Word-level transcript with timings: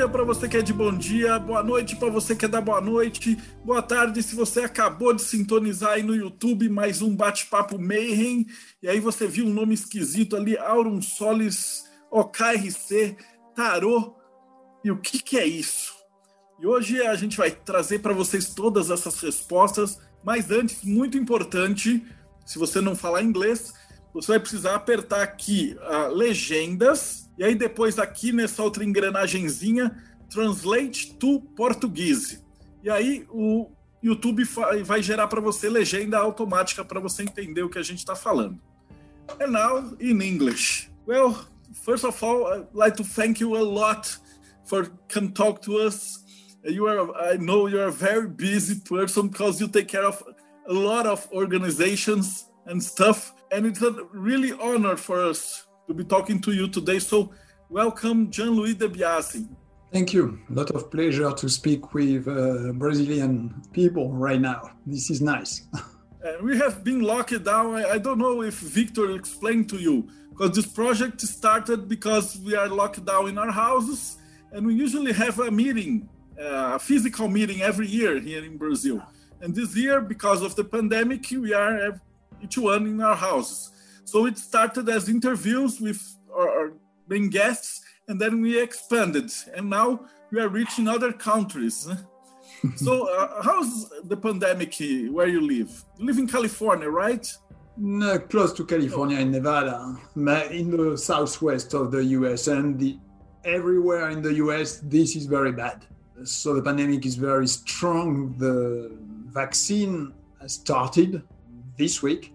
dia 0.00 0.08
para 0.08 0.24
você 0.24 0.48
que 0.48 0.56
é 0.56 0.62
de 0.62 0.72
bom 0.72 0.96
dia, 0.96 1.38
boa 1.38 1.62
noite 1.62 1.94
para 1.94 2.08
você 2.08 2.34
que 2.34 2.46
é 2.46 2.48
da 2.48 2.58
boa 2.58 2.80
noite, 2.80 3.36
boa 3.62 3.82
tarde 3.82 4.22
se 4.22 4.34
você 4.34 4.62
acabou 4.62 5.12
de 5.12 5.20
sintonizar 5.20 5.90
aí 5.90 6.02
no 6.02 6.14
YouTube 6.14 6.70
mais 6.70 7.02
um 7.02 7.14
bate-papo 7.14 7.78
Mayhem, 7.78 8.46
e 8.82 8.88
aí 8.88 8.98
você 8.98 9.26
viu 9.26 9.44
um 9.44 9.52
nome 9.52 9.74
esquisito 9.74 10.36
ali, 10.36 10.56
Aurum 10.56 11.02
Solis 11.02 11.84
OKRC 12.10 13.14
Tarô, 13.54 14.16
e 14.82 14.90
o 14.90 14.96
que, 14.96 15.22
que 15.22 15.38
é 15.38 15.44
isso? 15.44 15.92
E 16.58 16.66
hoje 16.66 17.02
a 17.02 17.14
gente 17.14 17.36
vai 17.36 17.50
trazer 17.50 17.98
para 17.98 18.14
vocês 18.14 18.54
todas 18.54 18.88
essas 18.88 19.20
respostas, 19.20 20.00
mas 20.24 20.50
antes, 20.50 20.82
muito 20.82 21.18
importante, 21.18 22.02
se 22.46 22.58
você 22.58 22.80
não 22.80 22.96
falar 22.96 23.22
inglês, 23.22 23.74
você 24.12 24.32
vai 24.32 24.40
precisar 24.40 24.74
apertar 24.74 25.22
aqui 25.22 25.76
uh, 25.80 26.12
legendas 26.12 27.30
e 27.38 27.44
aí 27.44 27.54
depois 27.54 27.98
aqui 27.98 28.32
nessa 28.32 28.62
outra 28.62 28.84
engrenagemzinha, 28.84 29.96
translate 30.28 31.14
to 31.14 31.40
português. 31.56 32.44
E 32.82 32.90
aí 32.90 33.26
o 33.30 33.70
YouTube 34.02 34.44
vai 34.84 35.02
gerar 35.02 35.26
para 35.26 35.40
você 35.40 35.68
legenda 35.68 36.18
automática 36.18 36.84
para 36.84 37.00
você 37.00 37.22
entender 37.22 37.62
o 37.62 37.70
que 37.70 37.78
a 37.78 37.82
gente 37.82 37.98
está 37.98 38.14
falando. 38.14 38.60
And 39.40 39.48
now 39.48 39.96
in 40.00 40.20
English. 40.20 40.90
Well, 41.06 41.34
first 41.84 42.04
of 42.04 42.22
all, 42.24 42.46
I'd 42.52 42.66
like 42.74 42.96
to 42.96 43.04
thank 43.04 43.40
you 43.40 43.56
a 43.56 43.62
lot 43.62 44.18
for 44.64 44.90
come 45.08 45.32
talk 45.32 45.62
to 45.62 45.78
us. 45.78 46.24
You 46.64 46.88
are, 46.88 47.32
I 47.32 47.38
know 47.38 47.68
you're 47.68 47.88
a 47.88 47.92
very 47.92 48.28
busy 48.28 48.80
person 48.80 49.28
because 49.28 49.60
you 49.60 49.68
take 49.68 49.88
care 49.88 50.04
of 50.04 50.22
a 50.68 50.72
lot 50.72 51.06
of 51.06 51.26
organizations 51.32 52.50
and 52.66 52.82
stuff, 52.82 53.32
and 53.52 53.66
it's 53.66 53.82
a 53.82 53.92
really 54.12 54.52
honor 54.52 54.96
for 54.96 55.24
us 55.24 55.66
to 55.88 55.94
be 55.94 56.04
talking 56.04 56.40
to 56.40 56.52
you 56.52 56.68
today. 56.68 56.98
So, 56.98 57.32
welcome, 57.68 58.30
Jean 58.30 58.50
Louis 58.50 58.74
de 58.74 58.88
Biasi. 58.88 59.48
Thank 59.92 60.12
you. 60.12 60.38
A 60.50 60.52
lot 60.52 60.70
of 60.70 60.90
pleasure 60.90 61.32
to 61.32 61.48
speak 61.48 61.92
with 61.92 62.28
uh, 62.28 62.72
Brazilian 62.74 63.60
people 63.72 64.12
right 64.12 64.40
now. 64.40 64.70
This 64.86 65.10
is 65.10 65.20
nice. 65.20 65.62
and 66.22 66.42
we 66.42 66.56
have 66.58 66.84
been 66.84 67.00
locked 67.00 67.42
down. 67.44 67.74
I 67.74 67.98
don't 67.98 68.18
know 68.18 68.42
if 68.42 68.54
Victor 68.54 69.10
explained 69.16 69.68
to 69.70 69.78
you, 69.78 70.08
because 70.30 70.54
this 70.54 70.66
project 70.66 71.20
started 71.20 71.88
because 71.88 72.38
we 72.38 72.54
are 72.54 72.68
locked 72.68 73.04
down 73.04 73.28
in 73.28 73.36
our 73.36 73.50
houses, 73.50 74.16
and 74.52 74.64
we 74.64 74.74
usually 74.74 75.12
have 75.12 75.40
a 75.40 75.50
meeting, 75.50 76.08
uh, 76.40 76.76
a 76.76 76.78
physical 76.78 77.26
meeting 77.26 77.62
every 77.62 77.88
year 77.88 78.20
here 78.20 78.44
in 78.44 78.56
Brazil. 78.56 79.02
And 79.40 79.54
this 79.54 79.74
year, 79.74 80.00
because 80.00 80.42
of 80.42 80.54
the 80.54 80.64
pandemic, 80.64 81.26
we 81.32 81.52
are 81.52 82.00
each 82.42 82.58
one 82.58 82.86
in 82.86 83.00
our 83.00 83.16
houses. 83.16 83.70
So 84.04 84.26
it 84.26 84.38
started 84.38 84.88
as 84.88 85.08
interviews 85.08 85.80
with 85.80 86.00
our, 86.34 86.48
our 86.48 86.72
main 87.08 87.28
guests, 87.30 87.82
and 88.08 88.20
then 88.20 88.40
we 88.40 88.60
expanded, 88.60 89.30
and 89.54 89.70
now 89.70 90.00
we 90.30 90.40
are 90.40 90.48
reaching 90.48 90.88
other 90.88 91.12
countries. 91.12 91.88
so, 92.76 93.08
uh, 93.08 93.42
how's 93.42 93.90
the 94.04 94.16
pandemic 94.16 94.74
where 95.12 95.28
you 95.28 95.40
live? 95.40 95.84
You 95.96 96.06
live 96.06 96.18
in 96.18 96.26
California, 96.26 96.88
right? 96.88 97.26
No, 97.76 98.18
close 98.18 98.52
to 98.54 98.64
California 98.64 99.18
in 99.18 99.30
Nevada, 99.30 99.96
in 100.50 100.70
the 100.70 100.98
southwest 100.98 101.72
of 101.74 101.90
the 101.90 102.04
US, 102.04 102.48
and 102.48 102.78
the, 102.78 102.98
everywhere 103.44 104.10
in 104.10 104.22
the 104.22 104.34
US, 104.34 104.80
this 104.82 105.16
is 105.16 105.26
very 105.26 105.52
bad. 105.52 105.86
So 106.24 106.54
the 106.54 106.62
pandemic 106.62 107.06
is 107.06 107.14
very 107.14 107.46
strong. 107.46 108.34
The 108.36 108.90
vaccine 109.28 110.12
has 110.40 110.54
started 110.54 111.22
this 111.80 112.02
week, 112.02 112.34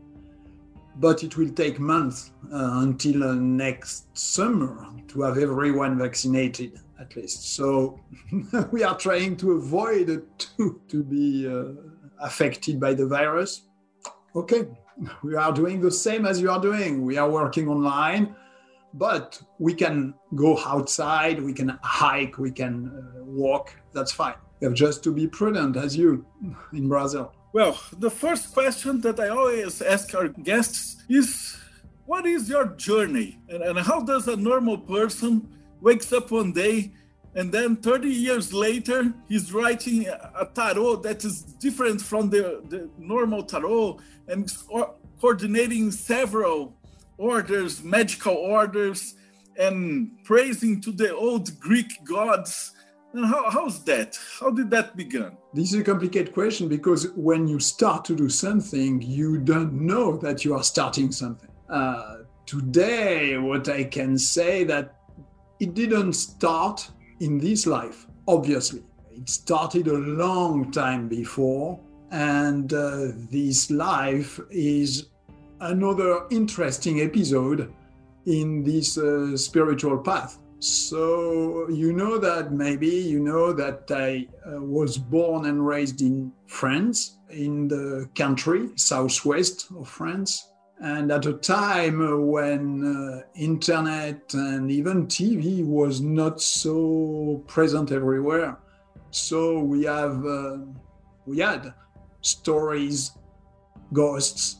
but 0.96 1.24
it 1.24 1.38
will 1.38 1.52
take 1.64 1.80
months 1.80 2.32
uh, 2.52 2.80
until 2.86 3.24
uh, 3.24 3.36
next 3.36 4.18
summer 4.18 4.74
to 5.10 5.22
have 5.22 5.38
everyone 5.38 6.00
vaccinated 6.00 6.80
at 7.00 7.16
least. 7.16 7.56
So 7.56 8.00
we 8.72 8.84
are 8.84 8.98
trying 8.98 9.38
to 9.38 9.52
avoid 9.54 10.08
to, 10.58 10.82
to 10.88 11.04
be 11.04 11.48
uh, 11.48 11.74
affected 12.20 12.80
by 12.80 12.94
the 12.96 13.06
virus. 13.06 13.52
Okay, 14.36 14.68
we 15.24 15.36
are 15.36 15.54
doing 15.54 15.80
the 15.80 15.92
same 15.92 16.26
as 16.26 16.42
you 16.42 16.50
are 16.50 16.62
doing. 16.62 17.06
We 17.06 17.18
are 17.18 17.30
working 17.30 17.68
online, 17.68 18.36
but 18.94 19.40
we 19.60 19.74
can 19.74 20.16
go 20.34 20.58
outside, 20.66 21.42
we 21.42 21.54
can 21.54 21.78
hike, 21.84 22.38
we 22.40 22.52
can 22.52 22.74
uh, 22.90 23.24
walk. 23.24 23.76
That's 23.94 24.12
fine. 24.12 24.36
We 24.60 24.66
have 24.66 24.74
just 24.74 25.04
to 25.04 25.12
be 25.12 25.28
prudent 25.28 25.78
as 25.78 25.96
you 25.96 26.26
in 26.74 26.90
Brazil. 26.90 27.32
Well, 27.56 27.80
the 28.00 28.10
first 28.10 28.54
question 28.54 29.00
that 29.00 29.18
I 29.18 29.30
always 29.30 29.82
ask 29.82 30.14
our 30.14 30.28
guests 30.28 30.98
is 31.08 31.56
what 32.06 32.26
is 32.26 32.50
your 32.50 32.66
journey? 32.76 33.40
And, 33.48 33.64
and 33.64 33.80
how 33.80 34.02
does 34.02 34.28
a 34.28 34.36
normal 34.36 34.78
person 34.78 35.48
wakes 35.80 36.12
up 36.12 36.32
one 36.32 36.52
day 36.52 36.92
and 37.34 37.54
then 37.54 37.78
30 37.78 38.10
years 38.10 38.52
later 38.52 39.14
he's 39.30 39.54
writing 39.54 40.06
a 40.06 40.50
tarot 40.54 40.98
that 40.98 41.24
is 41.24 41.44
different 41.44 42.02
from 42.02 42.30
the, 42.30 42.62
the 42.68 42.90
normal 43.00 43.42
tarot 43.42 44.00
and 44.28 44.52
coordinating 45.22 45.92
several 45.92 46.76
orders, 47.18 47.82
magical 47.82 48.36
orders, 48.36 49.16
and 49.58 50.12
praising 50.26 50.82
to 50.82 50.92
the 50.92 51.16
old 51.16 51.58
Greek 51.62 52.04
gods 52.04 52.74
and 53.16 53.26
how, 53.26 53.50
how's 53.50 53.84
that? 53.86 54.18
How 54.40 54.52
did 54.52 54.70
that 54.72 54.96
begin? 54.96 55.38
This 55.53 55.74
is 55.74 55.80
a 55.80 55.84
complicated 55.84 56.34
question 56.34 56.68
because 56.68 57.12
when 57.12 57.48
you 57.48 57.59
start 57.59 58.03
to 58.06 58.16
do 58.16 58.30
something, 58.30 59.02
you 59.02 59.38
don't 59.38 59.74
know 59.74 60.18
that 60.18 60.44
you 60.44 60.53
are 60.53 60.64
starting 60.64 61.12
something. 61.12 61.50
Uh, 61.70 62.18
today, 62.46 63.38
what 63.38 63.70
I 63.70 63.86
can 63.86 64.18
say 64.18 64.64
that 64.66 64.96
it 65.59 65.74
didn't 65.74 66.14
start 66.14 66.90
in 67.22 67.38
this 67.38 67.66
life, 67.66 68.06
obviously. 68.28 68.84
It 69.12 69.30
started 69.30 69.88
a 69.88 69.97
long 69.97 70.72
time 70.72 71.08
before, 71.08 71.80
and 72.12 72.74
uh, 72.74 73.08
this 73.32 73.72
life 73.72 74.40
is 74.52 75.08
another 75.62 76.26
interesting 76.32 77.00
episode 77.00 77.74
in 78.26 78.64
this 78.64 78.97
uh, 78.97 79.38
spiritual 79.38 80.00
path. 80.00 80.38
So 80.60 81.68
you 81.70 81.94
know 81.94 82.18
that 82.18 82.52
maybe 82.52 82.88
you 82.88 83.20
know 83.20 83.54
that 83.54 83.92
I 83.92 84.28
uh, 84.48 84.62
was 84.62 84.98
born 84.98 85.46
and 85.46 85.66
raised 85.66 86.02
in 86.02 86.32
France, 86.48 87.18
in 87.30 87.68
the 87.68 88.10
country 88.16 88.70
southwest 88.76 89.68
of 89.78 89.88
France, 89.88 90.50
and 90.82 91.12
at 91.12 91.26
a 91.26 91.34
time 91.34 92.28
when 92.28 92.84
uh, 92.84 93.22
internet 93.36 94.34
and 94.34 94.72
even 94.72 95.08
TV 95.08 95.66
was 95.66 96.02
not 96.02 96.42
so 96.42 97.44
present 97.48 97.92
everywhere. 97.92 98.58
So 99.12 99.60
we 99.60 99.84
have 99.84 100.26
uh, 100.26 100.58
we 101.26 101.40
had 101.40 101.74
stories, 102.22 103.12
ghosts, 103.94 104.58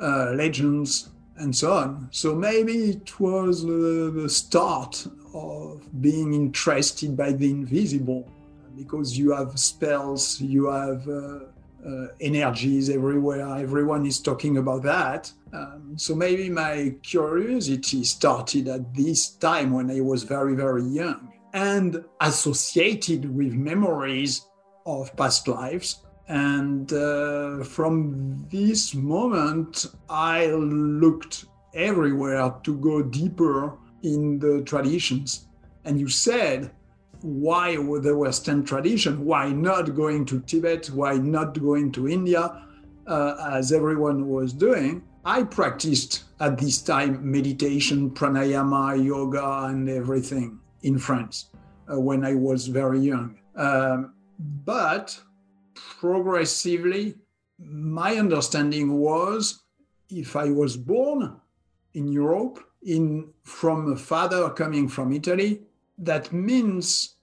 uh, 0.00 0.32
legends, 0.34 1.10
and 1.38 1.54
so 1.54 1.72
on. 1.72 2.08
So 2.10 2.34
maybe 2.34 2.90
it 2.90 3.18
was 3.20 3.64
uh, 3.64 4.10
the 4.14 4.28
start 4.28 5.06
of 5.36 6.00
being 6.00 6.32
interested 6.32 7.16
by 7.16 7.30
the 7.32 7.50
invisible 7.50 8.28
because 8.74 9.16
you 9.18 9.32
have 9.32 9.58
spells, 9.58 10.40
you 10.40 10.66
have 10.66 11.06
uh, 11.08 11.40
uh, 11.86 12.06
energies 12.20 12.88
everywhere. 12.90 13.46
Everyone 13.58 14.06
is 14.06 14.18
talking 14.18 14.56
about 14.56 14.82
that. 14.82 15.30
Um, 15.52 15.94
so 15.96 16.14
maybe 16.14 16.48
my 16.48 16.94
curiosity 17.02 18.04
started 18.04 18.68
at 18.68 18.94
this 18.94 19.30
time 19.36 19.72
when 19.72 19.90
I 19.90 20.00
was 20.00 20.22
very, 20.22 20.54
very 20.54 20.84
young 20.84 21.32
and 21.52 22.04
associated 22.20 23.34
with 23.34 23.52
memories 23.52 24.46
of 24.84 25.14
past 25.16 25.48
lives. 25.48 26.02
And 26.28 26.92
uh, 26.92 27.62
from 27.62 28.46
this 28.50 28.94
moment, 28.94 29.86
I 30.08 30.46
looked 30.46 31.44
everywhere 31.74 32.54
to 32.64 32.76
go 32.78 33.02
deeper 33.02 33.78
in 34.02 34.38
the 34.38 34.62
traditions. 34.62 35.46
And 35.84 35.98
you 36.00 36.08
said, 36.08 36.70
why 37.22 37.76
the 37.76 38.16
Western 38.16 38.64
tradition? 38.64 39.24
Why 39.24 39.50
not 39.50 39.94
going 39.94 40.26
to 40.26 40.40
Tibet? 40.40 40.86
Why 40.88 41.14
not 41.14 41.58
going 41.60 41.92
to 41.92 42.08
India, 42.08 42.62
uh, 43.06 43.50
as 43.52 43.72
everyone 43.72 44.28
was 44.28 44.52
doing? 44.52 45.02
I 45.24 45.42
practiced 45.42 46.24
at 46.40 46.58
this 46.58 46.80
time 46.82 47.30
meditation, 47.30 48.10
pranayama, 48.10 49.04
yoga, 49.04 49.66
and 49.66 49.88
everything 49.88 50.60
in 50.82 50.98
France 50.98 51.50
uh, 51.90 51.98
when 51.98 52.24
I 52.24 52.34
was 52.34 52.68
very 52.68 53.00
young. 53.00 53.38
Um, 53.56 54.14
but 54.64 55.18
progressively, 55.74 57.16
my 57.58 58.16
understanding 58.16 58.98
was 58.98 59.64
if 60.10 60.36
I 60.36 60.50
was 60.50 60.76
born 60.76 61.40
in 61.94 62.06
Europe, 62.08 62.60
in 62.82 63.28
from 63.42 63.92
a 63.92 63.96
father 63.96 64.50
coming 64.50 64.88
from 64.88 65.12
Italy, 65.12 65.62
that 65.98 66.32
means 66.32 67.14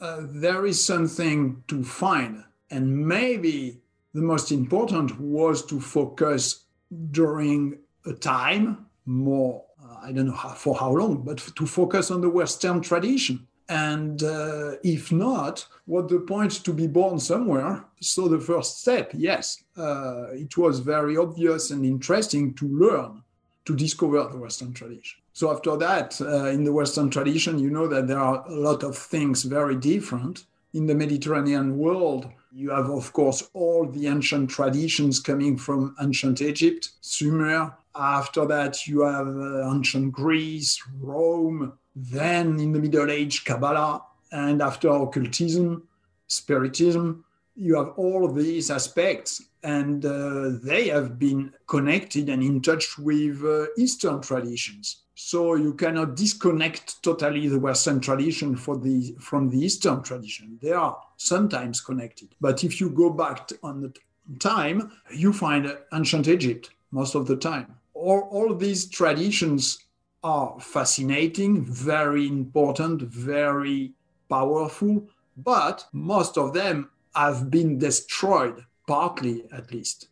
uh, 0.00 0.22
there 0.26 0.66
is 0.66 0.84
something 0.84 1.62
to 1.68 1.82
find. 1.82 2.44
And 2.70 3.06
maybe 3.06 3.80
the 4.14 4.22
most 4.22 4.52
important 4.52 5.18
was 5.20 5.64
to 5.66 5.80
focus 5.80 6.64
during 7.10 7.78
a 8.06 8.12
time 8.12 8.86
more, 9.06 9.64
uh, 9.82 9.96
I 10.02 10.12
don't 10.12 10.26
know 10.26 10.32
how, 10.32 10.50
for 10.50 10.74
how 10.76 10.92
long, 10.92 11.22
but 11.22 11.38
to 11.38 11.66
focus 11.66 12.10
on 12.10 12.20
the 12.20 12.30
Western 12.30 12.80
tradition. 12.80 13.46
And 13.68 14.22
uh, 14.22 14.76
if 14.82 15.12
not, 15.12 15.66
what 15.84 16.08
the 16.08 16.20
point 16.20 16.64
to 16.64 16.72
be 16.72 16.86
born 16.86 17.18
somewhere? 17.18 17.84
So 18.00 18.28
the 18.28 18.40
first 18.40 18.80
step, 18.80 19.10
yes, 19.14 19.62
uh, 19.76 20.28
it 20.32 20.56
was 20.56 20.78
very 20.78 21.16
obvious 21.16 21.70
and 21.70 21.84
interesting 21.84 22.54
to 22.54 22.66
learn, 22.66 23.22
to 23.68 23.76
discover 23.76 24.26
the 24.32 24.38
Western 24.38 24.72
tradition. 24.72 25.20
So 25.34 25.52
after 25.52 25.76
that, 25.76 26.18
uh, 26.22 26.46
in 26.46 26.64
the 26.64 26.72
Western 26.72 27.10
tradition, 27.10 27.58
you 27.58 27.68
know 27.68 27.86
that 27.86 28.08
there 28.08 28.18
are 28.18 28.42
a 28.48 28.54
lot 28.54 28.82
of 28.82 28.96
things 28.96 29.42
very 29.42 29.76
different. 29.76 30.46
In 30.72 30.86
the 30.86 30.94
Mediterranean 30.94 31.76
world, 31.76 32.30
you 32.50 32.70
have, 32.70 32.88
of 32.88 33.12
course, 33.12 33.50
all 33.52 33.84
the 33.86 34.06
ancient 34.06 34.48
traditions 34.48 35.20
coming 35.20 35.58
from 35.58 35.94
ancient 36.00 36.40
Egypt, 36.40 36.92
Sumer. 37.02 37.74
After 37.94 38.46
that, 38.46 38.86
you 38.86 39.02
have 39.02 39.28
uh, 39.28 39.70
ancient 39.70 40.12
Greece, 40.12 40.82
Rome, 40.98 41.74
then 41.94 42.58
in 42.58 42.72
the 42.72 42.80
Middle 42.80 43.10
Age, 43.10 43.44
Kabbalah, 43.44 44.02
and 44.32 44.62
after 44.62 44.88
occultism, 44.88 45.86
Spiritism. 46.26 47.22
You 47.54 47.76
have 47.76 47.90
all 47.98 48.24
of 48.24 48.34
these 48.34 48.70
aspects, 48.70 49.42
and 49.62 50.04
uh, 50.04 50.50
they 50.62 50.88
have 50.88 51.18
been 51.18 51.52
connected 51.66 52.28
and 52.28 52.42
in 52.42 52.60
touch 52.62 52.98
with 52.98 53.44
uh, 53.44 53.66
Eastern 53.76 54.20
traditions. 54.20 55.04
So 55.14 55.56
you 55.56 55.74
cannot 55.74 56.14
disconnect 56.14 57.02
totally 57.02 57.48
the 57.48 57.58
Western 57.58 58.00
tradition 58.00 58.54
the, 58.54 59.16
from 59.20 59.50
the 59.50 59.58
Eastern 59.58 60.02
tradition. 60.02 60.58
They 60.62 60.72
are 60.72 60.96
sometimes 61.16 61.80
connected. 61.80 62.34
But 62.40 62.62
if 62.62 62.80
you 62.80 62.90
go 62.90 63.10
back 63.10 63.50
on 63.62 63.80
the 63.80 63.92
time, 64.38 64.92
you 65.12 65.32
find 65.32 65.76
ancient 65.92 66.28
Egypt 66.28 66.70
most 66.92 67.14
of 67.14 67.26
the 67.26 67.36
time. 67.36 67.74
All, 67.94 68.28
all 68.30 68.54
these 68.54 68.88
traditions 68.88 69.78
are 70.22 70.58
fascinating, 70.60 71.64
very 71.64 72.26
important, 72.26 73.02
very 73.02 73.92
powerful, 74.28 75.08
but 75.36 75.86
most 75.92 76.36
of 76.38 76.52
them 76.52 76.90
have 77.14 77.50
been 77.50 77.78
destroyed, 77.78 78.64
partly 78.88 79.44
at 79.52 79.70
least, 79.70 80.08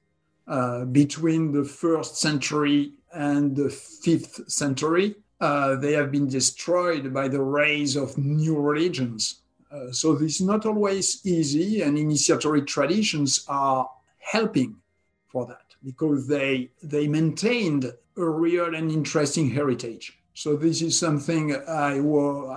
uh, 0.46 0.84
between 0.84 1.50
the 1.50 1.64
first 1.64 2.18
century 2.18 2.92
and 3.12 3.56
the 3.56 3.70
fifth 3.70 4.48
century. 4.48 5.16
Uh, 5.40 5.74
they 5.76 5.92
have 5.92 6.12
been 6.12 6.28
destroyed 6.28 7.12
by 7.12 7.26
the 7.28 7.42
rise 7.42 7.96
of 7.96 8.16
new 8.16 8.56
religions. 8.56 9.42
Uh, 9.72 9.90
so 9.90 10.14
this 10.14 10.36
is 10.36 10.46
not 10.46 10.64
always 10.64 11.20
easy, 11.26 11.82
and 11.82 11.98
initiatory 11.98 12.62
traditions 12.62 13.44
are 13.48 13.90
helping 14.18 14.76
for 15.26 15.46
that 15.46 15.66
because 15.84 16.28
they 16.28 16.70
they 16.82 17.06
maintained 17.08 17.92
a 18.16 18.24
real 18.24 18.74
and 18.74 18.90
interesting 18.90 19.50
heritage. 19.50 20.18
So 20.34 20.54
this 20.56 20.82
is 20.82 20.98
something 20.98 21.54
I, 21.66 21.98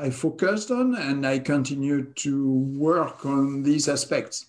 I 0.06 0.10
focused 0.10 0.70
on 0.70 0.96
and 0.96 1.26
I 1.26 1.40
continue 1.40 2.12
to 2.26 2.52
work 2.78 3.26
on 3.26 3.64
these 3.64 3.88
aspects. 3.88 4.49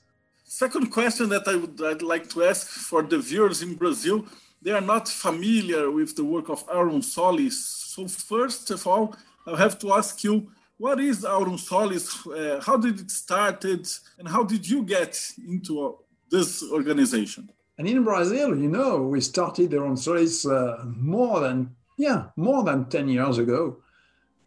Second 0.52 0.90
question 0.90 1.28
that 1.28 1.46
I 1.46 1.54
would 1.54 1.80
I'd 1.80 2.02
like 2.02 2.28
to 2.30 2.42
ask 2.42 2.66
for 2.66 3.04
the 3.04 3.20
viewers 3.20 3.62
in 3.62 3.76
Brazil, 3.76 4.26
they 4.60 4.72
are 4.72 4.80
not 4.80 5.08
familiar 5.08 5.92
with 5.92 6.16
the 6.16 6.24
work 6.24 6.48
of 6.48 6.64
Aurum 6.68 7.02
Solis. 7.02 7.64
So 7.94 8.08
first 8.08 8.68
of 8.72 8.84
all, 8.84 9.14
I 9.46 9.56
have 9.56 9.78
to 9.78 9.92
ask 9.92 10.24
you, 10.24 10.50
what 10.76 10.98
is 10.98 11.24
Aurum 11.24 11.56
Solis? 11.56 12.26
Uh, 12.26 12.60
how 12.66 12.76
did 12.76 12.98
it 12.98 13.12
started 13.12 13.86
and 14.18 14.26
how 14.26 14.42
did 14.42 14.68
you 14.68 14.82
get 14.82 15.16
into 15.46 15.96
this 16.32 16.64
organization? 16.72 17.48
And 17.78 17.86
in 17.86 18.02
Brazil, 18.02 18.48
you 18.58 18.68
know, 18.68 19.02
we 19.02 19.20
started 19.20 19.72
Aurum 19.72 19.96
Solis 19.96 20.44
uh, 20.44 20.82
more 20.84 21.38
than 21.38 21.76
yeah 21.96 22.24
more 22.34 22.64
than 22.64 22.86
ten 22.86 23.08
years 23.08 23.38
ago, 23.38 23.76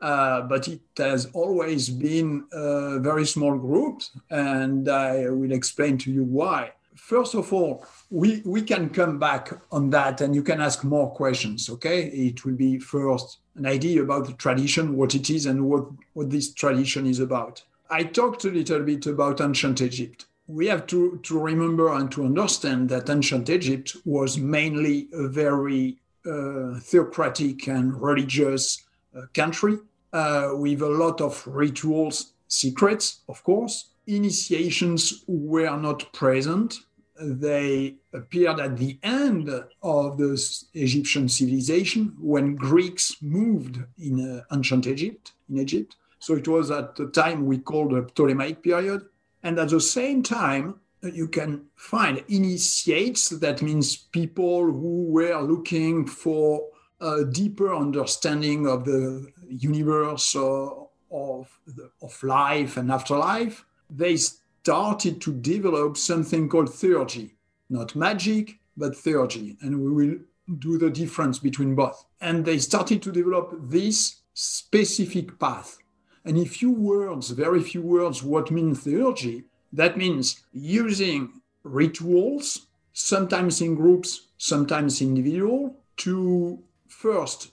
uh, 0.04 0.42
but 0.42 0.68
it 0.68 0.82
has 0.98 1.28
always 1.34 1.90
been 1.90 2.44
a 2.52 3.00
very 3.00 3.26
small 3.26 3.58
group, 3.58 4.02
and 4.30 4.90
I 4.90 5.30
will 5.30 5.54
explain 5.54 5.98
to 6.00 6.12
you 6.12 6.26
why. 6.26 6.74
First 6.96 7.36
of 7.36 7.54
all, 7.54 7.86
we 8.10 8.42
we 8.46 8.62
can 8.62 8.90
come 8.90 9.18
back 9.18 9.44
on 9.72 9.90
that, 9.92 10.20
and 10.20 10.36
you 10.36 10.44
can 10.44 10.60
ask 10.60 10.84
more 10.84 11.10
questions. 11.12 11.70
Okay, 11.70 12.08
it 12.08 12.44
will 12.44 12.56
be 12.56 12.80
first 12.80 13.40
an 13.56 13.66
idea 13.66 14.04
about 14.04 14.28
the 14.28 14.34
tradition, 14.34 14.98
what 14.98 15.16
it 15.16 15.30
is, 15.30 15.46
and 15.46 15.60
what 15.70 15.86
what 16.14 16.30
this 16.30 16.54
tradition 16.54 17.08
is 17.08 17.20
about. 17.20 17.64
I 17.90 18.04
talked 18.04 18.44
a 18.44 18.52
little 18.52 18.84
bit 18.84 19.06
about 19.08 19.40
ancient 19.40 19.82
Egypt 19.82 20.26
we 20.48 20.68
have 20.68 20.86
to, 20.88 21.20
to 21.24 21.40
remember 21.40 21.94
and 21.94 22.12
to 22.12 22.26
understand 22.26 22.90
that 22.90 23.10
ancient 23.10 23.50
Egypt 23.50 23.96
was 24.04 24.38
mainly 24.38 25.08
a 25.14 25.30
very 25.30 25.98
uh, 26.26 26.78
theocratic 26.82 27.68
and 27.68 28.02
religious 28.02 28.84
uh, 29.16 29.22
country 29.34 29.78
uh, 30.14 30.52
with 30.54 30.82
a 30.82 30.88
lot 30.88 31.20
of 31.22 31.46
rituals, 31.48 32.34
secrets, 32.48 33.22
of 33.28 33.44
course. 33.44 33.90
Initiations 34.08 35.24
were 35.28 35.76
not 35.78 36.14
present. 36.14 36.76
They 37.20 37.96
appeared 38.14 38.60
at 38.60 38.78
the 38.78 39.00
end 39.04 39.50
of 39.82 40.18
the 40.18 40.64
Egyptian 40.74 41.30
civilization 41.30 42.16
when 42.20 42.56
Greeks 42.56 43.18
moved 43.22 43.80
in 43.98 44.20
uh, 44.20 44.56
ancient 44.56 44.88
Egypt, 44.88 45.34
in 45.50 45.60
Egypt. 45.60 45.96
So 46.20 46.36
it 46.36 46.48
was 46.48 46.72
at 46.72 46.96
the 46.96 47.08
time 47.08 47.46
we 47.46 47.58
call 47.58 47.90
the 47.90 48.04
Ptolemaic 48.04 48.64
period 48.64 49.04
and 49.44 49.60
at 49.60 49.70
the 49.70 49.82
same 49.82 50.24
time, 50.24 50.76
uh, 51.04 51.08
you 51.08 51.28
can 51.28 51.66
find 51.76 52.24
initiates, 52.30 53.30
that 53.30 53.62
means 53.62 53.98
people 53.98 54.64
who 54.64 55.06
were 55.10 55.40
looking 55.42 56.08
for 56.08 56.66
a 57.02 57.26
deeper 57.26 57.76
understanding 57.76 58.66
of 58.66 58.86
the 58.86 59.28
universe 59.50 60.36
or 60.36 60.90
of, 61.12 61.60
the, 61.68 61.90
of 62.02 62.22
life 62.24 62.78
and 62.78 62.92
afterlife. 62.92 63.66
They 63.90 64.18
started 64.18 65.22
to 65.22 65.34
develop 65.34 65.98
something 65.98 66.50
called 66.50 66.70
theurgy, 66.70 67.32
not 67.70 67.96
magic, 67.96 68.60
but 68.76 68.94
theurgy. 68.94 69.58
And 69.62 69.80
we 69.80 69.92
will 69.92 70.18
do 70.58 70.78
the 70.78 70.90
difference 70.90 71.40
between 71.40 71.76
both. 71.76 72.06
And 72.20 72.46
they 72.46 72.58
started 72.58 73.02
to 73.04 73.12
develop 73.12 73.54
this 73.70 74.22
specific 74.34 75.40
path 75.40 75.78
and 76.26 76.38
in 76.38 76.46
few 76.46 76.72
words, 76.72 77.32
very 77.32 77.62
few 77.62 77.82
words, 77.82 78.24
what 78.24 78.52
means 78.52 78.86
theurgy? 78.86 79.44
That 79.74 79.98
means 79.98 80.42
using 80.54 81.42
rituals, 81.64 82.68
sometimes 82.94 83.62
in 83.62 83.76
groups, 83.76 84.28
sometimes 84.38 85.02
individual, 85.02 85.76
to 85.98 86.60
first 86.88 87.52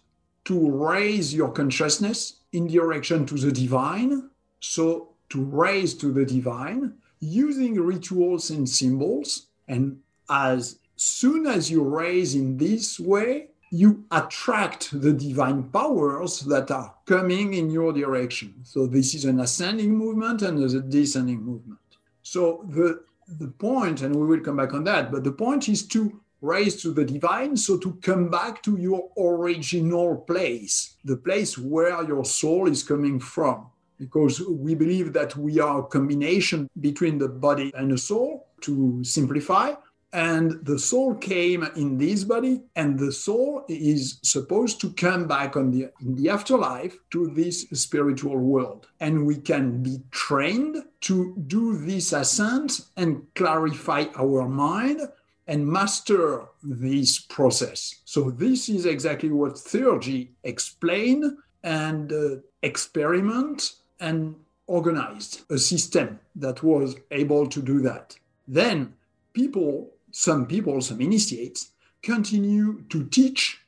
to 0.50 0.68
raise 0.68 1.32
your 1.32 1.52
consciousness 1.52 2.40
in 2.52 2.66
direction 2.66 3.24
to 3.24 3.36
the 3.36 3.52
divine. 3.52 4.28
So 4.58 5.10
to 5.28 5.44
raise 5.44 5.94
to 5.98 6.12
the 6.12 6.26
divine 6.26 6.94
using 7.20 7.80
rituals 7.80 8.50
and 8.50 8.68
symbols. 8.68 9.46
And 9.68 10.00
as 10.28 10.80
soon 10.96 11.46
as 11.46 11.70
you 11.70 11.84
raise 11.84 12.34
in 12.34 12.56
this 12.56 12.98
way, 12.98 13.50
you 13.70 14.04
attract 14.10 14.90
the 15.00 15.12
divine 15.12 15.62
powers 15.70 16.40
that 16.40 16.72
are 16.72 16.96
coming 17.06 17.54
in 17.54 17.70
your 17.70 17.92
direction. 17.92 18.52
So 18.64 18.88
this 18.88 19.14
is 19.14 19.24
an 19.26 19.38
ascending 19.38 19.96
movement 19.96 20.42
and 20.42 20.58
a 20.58 20.80
descending 20.80 21.42
movement. 21.42 21.78
So 22.22 22.66
the 22.68 23.04
the 23.38 23.46
point, 23.46 24.02
and 24.02 24.16
we 24.16 24.26
will 24.26 24.40
come 24.40 24.56
back 24.56 24.74
on 24.74 24.82
that, 24.82 25.12
but 25.12 25.22
the 25.22 25.30
point 25.30 25.68
is 25.68 25.86
to 25.86 26.20
raise 26.40 26.80
to 26.82 26.92
the 26.92 27.04
divine, 27.04 27.56
so 27.56 27.76
to 27.78 27.94
come 28.02 28.28
back 28.30 28.62
to 28.62 28.76
your 28.76 29.10
original 29.18 30.16
place, 30.16 30.96
the 31.04 31.16
place 31.16 31.58
where 31.58 32.02
your 32.04 32.24
soul 32.24 32.68
is 32.68 32.82
coming 32.82 33.20
from. 33.20 33.66
Because 33.98 34.40
we 34.40 34.74
believe 34.74 35.12
that 35.12 35.36
we 35.36 35.60
are 35.60 35.80
a 35.80 35.86
combination 35.86 36.70
between 36.80 37.18
the 37.18 37.28
body 37.28 37.70
and 37.76 37.90
the 37.90 37.98
soul, 37.98 38.46
to 38.62 39.04
simplify, 39.04 39.74
and 40.12 40.64
the 40.64 40.78
soul 40.78 41.14
came 41.14 41.62
in 41.76 41.96
this 41.96 42.24
body 42.24 42.62
and 42.74 42.98
the 42.98 43.12
soul 43.12 43.64
is 43.68 44.18
supposed 44.22 44.80
to 44.80 44.92
come 44.94 45.28
back 45.28 45.56
on 45.56 45.70
the 45.70 45.88
in 46.00 46.16
the 46.16 46.28
afterlife 46.28 46.96
to 47.10 47.28
this 47.28 47.62
spiritual 47.72 48.36
world 48.36 48.88
and 48.98 49.24
we 49.24 49.36
can 49.36 49.82
be 49.82 49.98
trained 50.10 50.82
to 51.00 51.36
do 51.46 51.76
this 51.76 52.12
ascent 52.12 52.80
and 52.96 53.22
clarify 53.36 54.04
our 54.16 54.48
mind 54.48 55.00
and 55.50 55.66
master 55.66 56.24
this 56.62 57.18
process 57.18 57.80
so 58.04 58.30
this 58.30 58.68
is 58.68 58.86
exactly 58.86 59.32
what 59.40 59.54
theurgy 59.70 60.22
explained 60.44 61.24
and 61.62 62.12
uh, 62.12 62.36
experiment 62.62 63.58
and 64.00 64.34
organized 64.66 65.42
a 65.50 65.58
system 65.58 66.18
that 66.34 66.62
was 66.62 66.94
able 67.10 67.44
to 67.46 67.60
do 67.60 67.80
that 67.80 68.16
then 68.48 68.94
people 69.32 69.90
some 70.10 70.46
people, 70.46 70.80
some 70.80 71.00
initiates, 71.00 71.70
continue 72.02 72.82
to 72.88 73.04
teach 73.06 73.60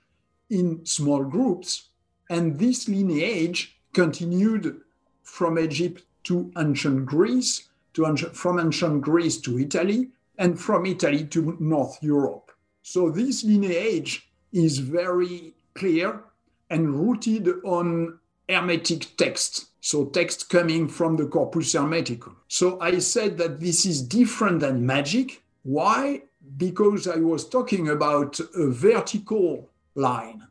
in 0.50 0.84
small 0.84 1.24
groups. 1.24 1.88
And 2.30 2.58
this 2.58 2.88
lineage 2.88 3.76
continued 3.92 4.80
from 5.22 5.58
Egypt 5.58 6.02
to 6.24 6.50
ancient 6.58 7.06
Greece, 7.06 7.68
to 7.94 8.06
ancient, 8.06 8.36
from 8.36 8.58
ancient 8.58 9.02
Greece 9.02 9.40
to 9.42 9.58
Italy, 9.58 10.08
and 10.38 10.58
from 10.58 10.86
Italy 10.86 11.24
to 11.26 11.56
North 11.60 11.98
Europe. 12.02 12.50
So 12.82 13.10
this 13.10 13.44
lineage 13.44 14.30
is 14.52 14.78
very 14.78 15.54
clear 15.74 16.24
and 16.70 16.94
rooted 16.94 17.48
on 17.64 18.18
Hermetic 18.48 19.16
texts, 19.16 19.68
so 19.80 20.06
text 20.06 20.50
coming 20.50 20.88
from 20.88 21.16
the 21.16 21.26
Corpus 21.26 21.74
Hermeticum. 21.74 22.34
So 22.48 22.80
I 22.80 22.98
said 22.98 23.38
that 23.38 23.60
this 23.60 23.86
is 23.86 24.02
different 24.02 24.60
than 24.60 24.84
magic. 24.84 25.42
Why? 25.62 26.22
Because 26.56 27.06
I 27.06 27.16
was 27.16 27.48
talking 27.48 27.88
about 27.88 28.40
a 28.40 28.68
vertical 28.68 29.70
line. 29.94 30.46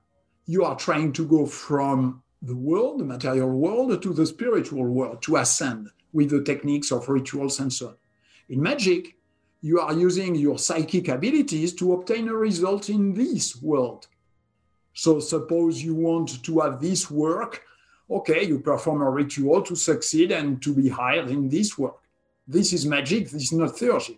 You 0.46 0.64
are 0.64 0.76
trying 0.76 1.12
to 1.14 1.26
go 1.26 1.46
from 1.46 2.24
the 2.42 2.56
world, 2.56 3.00
the 3.00 3.06
material 3.06 3.50
world, 3.50 4.02
to 4.02 4.14
the 4.14 4.26
spiritual 4.26 4.86
world, 4.86 5.22
to 5.24 5.38
ascend 5.38 5.90
with 6.14 6.30
the 6.30 6.44
techniques 6.44 6.92
of 6.92 7.08
rituals 7.10 7.60
and 7.60 7.72
so 7.72 7.90
on. 7.90 7.96
In 8.50 8.62
magic, 8.62 9.16
you 9.62 9.80
are 9.80 9.94
using 9.94 10.36
your 10.36 10.58
psychic 10.58 11.08
abilities 11.08 11.74
to 11.76 11.94
obtain 11.94 12.28
a 12.28 12.34
result 12.34 12.90
in 12.90 13.14
this 13.14 13.62
world. 13.62 14.08
So, 14.94 15.20
suppose 15.20 15.82
you 15.82 15.94
want 15.94 16.44
to 16.44 16.60
have 16.60 16.82
this 16.82 17.10
work, 17.10 17.64
okay, 18.10 18.44
you 18.44 18.60
perform 18.60 19.02
a 19.02 19.10
ritual 19.10 19.62
to 19.62 19.76
succeed 19.76 20.32
and 20.32 20.62
to 20.64 20.74
be 20.74 20.90
hired 20.90 21.30
in 21.30 21.48
this 21.48 21.78
work. 21.78 21.98
This 22.48 22.74
is 22.74 22.86
magic, 22.86 23.30
this 23.30 23.44
is 23.44 23.54
not 23.54 23.76
theurgy. 23.76 24.18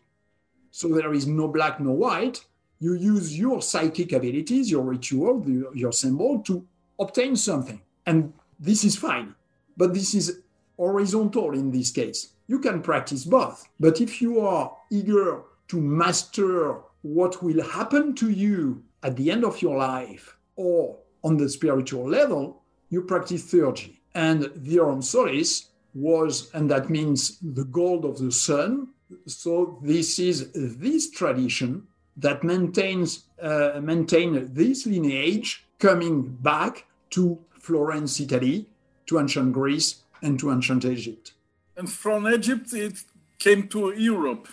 So, 0.72 0.88
there 0.88 1.14
is 1.14 1.28
no 1.28 1.48
black, 1.50 1.80
no 1.80 1.92
white. 1.92 2.44
You 2.80 2.94
use 2.96 3.38
your 3.38 3.62
psychic 3.62 4.14
abilities, 4.14 4.72
your 4.72 4.84
ritual, 4.84 5.46
your 5.76 5.92
symbol 5.92 6.40
to 6.40 6.66
obtain 7.00 7.36
something. 7.36 7.82
And 8.06 8.34
this 8.60 8.84
is 8.84 8.96
fine. 8.96 9.36
But 9.78 9.94
this 9.94 10.14
is 10.16 10.40
horizontal 10.78 11.54
in 11.54 11.72
this 11.72 11.92
case. 11.92 12.33
You 12.48 12.60
can 12.60 12.82
practice 12.82 13.26
both. 13.26 13.68
But 13.80 14.02
if 14.02 14.22
you 14.22 14.40
are 14.40 14.76
eager 14.92 15.44
to 15.70 15.82
master 15.82 16.80
what 17.02 17.44
will 17.44 17.64
happen 17.64 18.16
to 18.16 18.30
you 18.30 18.84
at 19.02 19.16
the 19.18 19.32
end 19.32 19.44
of 19.44 19.62
your 19.62 19.78
life 19.78 20.38
or 20.56 20.98
on 21.24 21.38
the 21.38 21.50
spiritual 21.50 22.08
level, 22.08 22.62
you 22.90 23.02
practice 23.02 23.44
theurgy. 23.44 24.00
And 24.16 24.52
Aurum 24.78 25.02
Solis 25.02 25.70
was, 25.94 26.54
and 26.54 26.70
that 26.70 26.90
means 26.90 27.40
the 27.42 27.66
gold 27.66 28.06
of 28.06 28.18
the 28.18 28.32
sun. 28.32 28.90
So 29.28 29.80
this 29.84 30.20
is 30.20 30.52
this 30.54 31.10
tradition 31.12 31.88
that 32.18 32.44
maintains 32.44 33.26
uh, 33.42 33.80
maintain 33.82 34.54
this 34.54 34.86
lineage 34.86 35.66
coming 35.80 36.22
back 36.42 36.86
to 37.12 37.40
Florence, 37.60 38.20
Italy, 38.20 38.68
to 39.08 39.20
ancient 39.20 39.54
Greece, 39.54 40.04
and 40.22 40.40
to 40.40 40.52
ancient 40.52 40.86
Egypt. 40.86 41.34
And 41.76 41.90
from 41.90 42.28
Egypt, 42.28 42.74
it 42.74 43.04
came 43.40 43.68
to 43.70 43.94
Europe. 43.98 44.48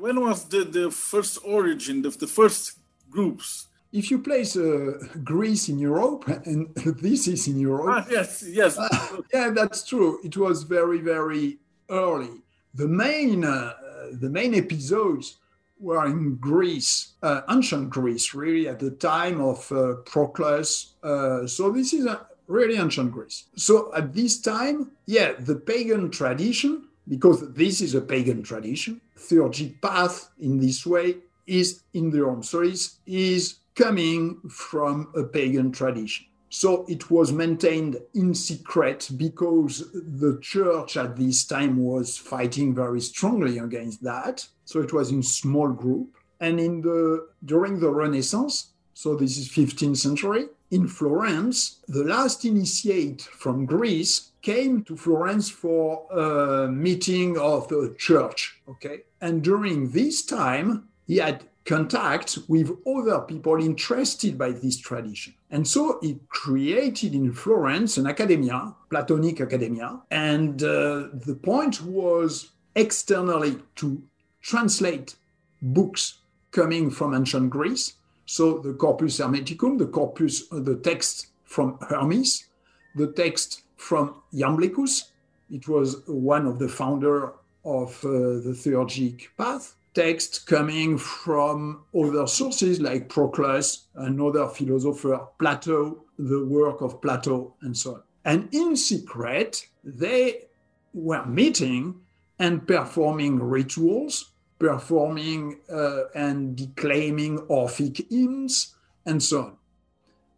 When 0.00 0.20
was 0.20 0.44
the, 0.44 0.64
the 0.64 0.90
first 0.90 1.38
origin, 1.44 2.02
the, 2.02 2.10
the 2.10 2.26
first 2.26 2.78
groups? 3.10 3.66
If 3.92 4.10
you 4.10 4.20
place 4.20 4.56
uh, 4.56 4.92
Greece 5.22 5.68
in 5.68 5.78
Europe, 5.78 6.26
and 6.46 6.74
this 6.74 7.28
is 7.28 7.46
in 7.46 7.58
Europe. 7.58 7.88
Ah, 7.90 8.06
yes, 8.10 8.42
yes. 8.46 8.78
Uh, 8.78 8.88
yeah, 9.34 9.50
that's 9.50 9.86
true. 9.86 10.18
It 10.24 10.36
was 10.36 10.62
very, 10.62 11.00
very 11.00 11.58
early. 11.90 12.42
The 12.74 12.88
main, 12.88 13.44
uh, 13.44 13.74
the 14.12 14.30
main 14.30 14.54
episodes 14.54 15.36
were 15.78 16.06
in 16.06 16.36
Greece, 16.36 17.14
uh, 17.22 17.42
ancient 17.50 17.90
Greece, 17.90 18.34
really, 18.34 18.68
at 18.68 18.78
the 18.78 18.92
time 18.92 19.40
of 19.40 19.70
uh, 19.72 19.94
Proclus. 20.06 20.94
Uh, 21.02 21.46
so 21.46 21.70
this 21.70 21.92
is 21.92 22.06
a, 22.06 22.26
really 22.46 22.76
ancient 22.76 23.12
Greece. 23.12 23.44
So 23.56 23.92
at 23.94 24.12
this 24.14 24.40
time, 24.40 24.92
yeah, 25.06 25.32
the 25.38 25.56
pagan 25.56 26.10
tradition, 26.10 26.88
because 27.08 27.52
this 27.52 27.80
is 27.80 27.94
a 27.94 28.00
pagan 28.00 28.42
tradition, 28.42 29.00
theurgic 29.16 29.80
path 29.80 30.30
in 30.40 30.58
this 30.58 30.86
way 30.86 31.16
is 31.46 31.82
in 31.94 32.10
the 32.10 32.22
Aurum 32.22 32.42
Solis, 32.42 32.98
is 33.06 33.58
coming 33.74 34.40
from 34.48 35.12
a 35.16 35.24
pagan 35.24 35.72
tradition. 35.72 36.26
So 36.50 36.84
it 36.86 37.10
was 37.10 37.32
maintained 37.32 37.96
in 38.14 38.34
secret 38.34 39.10
because 39.16 39.90
the 39.94 40.38
church 40.42 40.98
at 40.98 41.16
this 41.16 41.46
time 41.46 41.78
was 41.78 42.18
fighting 42.18 42.74
very 42.74 43.00
strongly 43.00 43.56
against 43.56 44.02
that. 44.02 44.46
So 44.66 44.80
it 44.82 44.92
was 44.92 45.10
in 45.10 45.22
small 45.22 45.68
group. 45.68 46.14
And 46.40 46.60
in 46.60 46.82
the 46.82 47.28
during 47.44 47.80
the 47.80 47.88
Renaissance, 47.88 48.72
so 48.92 49.16
this 49.16 49.38
is 49.38 49.48
15th 49.48 49.96
century, 49.96 50.48
in 50.72 50.88
Florence, 50.88 51.80
the 51.86 52.02
last 52.02 52.46
initiate 52.46 53.20
from 53.20 53.66
Greece 53.66 54.32
came 54.40 54.82
to 54.84 54.96
Florence 54.96 55.50
for 55.50 56.06
a 56.10 56.66
meeting 56.66 57.38
of 57.38 57.68
the 57.68 57.94
church. 57.98 58.58
Okay. 58.66 59.02
And 59.20 59.44
during 59.44 59.90
this 59.90 60.24
time, 60.24 60.88
he 61.06 61.18
had 61.18 61.44
contact 61.66 62.38
with 62.48 62.70
other 62.86 63.20
people 63.20 63.62
interested 63.62 64.38
by 64.38 64.50
this 64.50 64.78
tradition. 64.78 65.34
And 65.50 65.68
so 65.68 65.98
he 66.00 66.18
created 66.28 67.14
in 67.14 67.32
Florence 67.32 67.98
an 67.98 68.06
academia, 68.06 68.74
Platonic 68.88 69.42
academia. 69.42 70.00
And 70.10 70.62
uh, 70.62 71.08
the 71.12 71.38
point 71.40 71.82
was 71.82 72.50
externally 72.74 73.58
to 73.76 74.02
translate 74.40 75.16
books 75.60 76.18
coming 76.50 76.90
from 76.90 77.14
ancient 77.14 77.50
Greece 77.50 77.92
so 78.32 78.56
the 78.60 78.72
Corpus 78.72 79.18
Hermeticum, 79.18 79.76
the 79.76 79.84
corpus, 79.84 80.50
uh, 80.50 80.58
the 80.58 80.76
text 80.76 81.26
from 81.44 81.76
Hermes, 81.90 82.46
the 82.94 83.08
text 83.08 83.64
from 83.76 84.22
Iamblichus, 84.32 85.10
it 85.50 85.68
was 85.68 86.00
one 86.06 86.46
of 86.46 86.58
the 86.58 86.66
founder 86.66 87.34
of 87.62 88.02
uh, 88.06 88.40
the 88.40 88.54
theurgic 88.56 89.26
path. 89.36 89.76
Text 89.92 90.46
coming 90.46 90.96
from 90.96 91.84
other 91.94 92.26
sources 92.26 92.80
like 92.80 93.10
Proclus, 93.10 93.88
another 93.96 94.48
philosopher, 94.48 95.26
Plato, 95.38 96.02
the 96.18 96.46
work 96.46 96.80
of 96.80 97.02
Plato, 97.02 97.52
and 97.60 97.76
so 97.76 97.96
on. 97.96 98.02
And 98.24 98.48
in 98.54 98.76
secret, 98.76 99.68
they 99.84 100.46
were 100.94 101.26
meeting 101.26 102.00
and 102.38 102.66
performing 102.66 103.40
rituals 103.40 104.31
performing 104.62 105.58
uh, 105.72 106.04
and 106.14 106.54
declaiming 106.54 107.36
Orphic 107.48 108.08
hymns 108.08 108.76
and 109.04 109.20
so 109.20 109.40
on. 109.40 109.56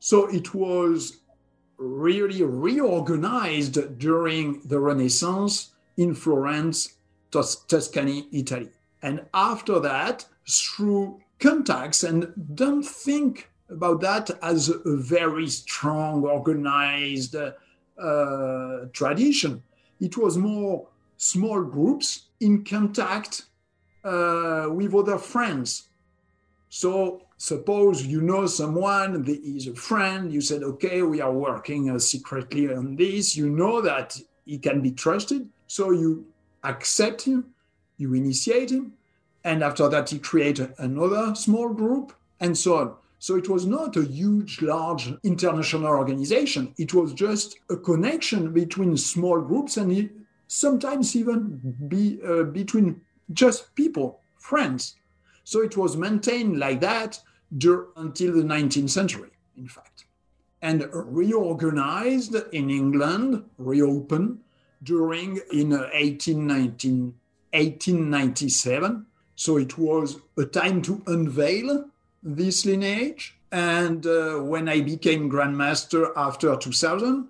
So 0.00 0.26
it 0.28 0.54
was 0.54 1.18
really 1.76 2.42
reorganized 2.42 3.98
during 3.98 4.62
the 4.64 4.80
Renaissance 4.80 5.72
in 5.98 6.14
Florence, 6.14 6.94
Tus- 7.30 7.64
Tuscany, 7.66 8.26
Italy. 8.32 8.70
And 9.02 9.26
after 9.34 9.78
that, 9.80 10.24
through 10.48 11.20
contacts, 11.38 12.02
and 12.02 12.32
don't 12.54 12.82
think 12.82 13.50
about 13.68 14.00
that 14.00 14.30
as 14.42 14.70
a 14.70 14.96
very 14.96 15.48
strong, 15.48 16.24
organized 16.24 17.36
uh, 17.36 17.50
tradition. 18.94 19.62
It 20.00 20.16
was 20.16 20.38
more 20.38 20.86
small 21.18 21.62
groups 21.62 22.28
in 22.40 22.64
contact 22.64 23.42
uh, 24.04 24.66
with 24.70 24.94
other 24.94 25.18
friends. 25.18 25.88
So 26.68 27.23
suppose 27.37 28.04
you 28.04 28.20
know 28.20 28.46
someone, 28.46 29.23
the, 29.23 29.34
is 29.34 29.66
a 29.68 29.75
friend, 29.75 30.32
you 30.32 30.40
said, 30.40 30.62
okay, 30.62 31.02
we 31.02 31.20
are 31.20 31.32
working 31.32 31.90
uh, 31.90 31.99
secretly 31.99 32.73
on 32.73 32.96
this. 32.96 33.37
You 33.37 33.49
know 33.49 33.80
that 33.80 34.18
he 34.44 34.58
can 34.58 34.80
be 34.82 34.90
trusted. 34.90 35.49
So 35.66 35.92
you 35.92 36.26
accept 36.62 37.23
him, 37.23 37.46
you 37.96 38.14
initiate 38.14 38.70
him, 38.70 38.92
and 39.44 39.62
after 39.62 39.88
that, 39.88 40.11
you 40.12 40.18
create 40.18 40.61
another 40.78 41.34
small 41.34 41.68
group, 41.68 42.12
and 42.40 42.56
so 42.56 42.76
on. 42.76 42.94
So 43.18 43.37
it 43.37 43.49
was 43.49 43.64
not 43.64 43.96
a 43.96 44.04
huge, 44.04 44.61
large 44.61 45.12
international 45.23 45.87
organization. 45.87 46.75
It 46.76 46.92
was 46.92 47.12
just 47.14 47.56
a 47.70 47.76
connection 47.76 48.52
between 48.52 48.96
small 48.96 49.40
groups 49.40 49.76
and 49.76 50.11
sometimes 50.46 51.16
even 51.16 51.61
be, 51.88 52.18
uh, 52.23 52.42
between 52.42 53.00
just 53.32 53.74
people, 53.74 54.20
friends. 54.38 54.96
So 55.44 55.62
it 55.62 55.76
was 55.76 55.96
maintained 55.96 56.58
like 56.58 56.80
that 56.80 57.20
until 57.96 58.32
the 58.32 58.42
19th 58.42 58.90
century, 58.90 59.30
in 59.56 59.68
fact, 59.68 60.06
and 60.62 60.88
reorganized 60.92 62.34
in 62.52 62.70
England, 62.70 63.44
reopened 63.58 64.40
during 64.82 65.40
in 65.52 65.70
1819, 65.70 67.14
1897. 67.52 69.06
So 69.36 69.56
it 69.56 69.76
was 69.78 70.18
a 70.36 70.44
time 70.44 70.82
to 70.82 71.02
unveil 71.06 71.86
this 72.22 72.64
lineage. 72.64 73.36
And 73.52 74.06
uh, 74.06 74.38
when 74.38 74.68
I 74.68 74.80
became 74.80 75.30
Grandmaster 75.30 76.10
after 76.16 76.56
2000, 76.56 77.28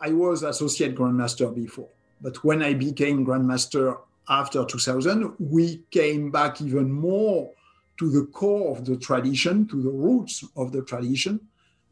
I 0.00 0.12
was 0.12 0.42
Associate 0.42 0.94
Grandmaster 0.94 1.52
before. 1.52 1.88
But 2.20 2.44
when 2.44 2.62
I 2.62 2.74
became 2.74 3.26
Grandmaster 3.26 3.98
after 4.28 4.64
2000, 4.64 5.34
we 5.38 5.82
came 5.90 6.30
back 6.30 6.60
even 6.60 6.90
more 6.90 7.50
to 7.98 8.10
the 8.10 8.26
core 8.26 8.76
of 8.76 8.84
the 8.84 8.96
tradition, 8.96 9.66
to 9.68 9.82
the 9.82 9.90
roots 9.90 10.44
of 10.56 10.72
the 10.72 10.82
tradition. 10.82 11.40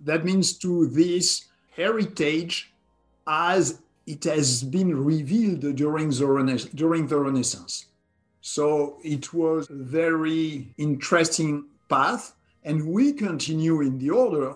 That 0.01 0.25
means 0.25 0.59
to 0.59 0.87
this 0.87 1.47
heritage 1.77 2.73
as 3.27 3.81
it 4.07 4.25
has 4.25 4.63
been 4.65 5.05
revealed 5.05 5.77
during 5.77 6.11
the, 6.11 6.71
during 6.75 7.07
the 7.07 7.19
Renaissance. 7.19 7.87
So 8.41 8.99
it 9.05 9.33
was 9.33 9.71
a 9.71 9.75
very 9.75 10.75
interesting 10.77 11.67
path, 11.89 12.35
and 12.65 12.89
we 12.89 13.13
continue 13.13 13.81
in 13.81 13.99
the 13.99 14.11
order 14.11 14.55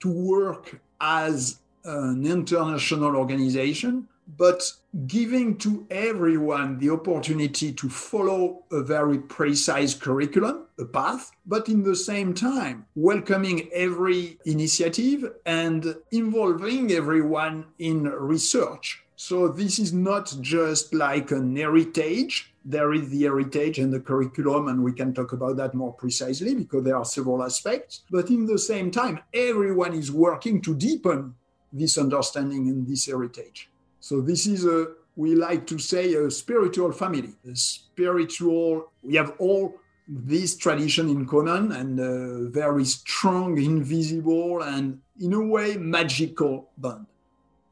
to 0.00 0.08
work 0.08 0.80
as 1.00 1.58
an 1.84 2.26
international 2.26 3.16
organization 3.16 4.08
but 4.36 4.62
giving 5.06 5.56
to 5.56 5.86
everyone 5.90 6.78
the 6.78 6.90
opportunity 6.90 7.72
to 7.72 7.88
follow 7.88 8.64
a 8.70 8.82
very 8.82 9.18
precise 9.18 9.94
curriculum, 9.94 10.66
a 10.78 10.84
path, 10.84 11.30
but 11.46 11.68
in 11.68 11.82
the 11.82 11.96
same 11.96 12.34
time, 12.34 12.84
welcoming 12.94 13.68
every 13.72 14.38
initiative 14.44 15.32
and 15.46 15.96
involving 16.10 16.92
everyone 16.92 17.64
in 17.78 18.04
research. 18.04 19.02
So 19.16 19.48
this 19.48 19.78
is 19.78 19.92
not 19.92 20.32
just 20.40 20.94
like 20.94 21.32
an 21.32 21.56
heritage. 21.56 22.54
There 22.64 22.92
is 22.92 23.08
the 23.08 23.22
heritage 23.22 23.78
and 23.78 23.92
the 23.92 23.98
curriculum, 23.98 24.68
and 24.68 24.84
we 24.84 24.92
can 24.92 25.12
talk 25.14 25.32
about 25.32 25.56
that 25.56 25.74
more 25.74 25.92
precisely 25.92 26.54
because 26.54 26.84
there 26.84 26.96
are 26.96 27.04
several 27.04 27.42
aspects. 27.42 28.04
But 28.10 28.30
in 28.30 28.46
the 28.46 28.58
same 28.58 28.90
time, 28.90 29.20
everyone 29.32 29.94
is 29.94 30.12
working 30.12 30.60
to 30.62 30.74
deepen 30.74 31.34
this 31.72 31.98
understanding 31.98 32.68
and 32.68 32.86
this 32.86 33.06
heritage. 33.06 33.70
So 34.00 34.20
this 34.20 34.46
is 34.46 34.64
a 34.64 34.86
we 35.16 35.34
like 35.34 35.66
to 35.66 35.78
say 35.78 36.14
a 36.14 36.30
spiritual 36.30 36.92
family. 36.92 37.32
A 37.50 37.56
spiritual. 37.56 38.92
We 39.02 39.16
have 39.16 39.34
all 39.38 39.74
this 40.06 40.56
tradition 40.56 41.08
in 41.08 41.26
common 41.26 41.72
and 41.72 41.98
a 41.98 42.48
very 42.48 42.84
strong, 42.84 43.58
invisible, 43.58 44.62
and 44.62 45.00
in 45.20 45.32
a 45.32 45.44
way 45.44 45.76
magical 45.76 46.70
bond. 46.78 47.06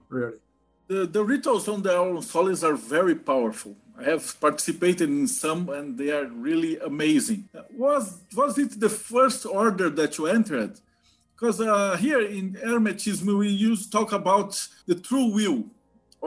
Really. 0.09 0.39
The, 0.89 1.07
the 1.07 1.25
rituals 1.25 1.69
on 1.69 1.83
the 1.83 1.97
Aurum 1.97 2.21
Solis 2.23 2.63
are 2.65 2.75
very 2.75 3.15
powerful. 3.15 3.77
I 3.99 4.05
have 4.05 4.39
participated 4.41 5.09
in 5.09 5.27
some 5.27 5.69
and 5.69 5.97
they 5.97 6.11
are 6.11 6.27
really 6.27 6.79
amazing. 6.81 7.49
Was, 7.73 8.19
was 8.35 8.59
it 8.59 8.79
the 8.79 8.91
first 8.91 9.47
order 9.47 9.89
that 9.91 10.19
you 10.19 10.27
entered? 10.27 10.81
Because 11.35 11.61
uh, 11.61 11.97
here 11.97 12.21
in 12.21 12.55
Hermetism, 12.55 13.39
we 13.39 13.49
use 13.49 13.89
talk 13.89 14.13
about 14.13 14.69
the 14.87 14.95
true 14.95 15.27
will, 15.27 15.65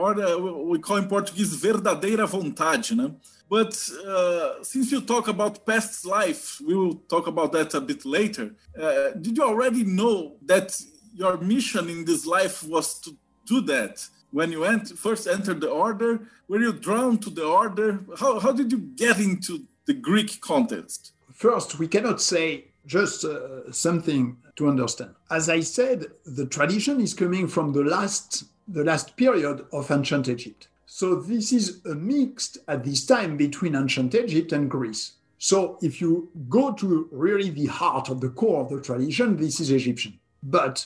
or 0.00 0.18
uh, 0.22 0.38
we 0.38 0.78
call 0.78 0.96
in 0.96 1.06
Portuguese 1.06 1.54
verdadeira 1.54 2.26
vontade, 2.26 2.94
né? 2.94 3.14
But 3.48 3.74
uh, 4.06 4.62
since 4.62 4.92
you 4.92 5.00
talk 5.00 5.28
about 5.28 5.66
past 5.66 6.06
life, 6.06 6.60
we 6.66 6.74
will 6.74 6.94
talk 7.08 7.26
about 7.26 7.52
that 7.52 7.74
a 7.74 7.80
bit 7.80 8.04
later. 8.06 8.54
Uh, 8.80 9.10
did 9.20 9.36
you 9.36 9.44
already 9.44 9.84
know 9.84 10.36
that 10.46 10.80
your 11.12 11.36
mission 11.38 11.90
in 11.90 12.04
this 12.04 12.24
life 12.24 12.62
was 12.62 12.98
to 13.00 13.10
do 13.46 13.60
that? 13.62 14.06
When 14.30 14.52
you 14.52 14.64
ent- 14.64 14.96
first 14.96 15.26
entered 15.26 15.60
the 15.60 15.68
order, 15.68 16.20
were 16.48 16.60
you 16.60 16.72
drawn 16.72 17.18
to 17.18 17.30
the 17.30 17.44
order? 17.44 17.98
How, 18.16 18.38
how 18.38 18.52
did 18.52 18.70
you 18.70 18.78
get 18.78 19.18
into 19.18 19.66
the 19.86 19.94
Greek 19.94 20.40
context? 20.40 21.12
First, 21.34 21.78
we 21.80 21.88
cannot 21.88 22.20
say 22.20 22.66
just 22.86 23.24
uh, 23.24 23.72
something 23.72 24.36
to 24.56 24.68
understand. 24.68 25.10
As 25.28 25.48
I 25.48 25.60
said, 25.60 26.06
the 26.24 26.46
tradition 26.46 27.00
is 27.00 27.14
coming 27.14 27.48
from 27.48 27.72
the 27.72 27.82
last 27.82 28.44
the 28.72 28.84
last 28.84 29.16
period 29.16 29.64
of 29.72 29.90
ancient 29.90 30.28
Egypt. 30.28 30.68
So 30.86 31.14
this 31.14 31.52
is 31.52 31.84
a 31.86 31.94
mix 31.94 32.58
at 32.66 32.84
this 32.84 33.06
time 33.06 33.36
between 33.36 33.76
ancient 33.76 34.14
Egypt 34.14 34.52
and 34.52 34.70
Greece. 34.70 35.12
So 35.38 35.78
if 35.80 36.00
you 36.00 36.28
go 36.48 36.72
to 36.74 37.08
really 37.10 37.50
the 37.50 37.66
heart 37.66 38.10
of 38.10 38.20
the 38.20 38.28
core 38.28 38.62
of 38.62 38.70
the 38.70 38.80
tradition, 38.80 39.36
this 39.36 39.60
is 39.60 39.70
Egyptian. 39.70 40.18
But 40.42 40.84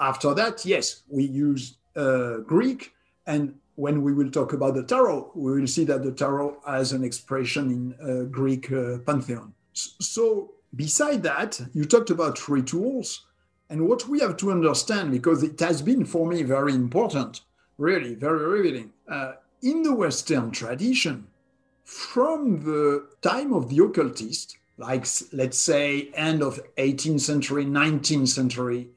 after 0.00 0.34
that, 0.34 0.64
yes, 0.64 1.02
we 1.08 1.24
use 1.24 1.76
uh, 1.94 2.38
Greek. 2.38 2.92
And 3.26 3.54
when 3.76 4.02
we 4.02 4.12
will 4.12 4.30
talk 4.30 4.52
about 4.52 4.74
the 4.74 4.82
tarot, 4.82 5.30
we 5.34 5.52
will 5.52 5.66
see 5.66 5.84
that 5.84 6.02
the 6.02 6.12
tarot 6.12 6.56
has 6.66 6.92
an 6.92 7.04
expression 7.04 7.70
in 7.70 7.94
uh, 7.94 8.24
Greek 8.24 8.72
uh, 8.72 8.98
pantheon. 9.06 9.54
So 9.72 10.54
beside 10.74 11.22
that, 11.22 11.60
you 11.72 11.84
talked 11.84 12.10
about 12.10 12.48
rituals. 12.48 13.26
And 13.72 13.88
what 13.88 14.06
we 14.06 14.20
have 14.20 14.36
to 14.36 14.50
understand, 14.50 15.12
because 15.12 15.42
it 15.42 15.58
has 15.60 15.80
been 15.80 16.04
for 16.04 16.26
me 16.26 16.42
very 16.42 16.74
important, 16.74 17.40
really 17.78 18.14
very 18.14 18.44
revealing, 18.44 18.92
uh, 19.08 19.32
in 19.62 19.82
the 19.82 19.94
Western 19.94 20.50
tradition, 20.50 21.26
from 21.82 22.64
the 22.64 23.06
time 23.22 23.54
of 23.54 23.70
the 23.70 23.82
occultist, 23.82 24.58
like 24.76 25.06
let's 25.32 25.56
say 25.56 26.10
end 26.12 26.42
of 26.42 26.60
18th 26.76 27.20
century, 27.20 27.64
19th 27.64 28.28
century, 28.28 28.88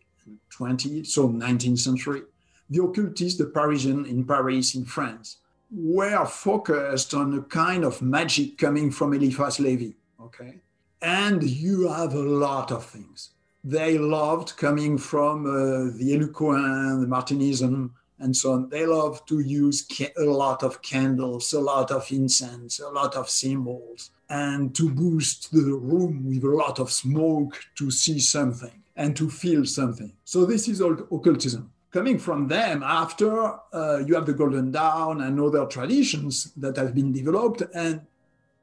20th, 0.51 1.07
so 1.07 1.29
19th 1.29 1.79
century, 1.79 2.23
the 2.69 2.83
occultists, 2.83 3.37
the 3.37 3.45
Parisian 3.45 4.05
in 4.05 4.25
Paris, 4.25 4.75
in 4.75 4.83
France, 4.83 5.37
were 5.71 6.25
focused 6.25 7.13
on 7.13 7.33
a 7.33 7.41
kind 7.43 7.85
of 7.85 8.01
magic 8.01 8.57
coming 8.57 8.91
from 8.91 9.13
Eliphas 9.13 9.57
Levi. 9.57 9.91
Okay. 10.19 10.55
And 11.01 11.43
you 11.43 11.87
have 11.87 12.13
a 12.13 12.19
lot 12.19 12.73
of 12.73 12.83
things 12.83 13.29
they 13.65 13.97
loved 13.97 14.55
coming 14.57 14.95
from 14.95 15.47
uh, 15.47 15.97
the 15.97 16.11
Hélicoin, 16.11 17.01
the 17.01 17.07
Martinism, 17.07 17.89
and 18.19 18.37
so 18.37 18.53
on. 18.53 18.69
They 18.69 18.85
loved 18.85 19.27
to 19.29 19.39
use 19.39 19.87
a 20.17 20.23
lot 20.23 20.61
of 20.61 20.83
candles, 20.83 21.51
a 21.51 21.59
lot 21.59 21.89
of 21.89 22.09
incense, 22.11 22.79
a 22.79 22.89
lot 22.89 23.15
of 23.15 23.27
symbols, 23.27 24.11
and 24.29 24.73
to 24.75 24.89
boost 24.91 25.51
the 25.51 25.63
room 25.63 26.25
with 26.27 26.43
a 26.43 26.55
lot 26.55 26.77
of 26.77 26.91
smoke 26.91 27.59
to 27.75 27.89
see 27.89 28.19
something 28.19 28.83
and 28.95 29.15
to 29.17 29.31
feel 29.31 29.65
something. 29.65 30.13
So 30.23 30.45
this 30.45 30.67
is 30.67 30.79
all 30.79 30.93
occultism. 31.11 31.71
Coming 31.91 32.19
from 32.19 32.47
them, 32.47 32.83
after 32.83 33.55
uh, 33.73 33.97
you 34.05 34.13
have 34.13 34.27
the 34.27 34.33
Golden 34.33 34.71
Dawn 34.71 35.21
and 35.21 35.39
other 35.39 35.65
traditions 35.65 36.51
that 36.57 36.77
have 36.77 36.93
been 36.93 37.11
developed, 37.11 37.63
and 37.73 38.01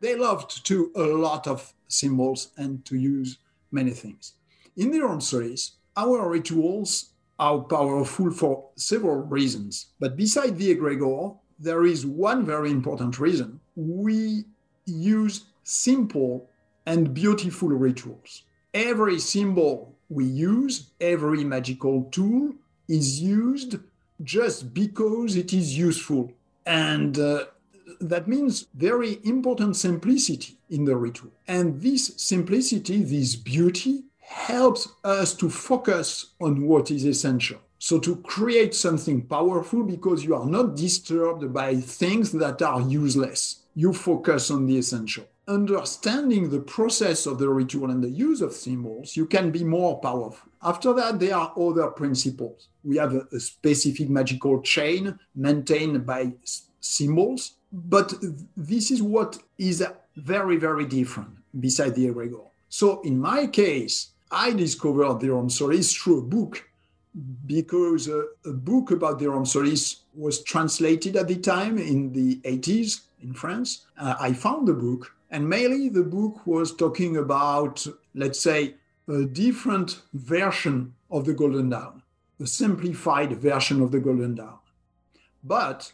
they 0.00 0.14
loved 0.14 0.64
to 0.66 0.92
a 0.94 1.02
lot 1.02 1.48
of 1.48 1.74
symbols 1.88 2.50
and 2.56 2.84
to 2.84 2.96
use 2.96 3.38
many 3.72 3.90
things. 3.90 4.34
In 4.76 4.90
the 4.90 5.02
Aurum 5.02 5.20
Solis, 5.20 5.72
our 5.96 6.28
rituals 6.30 7.10
are 7.38 7.60
powerful 7.60 8.30
for 8.30 8.70
several 8.76 9.16
reasons. 9.16 9.88
But 10.00 10.16
beside 10.16 10.56
the 10.56 10.74
egregore, 10.74 11.36
there 11.58 11.84
is 11.84 12.06
one 12.06 12.46
very 12.46 12.70
important 12.70 13.18
reason. 13.18 13.60
We 13.76 14.44
use 14.86 15.44
simple 15.62 16.48
and 16.86 17.12
beautiful 17.12 17.68
rituals. 17.68 18.44
Every 18.72 19.18
symbol 19.18 19.94
we 20.08 20.24
use, 20.24 20.90
every 21.00 21.44
magical 21.44 22.04
tool 22.10 22.54
is 22.88 23.20
used 23.20 23.76
just 24.22 24.72
because 24.72 25.36
it 25.36 25.52
is 25.52 25.76
useful. 25.76 26.32
And 26.64 27.18
uh, 27.18 27.44
that 28.00 28.26
means 28.26 28.66
very 28.74 29.18
important 29.24 29.76
simplicity 29.76 30.56
in 30.70 30.84
the 30.84 30.96
ritual. 30.96 31.32
And 31.46 31.80
this 31.82 32.14
simplicity, 32.16 33.02
this 33.02 33.36
beauty, 33.36 34.04
helps 34.32 34.88
us 35.04 35.34
to 35.34 35.48
focus 35.48 36.32
on 36.40 36.66
what 36.66 36.90
is 36.90 37.04
essential. 37.04 37.58
So, 37.78 37.98
to 38.00 38.16
create 38.16 38.74
something 38.74 39.22
powerful 39.22 39.82
because 39.82 40.24
you 40.24 40.34
are 40.34 40.46
not 40.46 40.76
disturbed 40.76 41.52
by 41.52 41.76
things 41.76 42.32
that 42.32 42.62
are 42.62 42.80
useless, 42.80 43.62
you 43.74 43.92
focus 43.92 44.50
on 44.50 44.66
the 44.66 44.78
essential. 44.78 45.24
Understanding 45.48 46.48
the 46.48 46.60
process 46.60 47.26
of 47.26 47.38
the 47.38 47.48
ritual 47.48 47.90
and 47.90 48.02
the 48.02 48.08
use 48.08 48.40
of 48.40 48.52
symbols, 48.52 49.16
you 49.16 49.26
can 49.26 49.50
be 49.50 49.64
more 49.64 49.98
powerful. 49.98 50.48
After 50.62 50.92
that, 50.94 51.18
there 51.18 51.34
are 51.36 51.52
other 51.58 51.88
principles. 51.88 52.68
We 52.84 52.96
have 52.98 53.14
a, 53.14 53.26
a 53.32 53.40
specific 53.40 54.08
magical 54.08 54.62
chain 54.62 55.18
maintained 55.34 56.06
by 56.06 56.34
symbols, 56.80 57.56
but 57.72 58.14
this 58.56 58.90
is 58.92 59.02
what 59.02 59.38
is 59.58 59.84
very, 60.16 60.56
very 60.56 60.86
different 60.86 61.30
beside 61.58 61.96
the 61.96 62.06
egregore. 62.06 62.50
So, 62.68 63.02
in 63.02 63.18
my 63.18 63.48
case, 63.48 64.11
I 64.32 64.52
discovered 64.54 65.20
the 65.20 65.46
Solis 65.50 65.92
through 65.94 66.20
a 66.20 66.22
book 66.22 66.66
because 67.46 68.08
uh, 68.08 68.22
a 68.46 68.52
book 68.52 68.90
about 68.90 69.18
the 69.18 69.44
Solis 69.44 70.00
was 70.14 70.42
translated 70.42 71.16
at 71.16 71.28
the 71.28 71.36
time 71.36 71.76
in 71.76 72.12
the 72.12 72.36
80s 72.36 73.02
in 73.22 73.34
France. 73.34 73.86
Uh, 73.98 74.14
I 74.18 74.32
found 74.32 74.66
the 74.66 74.72
book, 74.72 75.14
and 75.30 75.46
mainly 75.46 75.90
the 75.90 76.02
book 76.02 76.46
was 76.46 76.74
talking 76.74 77.18
about, 77.18 77.86
let's 78.14 78.40
say, 78.40 78.76
a 79.06 79.24
different 79.24 80.00
version 80.14 80.94
of 81.10 81.26
the 81.26 81.34
Golden 81.34 81.68
Dawn, 81.68 82.02
a 82.40 82.46
simplified 82.46 83.36
version 83.36 83.82
of 83.82 83.90
the 83.90 84.00
Golden 84.00 84.36
Dawn. 84.36 84.58
But 85.44 85.92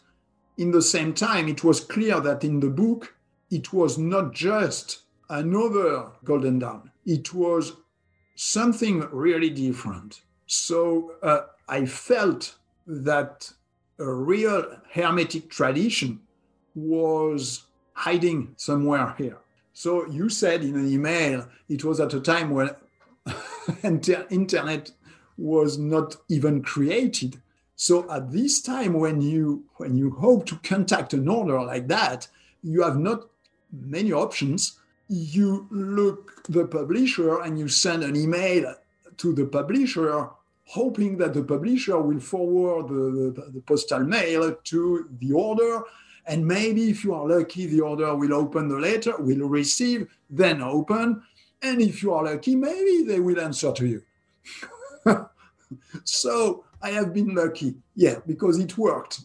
in 0.57 0.71
the 0.71 0.83
same 0.83 1.13
time, 1.13 1.49
it 1.49 1.65
was 1.65 1.81
clear 1.81 2.21
that 2.21 2.45
in 2.45 2.61
the 2.61 2.71
book, 2.71 3.17
it 3.51 3.73
was 3.73 3.99
not 3.99 4.33
just 4.33 5.01
another 5.29 6.11
Golden 6.25 6.61
Dawn, 6.61 6.93
it 7.05 7.35
was 7.35 7.73
something 8.39 9.01
really 9.11 9.51
different. 9.51 10.23
So 10.47 11.17
uh, 11.25 11.41
I 11.69 11.87
felt 11.87 12.55
that 12.87 13.53
a 13.99 14.09
real 14.09 14.79
Hermetic 14.93 15.51
tradition 15.51 16.21
was 16.77 17.65
hiding 17.95 18.55
somewhere 18.57 19.13
here. 19.19 19.39
So 19.73 20.07
you 20.07 20.29
said 20.29 20.63
in 20.63 20.77
an 20.77 20.89
email, 20.89 21.49
it 21.69 21.83
was 21.83 21.99
at 21.99 22.15
a 22.15 22.21
time 22.21 22.51
when 22.51 22.71
internet 24.31 24.93
was 25.37 25.77
not 25.77 26.17
even 26.29 26.63
created. 26.63 27.43
So 27.75 28.09
at 28.09 28.31
this 28.31 28.63
time, 28.63 28.93
when 28.95 29.21
you 29.21 29.65
when 29.79 29.97
you 29.97 30.11
hope 30.11 30.47
to 30.47 30.57
contact 30.63 31.13
an 31.13 31.27
order 31.27 31.61
like 31.61 31.89
that, 31.89 32.29
you 32.63 32.83
have 32.83 32.99
not 32.99 33.29
many 33.73 34.13
options. 34.13 34.78
You 35.09 35.67
look 35.71 36.45
the 36.49 36.67
publisher 36.67 37.41
and 37.41 37.59
you 37.59 37.69
send 37.69 38.05
an 38.05 38.17
email 38.17 38.75
to 39.17 39.33
the 39.35 39.47
publisher, 39.47 40.29
hoping 40.65 41.17
that 41.19 41.35
the 41.35 41.43
publisher 41.43 42.01
will 42.01 42.21
forward 42.21 42.89
the, 42.89 43.33
the, 43.33 43.51
the 43.51 43.61
postal 43.61 44.01
mail 44.01 44.55
to 44.65 45.09
the 45.19 45.33
order. 45.33 45.83
And 46.27 46.47
maybe 46.47 46.91
if 46.91 47.05
you 47.05 47.15
are 47.15 47.27
lucky, 47.27 47.67
the 47.67 47.81
order 47.81 48.15
will 48.15 48.35
open 48.35 48.69
the 48.69 48.77
letter, 48.77 49.17
will 49.19 49.49
receive, 49.49 50.09
then 50.29 50.61
open. 50.61 51.23
And 51.63 51.81
if 51.81 52.03
you 52.03 52.13
are 52.13 52.25
lucky, 52.25 52.55
maybe 52.55 53.05
they 53.05 53.19
will 53.19 53.41
answer 53.41 53.73
to 53.73 53.87
you. 53.87 54.03
so 56.05 56.65
I 56.83 56.91
have 56.91 57.13
been 57.13 57.35
lucky. 57.35 57.77
Yeah, 57.95 58.17
because 58.27 58.59
it 58.59 58.77
worked. 58.79 59.21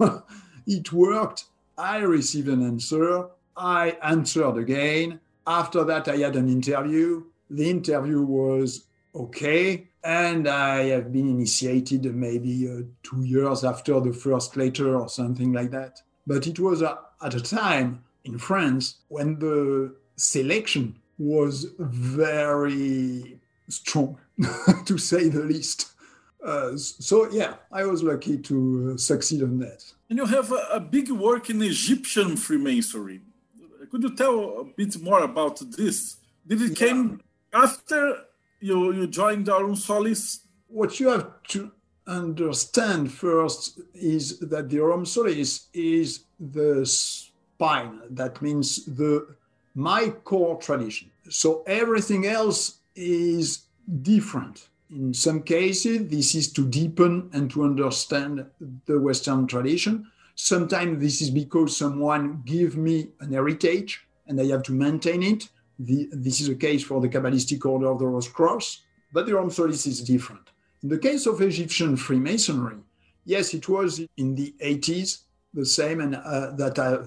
it 0.66 0.92
worked. 0.92 1.44
I 1.78 1.98
received 1.98 2.48
an 2.48 2.66
answer. 2.66 3.26
I 3.56 3.96
answered 4.02 4.56
again. 4.56 5.20
After 5.46 5.84
that, 5.84 6.08
I 6.08 6.16
had 6.16 6.36
an 6.36 6.48
interview. 6.48 7.24
The 7.50 7.70
interview 7.70 8.22
was 8.22 8.86
okay. 9.14 9.88
And 10.04 10.48
I 10.48 10.84
have 10.86 11.12
been 11.12 11.28
initiated 11.28 12.04
maybe 12.14 12.68
uh, 12.68 12.82
two 13.02 13.22
years 13.24 13.64
after 13.64 13.98
the 14.00 14.12
first 14.12 14.56
letter 14.56 14.96
or 14.96 15.08
something 15.08 15.52
like 15.52 15.70
that. 15.72 16.00
But 16.26 16.46
it 16.46 16.58
was 16.58 16.82
uh, 16.82 16.96
at 17.22 17.34
a 17.34 17.40
time 17.40 18.04
in 18.24 18.38
France 18.38 18.96
when 19.08 19.38
the 19.38 19.94
selection 20.16 20.96
was 21.18 21.66
very 21.78 23.40
strong, 23.68 24.18
to 24.84 24.98
say 24.98 25.28
the 25.28 25.42
least. 25.42 25.92
Uh, 26.44 26.76
so 26.76 27.28
yeah, 27.30 27.54
I 27.72 27.84
was 27.84 28.02
lucky 28.02 28.38
to 28.38 28.92
uh, 28.94 28.96
succeed 28.98 29.42
on 29.42 29.58
that. 29.58 29.84
And 30.08 30.18
you 30.18 30.26
have 30.26 30.52
a, 30.52 30.68
a, 30.74 30.80
big 30.80 31.10
work 31.10 31.50
in 31.50 31.60
Egyptian 31.62 32.36
Freemasonry. 32.36 33.20
Could 33.90 34.02
you 34.02 34.14
tell 34.16 34.60
a 34.60 34.64
bit 34.64 35.00
more 35.02 35.22
about 35.22 35.60
this? 35.76 36.16
Did 36.46 36.62
it 36.62 36.80
yeah. 36.80 36.86
came 36.86 37.20
after 37.52 38.18
you 38.60 38.92
you 38.92 39.06
joined 39.06 39.48
Aurum 39.48 39.76
Solis? 39.76 40.40
What 40.68 40.98
you 41.00 41.08
have 41.08 41.42
to 41.48 41.70
understand 42.06 43.12
first 43.12 43.80
is 43.94 44.38
that 44.40 44.68
the 44.68 44.80
Aurum 44.80 45.04
Solis 45.06 45.68
is 45.72 46.24
the 46.38 46.84
spine. 46.86 48.00
That 48.10 48.42
means 48.42 48.84
the 48.84 49.36
my 49.74 50.08
core 50.24 50.56
tradition. 50.56 51.10
So 51.28 51.62
everything 51.66 52.26
else 52.26 52.78
is 52.94 53.66
different. 54.02 54.68
In 54.90 55.12
some 55.12 55.42
cases, 55.42 56.08
this 56.08 56.34
is 56.34 56.52
to 56.52 56.66
deepen 56.66 57.28
and 57.32 57.50
to 57.50 57.64
understand 57.64 58.46
the 58.86 59.00
Western 59.00 59.46
tradition. 59.46 60.10
Sometimes 60.36 61.00
this 61.00 61.22
is 61.22 61.30
because 61.30 61.76
someone 61.76 62.42
give 62.44 62.76
me 62.76 63.08
an 63.20 63.32
heritage 63.32 64.06
and 64.26 64.38
I 64.38 64.44
have 64.46 64.62
to 64.64 64.72
maintain 64.72 65.22
it. 65.22 65.48
The, 65.78 66.08
this 66.12 66.40
is 66.40 66.48
a 66.48 66.54
case 66.54 66.84
for 66.84 67.00
the 67.00 67.08
Kabbalistic 67.08 67.64
Order 67.64 67.90
of 67.90 67.98
the 67.98 68.06
Rose 68.06 68.28
Cross, 68.28 68.82
but 69.12 69.26
the 69.26 69.32
Aurum 69.34 69.50
Solis 69.50 69.86
is 69.86 70.02
different. 70.02 70.50
In 70.82 70.90
the 70.90 70.98
case 70.98 71.26
of 71.26 71.40
Egyptian 71.40 71.96
Freemasonry, 71.96 72.76
yes, 73.24 73.54
it 73.54 73.68
was 73.68 74.00
in 74.16 74.34
the 74.34 74.54
80s 74.62 75.22
the 75.54 75.64
same, 75.64 76.00
and 76.00 76.16
uh, 76.16 76.50
that 76.52 76.78
I, 76.78 76.98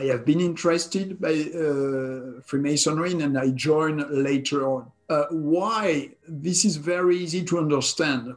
I 0.00 0.04
have 0.06 0.24
been 0.24 0.40
interested 0.40 1.20
by 1.20 1.32
uh, 1.32 2.40
Freemasonry 2.42 3.12
and 3.12 3.36
I 3.38 3.50
joined 3.50 4.04
later 4.10 4.66
on. 4.66 4.90
Uh, 5.10 5.24
why? 5.30 6.10
This 6.26 6.64
is 6.64 6.76
very 6.76 7.18
easy 7.18 7.44
to 7.44 7.58
understand. 7.58 8.34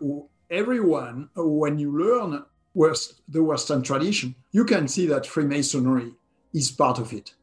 Everyone, 0.49 1.29
when 1.35 1.79
you 1.79 1.97
learn 1.97 2.43
West, 2.75 3.21
the 3.27 3.43
Western 3.43 3.81
tradition, 3.81 4.35
you 4.51 4.65
can 4.65 4.87
see 4.87 5.07
that 5.07 5.25
Freemasonry 5.25 6.13
is 6.53 6.69
part 6.69 6.99
of 6.99 7.11
it. 7.11 7.33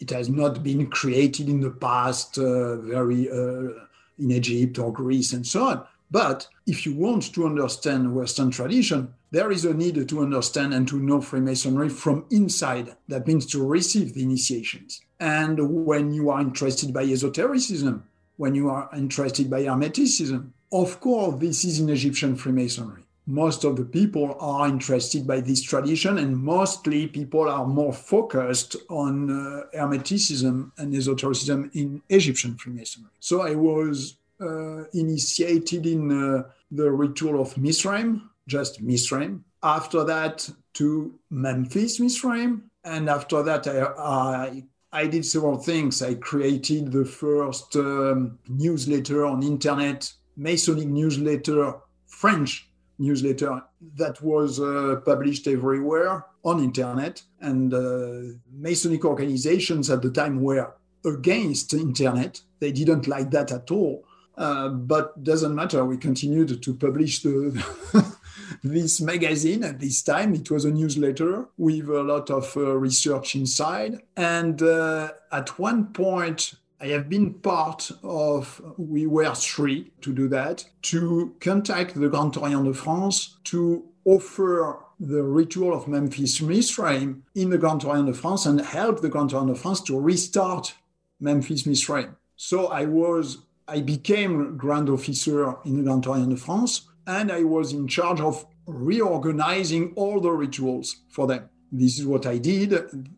It 0.00 0.10
has 0.10 0.28
not 0.28 0.62
been 0.62 0.86
created 0.86 1.48
in 1.48 1.60
the 1.60 1.70
past, 1.70 2.38
uh, 2.38 2.76
very 2.76 3.28
uh, 3.30 3.72
in 4.18 4.30
Egypt 4.30 4.78
or 4.78 4.92
Greece 4.92 5.32
and 5.32 5.46
so 5.46 5.64
on. 5.64 5.86
But 6.10 6.46
if 6.66 6.86
you 6.86 6.94
want 6.94 7.34
to 7.34 7.46
understand 7.46 8.14
Western 8.14 8.50
tradition, 8.50 9.12
there 9.32 9.50
is 9.50 9.64
a 9.64 9.74
need 9.74 10.08
to 10.08 10.22
understand 10.22 10.72
and 10.72 10.86
to 10.88 11.00
know 11.00 11.20
Freemasonry 11.20 11.88
from 11.88 12.24
inside. 12.30 12.94
That 13.08 13.26
means 13.26 13.46
to 13.46 13.66
receive 13.66 14.14
the 14.14 14.22
initiations. 14.22 15.00
And 15.18 15.84
when 15.84 16.12
you 16.12 16.30
are 16.30 16.40
interested 16.40 16.94
by 16.94 17.02
esotericism, 17.02 18.04
when 18.36 18.54
you 18.54 18.68
are 18.68 18.88
interested 18.96 19.50
by 19.50 19.62
Hermeticism, 19.64 20.52
of 20.70 21.00
course, 21.00 21.40
this 21.40 21.64
is 21.64 21.80
in 21.80 21.88
Egyptian 21.88 22.36
Freemasonry. 22.36 23.05
Most 23.26 23.64
of 23.64 23.76
the 23.76 23.84
people 23.84 24.36
are 24.38 24.68
interested 24.68 25.26
by 25.26 25.40
this 25.40 25.62
tradition, 25.62 26.18
and 26.18 26.36
mostly 26.36 27.08
people 27.08 27.48
are 27.48 27.66
more 27.66 27.92
focused 27.92 28.76
on 28.88 29.30
uh, 29.30 29.62
Hermeticism 29.74 30.70
and 30.78 30.94
esotericism 30.94 31.70
in 31.74 32.02
Egyptian 32.08 32.56
Freemasonry. 32.56 33.10
So 33.20 33.42
I 33.42 33.54
was 33.54 34.16
uh, 34.40 34.84
initiated 34.92 35.86
in 35.86 36.12
uh, 36.12 36.44
the 36.70 36.90
ritual 36.90 37.40
of 37.40 37.56
Mizraim, 37.56 38.30
just 38.46 38.80
Mizraim. 38.80 39.44
After 39.62 40.04
that, 40.04 40.48
to 40.76 41.18
Memphis 41.30 41.98
Mizraim. 41.98 42.70
And 42.84 43.08
after 43.08 43.42
that, 43.42 43.66
I, 43.66 43.80
I, 43.98 44.64
I 44.92 45.06
did 45.06 45.24
several 45.24 45.56
things. 45.56 46.02
I 46.02 46.14
created 46.14 46.92
the 46.92 47.04
first 47.04 47.74
um, 47.76 48.38
newsletter 48.48 49.24
on 49.24 49.42
internet, 49.42 50.12
Masonic 50.36 50.86
newsletter, 50.86 51.74
French 52.06 52.68
newsletter 52.98 53.62
that 53.96 54.20
was 54.22 54.60
uh, 54.60 55.00
published 55.04 55.46
everywhere 55.46 56.24
on 56.44 56.62
internet. 56.62 57.22
And 57.40 57.72
uh, 57.72 58.36
Masonic 58.52 59.04
organizations 59.04 59.90
at 59.90 60.02
the 60.02 60.10
time 60.10 60.40
were 60.40 60.74
against 61.04 61.74
internet. 61.74 62.40
They 62.60 62.72
didn't 62.72 63.06
like 63.06 63.30
that 63.30 63.52
at 63.52 63.70
all. 63.70 64.04
Uh, 64.36 64.68
but 64.68 65.22
doesn't 65.24 65.54
matter. 65.54 65.84
We 65.84 65.96
continued 65.96 66.62
to 66.62 66.74
publish 66.74 67.22
the 67.22 67.64
this 68.62 69.00
magazine 69.00 69.64
at 69.64 69.80
this 69.80 70.02
time. 70.02 70.34
It 70.34 70.50
was 70.50 70.66
a 70.66 70.70
newsletter 70.70 71.46
with 71.56 71.88
a 71.88 72.02
lot 72.02 72.30
of 72.30 72.54
uh, 72.54 72.76
research 72.76 73.34
inside. 73.34 74.02
And 74.14 74.60
uh, 74.60 75.12
at 75.32 75.58
one 75.58 75.86
point, 75.86 76.52
I 76.80 76.88
have 76.88 77.08
been 77.08 77.34
part 77.34 77.90
of, 78.02 78.60
we 78.76 79.06
were 79.06 79.34
three 79.34 79.92
to 80.02 80.12
do 80.12 80.28
that, 80.28 80.64
to 80.82 81.34
contact 81.40 81.94
the 81.94 82.08
Grand 82.08 82.36
Orient 82.36 82.64
de 82.64 82.74
France 82.74 83.38
to 83.44 83.84
offer 84.04 84.80
the 85.00 85.22
ritual 85.22 85.74
of 85.74 85.88
Memphis 85.88 86.40
Mizraim 86.40 87.22
in 87.34 87.50
the 87.50 87.58
Grand 87.58 87.84
Orient 87.84 88.06
de 88.06 88.14
France 88.14 88.44
and 88.46 88.60
help 88.60 89.00
the 89.00 89.08
Grand 89.08 89.32
Orient 89.32 89.54
de 89.54 89.58
France 89.58 89.80
to 89.82 89.98
restart 89.98 90.74
Memphis 91.18 91.66
Mizraim. 91.66 92.16
So 92.36 92.66
I 92.66 92.84
was 92.84 93.38
I 93.68 93.80
became 93.80 94.56
Grand 94.56 94.88
Officer 94.88 95.56
in 95.64 95.78
the 95.78 95.82
Grand 95.82 96.06
Orient 96.06 96.30
de 96.30 96.36
France, 96.36 96.88
and 97.06 97.32
I 97.32 97.42
was 97.42 97.72
in 97.72 97.88
charge 97.88 98.20
of 98.20 98.46
reorganizing 98.66 99.92
all 99.96 100.20
the 100.20 100.30
rituals 100.30 100.96
for 101.08 101.26
them. 101.26 101.48
This 101.72 101.98
is 101.98 102.06
what 102.06 102.26
I 102.26 102.38
did. 102.38 103.08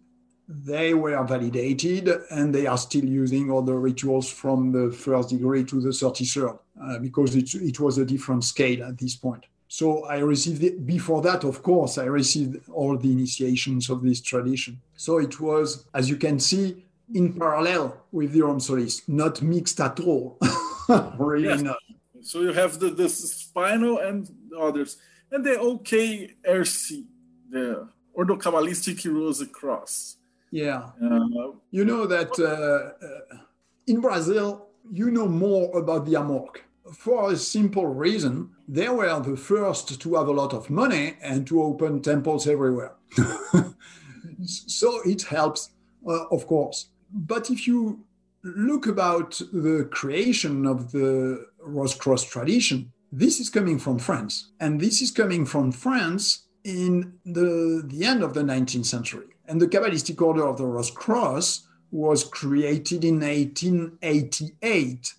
They 0.48 0.94
were 0.94 1.22
validated, 1.24 2.08
and 2.30 2.54
they 2.54 2.66
are 2.66 2.78
still 2.78 3.04
using 3.04 3.50
all 3.50 3.60
the 3.60 3.74
rituals 3.74 4.30
from 4.30 4.72
the 4.72 4.90
first 4.90 5.28
degree 5.28 5.62
to 5.64 5.80
the 5.80 5.90
33rd, 5.90 6.58
uh, 6.82 6.98
because 7.00 7.36
it, 7.36 7.54
it 7.54 7.78
was 7.78 7.98
a 7.98 8.04
different 8.04 8.44
scale 8.44 8.84
at 8.84 8.96
this 8.96 9.14
point. 9.14 9.44
So 9.68 10.06
I 10.06 10.20
received 10.20 10.62
it. 10.62 10.86
Before 10.86 11.20
that, 11.22 11.44
of 11.44 11.62
course, 11.62 11.98
I 11.98 12.04
received 12.04 12.66
all 12.70 12.96
the 12.96 13.12
initiations 13.12 13.90
of 13.90 14.02
this 14.02 14.22
tradition. 14.22 14.80
So 14.96 15.18
it 15.18 15.38
was, 15.38 15.84
as 15.92 16.08
you 16.08 16.16
can 16.16 16.40
see, 16.40 16.82
in 17.12 17.34
parallel 17.34 17.96
with 18.10 18.32
the 18.32 18.42
Aurum 18.42 18.60
Solis, 18.60 19.06
not 19.06 19.42
mixed 19.42 19.80
at 19.80 20.00
all. 20.00 20.38
really 21.18 21.48
yes. 21.48 21.60
not. 21.60 21.76
So 22.22 22.40
you 22.40 22.52
have 22.52 22.78
the, 22.78 22.90
the 22.90 23.08
spinal 23.08 23.98
and 23.98 24.30
the 24.50 24.58
others. 24.58 24.96
And 25.30 25.44
the 25.44 25.50
OKRC, 25.50 27.04
the 27.50 27.88
Ordo 28.14 28.36
Kabbalistic 28.36 29.04
Rose 29.12 29.46
Cross. 29.52 30.17
Yeah. 30.50 30.90
Uh, 31.02 31.52
you 31.70 31.84
know 31.84 32.06
that 32.06 32.38
uh, 32.38 33.04
uh, 33.04 33.38
in 33.86 34.00
Brazil, 34.00 34.68
you 34.90 35.10
know 35.10 35.28
more 35.28 35.76
about 35.78 36.06
the 36.06 36.14
AMORC 36.14 36.62
for 36.92 37.32
a 37.32 37.36
simple 37.36 37.86
reason. 37.86 38.50
They 38.66 38.88
were 38.88 39.20
the 39.20 39.36
first 39.36 40.00
to 40.00 40.14
have 40.14 40.28
a 40.28 40.32
lot 40.32 40.52
of 40.52 40.70
money 40.70 41.16
and 41.22 41.46
to 41.48 41.62
open 41.62 42.02
temples 42.02 42.46
everywhere. 42.46 42.92
so 44.44 45.00
it 45.04 45.22
helps, 45.22 45.70
uh, 46.06 46.26
of 46.30 46.46
course. 46.46 46.90
But 47.12 47.50
if 47.50 47.66
you 47.66 48.04
look 48.42 48.86
about 48.86 49.40
the 49.52 49.88
creation 49.90 50.66
of 50.66 50.92
the 50.92 51.46
Rose 51.60 51.94
Cross 51.94 52.24
tradition, 52.24 52.92
this 53.10 53.40
is 53.40 53.48
coming 53.48 53.78
from 53.78 53.98
France. 53.98 54.50
And 54.60 54.80
this 54.80 55.00
is 55.00 55.10
coming 55.10 55.46
from 55.46 55.72
France 55.72 56.46
in 56.64 57.14
the, 57.24 57.82
the 57.86 58.04
end 58.04 58.22
of 58.22 58.34
the 58.34 58.42
19th 58.42 58.86
century. 58.86 59.26
And 59.48 59.60
the 59.60 59.66
Kabbalistic 59.66 60.20
Order 60.20 60.46
of 60.46 60.58
the 60.58 60.66
Rose 60.66 60.90
Cross 60.90 61.66
was 61.90 62.22
created 62.22 63.02
in 63.02 63.20
1888, 63.20 65.14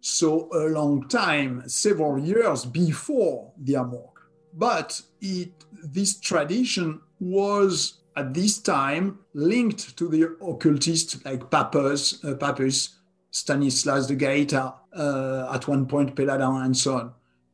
so 0.00 0.48
a 0.52 0.68
long 0.70 1.06
time, 1.08 1.68
several 1.68 2.18
years 2.18 2.64
before 2.64 3.52
the 3.58 3.74
Amorc. 3.74 4.12
But 4.54 5.02
it, 5.20 5.52
this 5.82 6.18
tradition 6.18 7.00
was 7.20 8.00
at 8.16 8.32
this 8.32 8.58
time 8.58 9.18
linked 9.34 9.96
to 9.98 10.08
the 10.08 10.34
occultists 10.40 11.22
like 11.24 11.50
Papus, 11.50 12.24
uh, 12.24 12.34
Papus 12.36 12.96
Stanislas 13.30 14.06
de 14.06 14.16
Guaita, 14.16 14.74
uh, 14.96 15.52
at 15.52 15.68
one 15.68 15.86
point 15.86 16.14
Péladan, 16.14 16.64
and 16.64 16.76
so 16.76 16.94
on. 16.94 17.12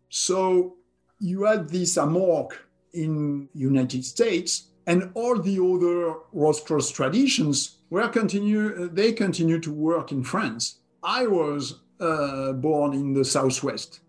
So 0.08 0.76
you 1.18 1.44
had 1.44 1.68
this 1.68 1.96
Amorc 1.96 2.52
in 2.92 3.48
United 3.54 4.04
States, 4.04 4.69
and 4.90 5.08
all 5.14 5.36
the 5.38 5.58
other 5.72 6.18
Rose 6.32 6.90
traditions 6.90 7.78
were 7.90 8.08
continue. 8.08 8.88
They 8.88 9.12
continue 9.12 9.60
to 9.60 9.72
work 9.72 10.10
in 10.10 10.24
France. 10.24 10.80
I 11.00 11.28
was 11.28 11.80
uh, 12.00 12.52
born 12.54 12.94
in 12.94 13.12
the 13.12 13.24
Southwest. 13.24 14.00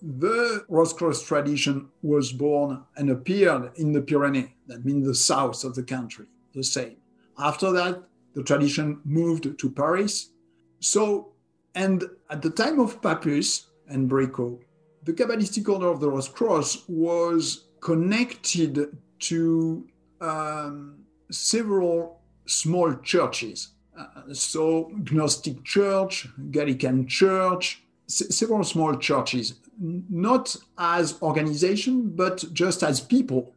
The 0.00 0.64
Rose 0.70 0.94
tradition 1.22 1.90
was 2.00 2.32
born 2.32 2.82
and 2.96 3.10
appeared 3.10 3.72
in 3.76 3.92
the 3.92 4.00
Pyrenees, 4.00 4.48
that 4.66 4.82
means 4.82 5.06
the 5.06 5.14
south 5.14 5.62
of 5.62 5.74
the 5.74 5.82
country, 5.82 6.24
the 6.54 6.64
same. 6.64 6.96
After 7.38 7.70
that, 7.72 8.02
the 8.34 8.42
tradition 8.42 9.00
moved 9.04 9.58
to 9.58 9.70
Paris. 9.70 10.30
So, 10.78 11.32
and 11.74 12.04
at 12.30 12.40
the 12.40 12.54
time 12.62 12.80
of 12.80 13.02
Papus 13.02 13.66
and 13.88 14.08
Bricaud, 14.08 14.60
the 15.02 15.12
Kabbalistic 15.12 15.68
Order 15.68 15.88
of 15.88 16.00
the 16.00 16.08
Rose 16.08 16.28
Cross 16.28 16.84
was 16.88 17.66
connected 17.80 18.96
to 19.28 19.86
um, 20.20 21.04
several 21.30 22.20
small 22.46 22.94
churches. 22.96 23.68
Uh, 23.98 24.32
so, 24.32 24.90
Gnostic 25.10 25.64
Church, 25.64 26.26
Gallican 26.50 27.06
Church, 27.06 27.82
s- 28.08 28.34
several 28.34 28.64
small 28.64 28.96
churches, 28.96 29.54
not 29.78 30.54
as 30.78 31.20
organization, 31.22 32.10
but 32.10 32.44
just 32.52 32.82
as 32.82 33.00
people. 33.00 33.54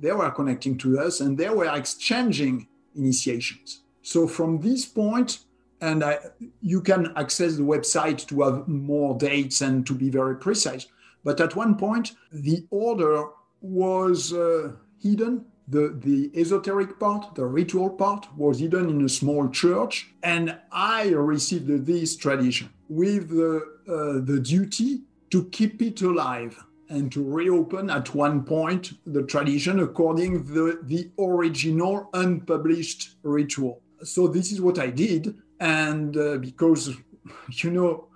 They 0.00 0.12
were 0.12 0.30
connecting 0.30 0.78
to 0.78 0.98
us 0.98 1.20
and 1.20 1.38
they 1.38 1.48
were 1.48 1.72
exchanging 1.74 2.68
initiations. 2.94 3.82
So, 4.02 4.26
from 4.26 4.60
this 4.60 4.84
point, 4.84 5.38
and 5.80 6.04
I, 6.04 6.18
you 6.60 6.80
can 6.80 7.12
access 7.16 7.56
the 7.56 7.62
website 7.62 8.26
to 8.28 8.42
have 8.42 8.68
more 8.68 9.16
dates 9.18 9.60
and 9.60 9.86
to 9.86 9.94
be 9.94 10.10
very 10.10 10.36
precise. 10.36 10.86
But 11.24 11.40
at 11.40 11.56
one 11.56 11.76
point, 11.76 12.12
the 12.32 12.66
order 12.70 13.24
was 13.60 14.32
uh, 14.32 14.72
hidden. 15.00 15.44
The, 15.72 15.84
the 16.08 16.30
esoteric 16.38 16.98
part, 16.98 17.34
the 17.34 17.46
ritual 17.46 17.90
part, 17.90 18.26
was 18.36 18.58
hidden 18.58 18.90
in 18.90 19.04
a 19.04 19.08
small 19.08 19.48
church. 19.48 19.94
And 20.22 20.58
I 20.70 21.08
received 21.08 21.86
this 21.86 22.16
tradition 22.16 22.68
with 22.88 23.30
the, 23.30 23.54
uh, 23.88 24.24
the 24.30 24.38
duty 24.38 25.02
to 25.30 25.44
keep 25.46 25.80
it 25.80 26.02
alive 26.02 26.62
and 26.92 27.10
to 27.10 27.24
reopen 27.24 27.88
at 27.88 28.14
one 28.14 28.44
point 28.44 28.92
the 29.06 29.22
tradition 29.22 29.80
according 29.80 30.44
the 30.44 30.78
the 30.82 31.10
original 31.18 32.10
unpublished 32.12 33.16
ritual. 33.22 33.80
So 34.02 34.28
this 34.28 34.52
is 34.52 34.60
what 34.60 34.78
I 34.78 34.90
did, 34.90 35.34
and 35.58 36.14
uh, 36.16 36.36
because 36.36 36.90
you 37.62 37.70
know 37.70 38.08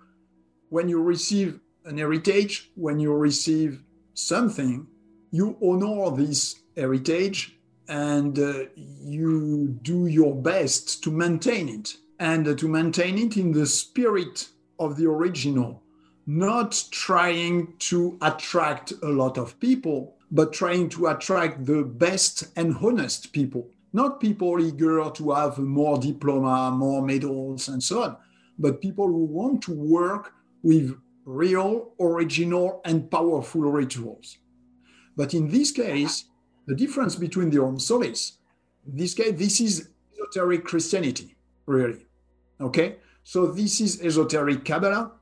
when 0.68 0.88
you 0.88 1.02
receive 1.02 1.60
an 1.86 1.96
heritage, 1.96 2.70
when 2.74 2.98
you 3.00 3.14
receive 3.14 3.82
something, 4.14 4.86
you 5.30 5.56
honor 5.62 6.14
this 6.16 6.56
heritage 6.76 7.56
and 7.88 8.38
uh, 8.38 8.64
you 8.76 9.78
do 9.82 10.06
your 10.06 10.34
best 10.34 11.02
to 11.04 11.10
maintain 11.10 11.68
it 11.68 11.96
and 12.18 12.58
to 12.58 12.68
maintain 12.68 13.18
it 13.18 13.36
in 13.36 13.52
the 13.52 13.66
spirit 13.66 14.48
of 14.78 14.96
the 14.96 15.06
original 15.06 15.82
not 16.26 16.84
trying 16.90 17.72
to 17.78 18.18
attract 18.20 18.92
a 19.02 19.08
lot 19.08 19.38
of 19.38 19.58
people, 19.60 20.16
but 20.30 20.52
trying 20.52 20.88
to 20.88 21.06
attract 21.06 21.64
the 21.64 21.84
best 21.84 22.48
and 22.56 22.76
honest 22.82 23.32
people. 23.32 23.68
Not 23.92 24.20
people 24.20 24.60
eager 24.60 25.08
to 25.08 25.30
have 25.30 25.58
more 25.58 25.98
diploma, 25.98 26.72
more 26.72 27.00
medals, 27.00 27.68
and 27.68 27.82
so 27.82 28.02
on, 28.02 28.16
but 28.58 28.80
people 28.80 29.06
who 29.06 29.24
want 29.24 29.62
to 29.62 29.72
work 29.72 30.32
with 30.62 30.98
real, 31.24 31.92
original, 32.00 32.80
and 32.84 33.10
powerful 33.10 33.62
rituals. 33.62 34.38
But 35.16 35.34
in 35.34 35.48
this 35.48 35.72
case, 35.72 36.24
the 36.66 36.74
difference 36.74 37.16
between 37.16 37.50
the 37.50 37.58
Aurum 37.58 37.78
Solis, 37.78 38.38
this 38.86 39.14
case, 39.14 39.38
this 39.38 39.60
is 39.60 39.88
esoteric 40.12 40.64
Christianity, 40.64 41.34
really. 41.66 42.06
Okay? 42.60 42.96
So 43.24 43.46
this 43.46 43.80
is 43.80 44.00
esoteric 44.02 44.64
Kabbalah, 44.64 45.12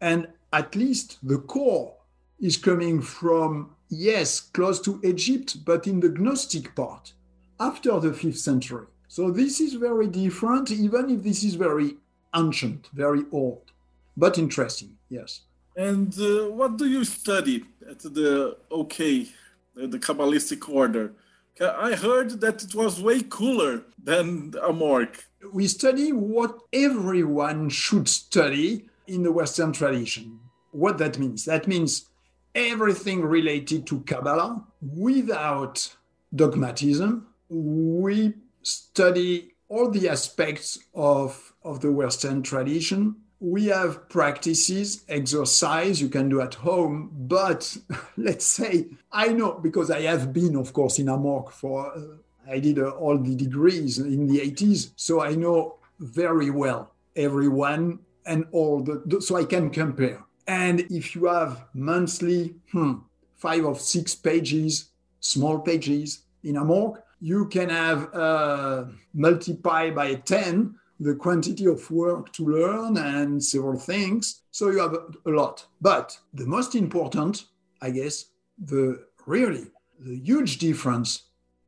and 0.00 0.28
at 0.52 0.74
least 0.74 1.18
the 1.22 1.38
core 1.38 1.94
is 2.40 2.56
coming 2.56 3.00
from, 3.00 3.70
yes, 3.88 4.40
close 4.40 4.80
to 4.80 5.00
Egypt, 5.04 5.64
but 5.64 5.86
in 5.86 6.00
the 6.00 6.08
Gnostic 6.08 6.74
part 6.74 7.12
after 7.60 8.00
the 8.00 8.12
fifth 8.12 8.38
century. 8.38 8.86
So 9.06 9.30
this 9.30 9.60
is 9.60 9.74
very 9.74 10.08
different, 10.08 10.70
even 10.70 11.10
if 11.10 11.22
this 11.22 11.44
is 11.44 11.54
very 11.54 11.96
ancient, 12.34 12.88
very 12.92 13.24
old, 13.30 13.70
but 14.16 14.38
interesting, 14.38 14.96
yes. 15.10 15.42
And 15.76 16.12
uh, 16.18 16.50
what 16.50 16.76
do 16.76 16.86
you 16.86 17.04
study 17.04 17.64
at 17.88 18.00
the 18.00 18.56
OK, 18.70 19.28
the 19.74 19.98
Kabbalistic 19.98 20.68
order? 20.68 21.14
I 21.60 21.94
heard 21.94 22.40
that 22.40 22.62
it 22.62 22.74
was 22.74 23.02
way 23.02 23.22
cooler 23.22 23.84
than 24.02 24.52
Amorc. 24.52 25.24
We 25.52 25.66
study 25.66 26.12
what 26.12 26.58
everyone 26.72 27.68
should 27.68 28.08
study 28.08 28.86
in 29.06 29.22
the 29.22 29.32
Western 29.32 29.72
tradition. 29.72 30.40
What 30.70 30.98
that 30.98 31.18
means? 31.18 31.44
That 31.44 31.68
means 31.68 32.06
everything 32.54 33.22
related 33.22 33.86
to 33.88 34.00
Kabbalah 34.00 34.64
without 34.80 35.94
dogmatism. 36.34 37.26
We 37.48 38.34
study 38.62 39.54
all 39.68 39.90
the 39.90 40.08
aspects 40.08 40.78
of, 40.94 41.52
of 41.62 41.80
the 41.80 41.92
Western 41.92 42.42
tradition. 42.42 43.16
We 43.42 43.66
have 43.66 44.08
practices, 44.08 45.02
exercise 45.08 46.00
you 46.00 46.08
can 46.08 46.28
do 46.28 46.40
at 46.40 46.54
home, 46.54 47.10
but 47.12 47.76
let's 48.16 48.46
say 48.46 48.86
I 49.10 49.32
know 49.32 49.58
because 49.60 49.90
I 49.90 50.02
have 50.02 50.32
been, 50.32 50.54
of 50.54 50.72
course, 50.72 51.00
in 51.00 51.06
Amorc 51.06 51.50
for 51.50 51.92
uh, 51.92 52.00
I 52.48 52.60
did 52.60 52.78
uh, 52.78 52.90
all 52.90 53.18
the 53.18 53.34
degrees 53.34 53.98
in 53.98 54.28
the 54.28 54.38
80s, 54.38 54.92
so 54.94 55.20
I 55.20 55.34
know 55.34 55.74
very 55.98 56.50
well 56.50 56.92
everyone 57.16 57.98
and 58.26 58.46
all 58.52 58.80
the, 58.80 59.20
so 59.20 59.34
I 59.34 59.44
can 59.44 59.70
compare. 59.70 60.22
And 60.46 60.80
if 60.82 61.16
you 61.16 61.26
have 61.26 61.64
monthly 61.74 62.54
hmm, 62.70 62.94
five 63.34 63.64
or 63.64 63.74
six 63.74 64.14
pages, 64.14 64.90
small 65.18 65.58
pages 65.58 66.22
in 66.44 66.54
Amorc, 66.54 67.02
you 67.20 67.46
can 67.46 67.70
have 67.70 68.14
uh, 68.14 68.84
multiply 69.14 69.90
by 69.90 70.14
10 70.14 70.76
the 71.02 71.14
quantity 71.14 71.66
of 71.66 71.90
work 71.90 72.32
to 72.32 72.46
learn 72.46 72.96
and 72.96 73.42
several 73.42 73.78
things. 73.78 74.42
So 74.50 74.70
you 74.70 74.78
have 74.78 74.94
a 74.94 75.30
lot. 75.30 75.66
But 75.80 76.16
the 76.32 76.46
most 76.46 76.74
important, 76.74 77.44
I 77.80 77.90
guess, 77.90 78.26
the 78.58 79.04
really 79.26 79.66
the 79.98 80.16
huge 80.16 80.58
difference 80.58 81.22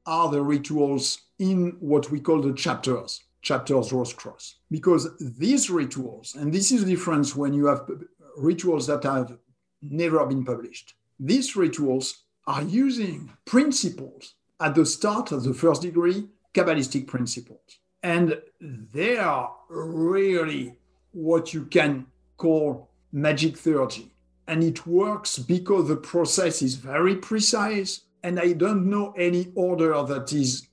are 0.07 0.31
the 0.31 0.43
rituals 0.43 1.23
in 1.39 1.77
what 1.81 2.11
we 2.11 2.21
call 2.21 2.41
the 2.43 2.53
chapters 2.53 3.23
chapters 3.43 3.93
Rose 3.93 4.13
Cross. 4.13 4.57
Because 4.71 5.09
these 5.21 5.71
rituals, 5.71 6.35
and 6.35 6.53
this 6.53 6.73
is 6.73 6.85
the 6.85 6.91
difference 6.91 7.37
when 7.37 7.53
you 7.53 7.67
have 7.67 7.89
rituals 8.37 8.87
that 8.87 9.05
have 9.05 9.37
never 9.83 10.25
been 10.27 10.45
published, 10.45 10.95
these 11.21 11.55
rituals 11.55 12.25
are 12.47 12.63
using 12.63 13.31
principles 13.45 14.35
at 14.61 14.75
the 14.75 14.87
start 14.87 15.31
of 15.31 15.45
the 15.45 15.55
first 15.55 15.83
degree, 15.83 16.27
Kabbalistic 16.55 17.07
principles. 17.07 17.79
And 18.05 18.39
they 18.61 19.17
are 19.17 19.51
really 19.71 20.77
what 21.13 21.55
you 21.55 21.65
can 21.65 22.07
call 22.37 22.91
magic 23.13 23.55
theurgy. 23.55 24.11
And 24.47 24.63
it 24.63 24.87
works 24.87 25.39
because 25.39 25.89
the 25.89 25.97
process 25.97 26.61
is 26.61 26.75
very 26.75 27.17
precise. 27.17 28.03
And 28.23 28.39
I 28.39 28.53
don't 28.53 28.91
know 28.91 29.15
any 29.17 29.53
order 29.55 30.03
that 30.03 30.35
is 30.35 30.69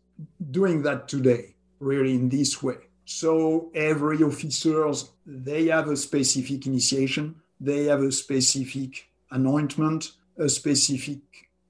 doing 0.51 0.81
that 0.83 1.07
today 1.07 1.55
really 1.79 2.13
in 2.15 2.27
this 2.27 2.61
way. 2.61 2.77
So 3.05 3.71
every 3.73 4.21
officers, 4.23 5.09
they 5.25 5.67
have 5.67 5.87
a 5.87 5.95
specific 5.95 6.67
initiation, 6.67 7.35
they 7.61 7.85
have 7.85 8.01
a 8.01 8.11
specific 8.11 9.09
anointment, 9.31 10.11
a 10.37 10.49
specific 10.49 11.19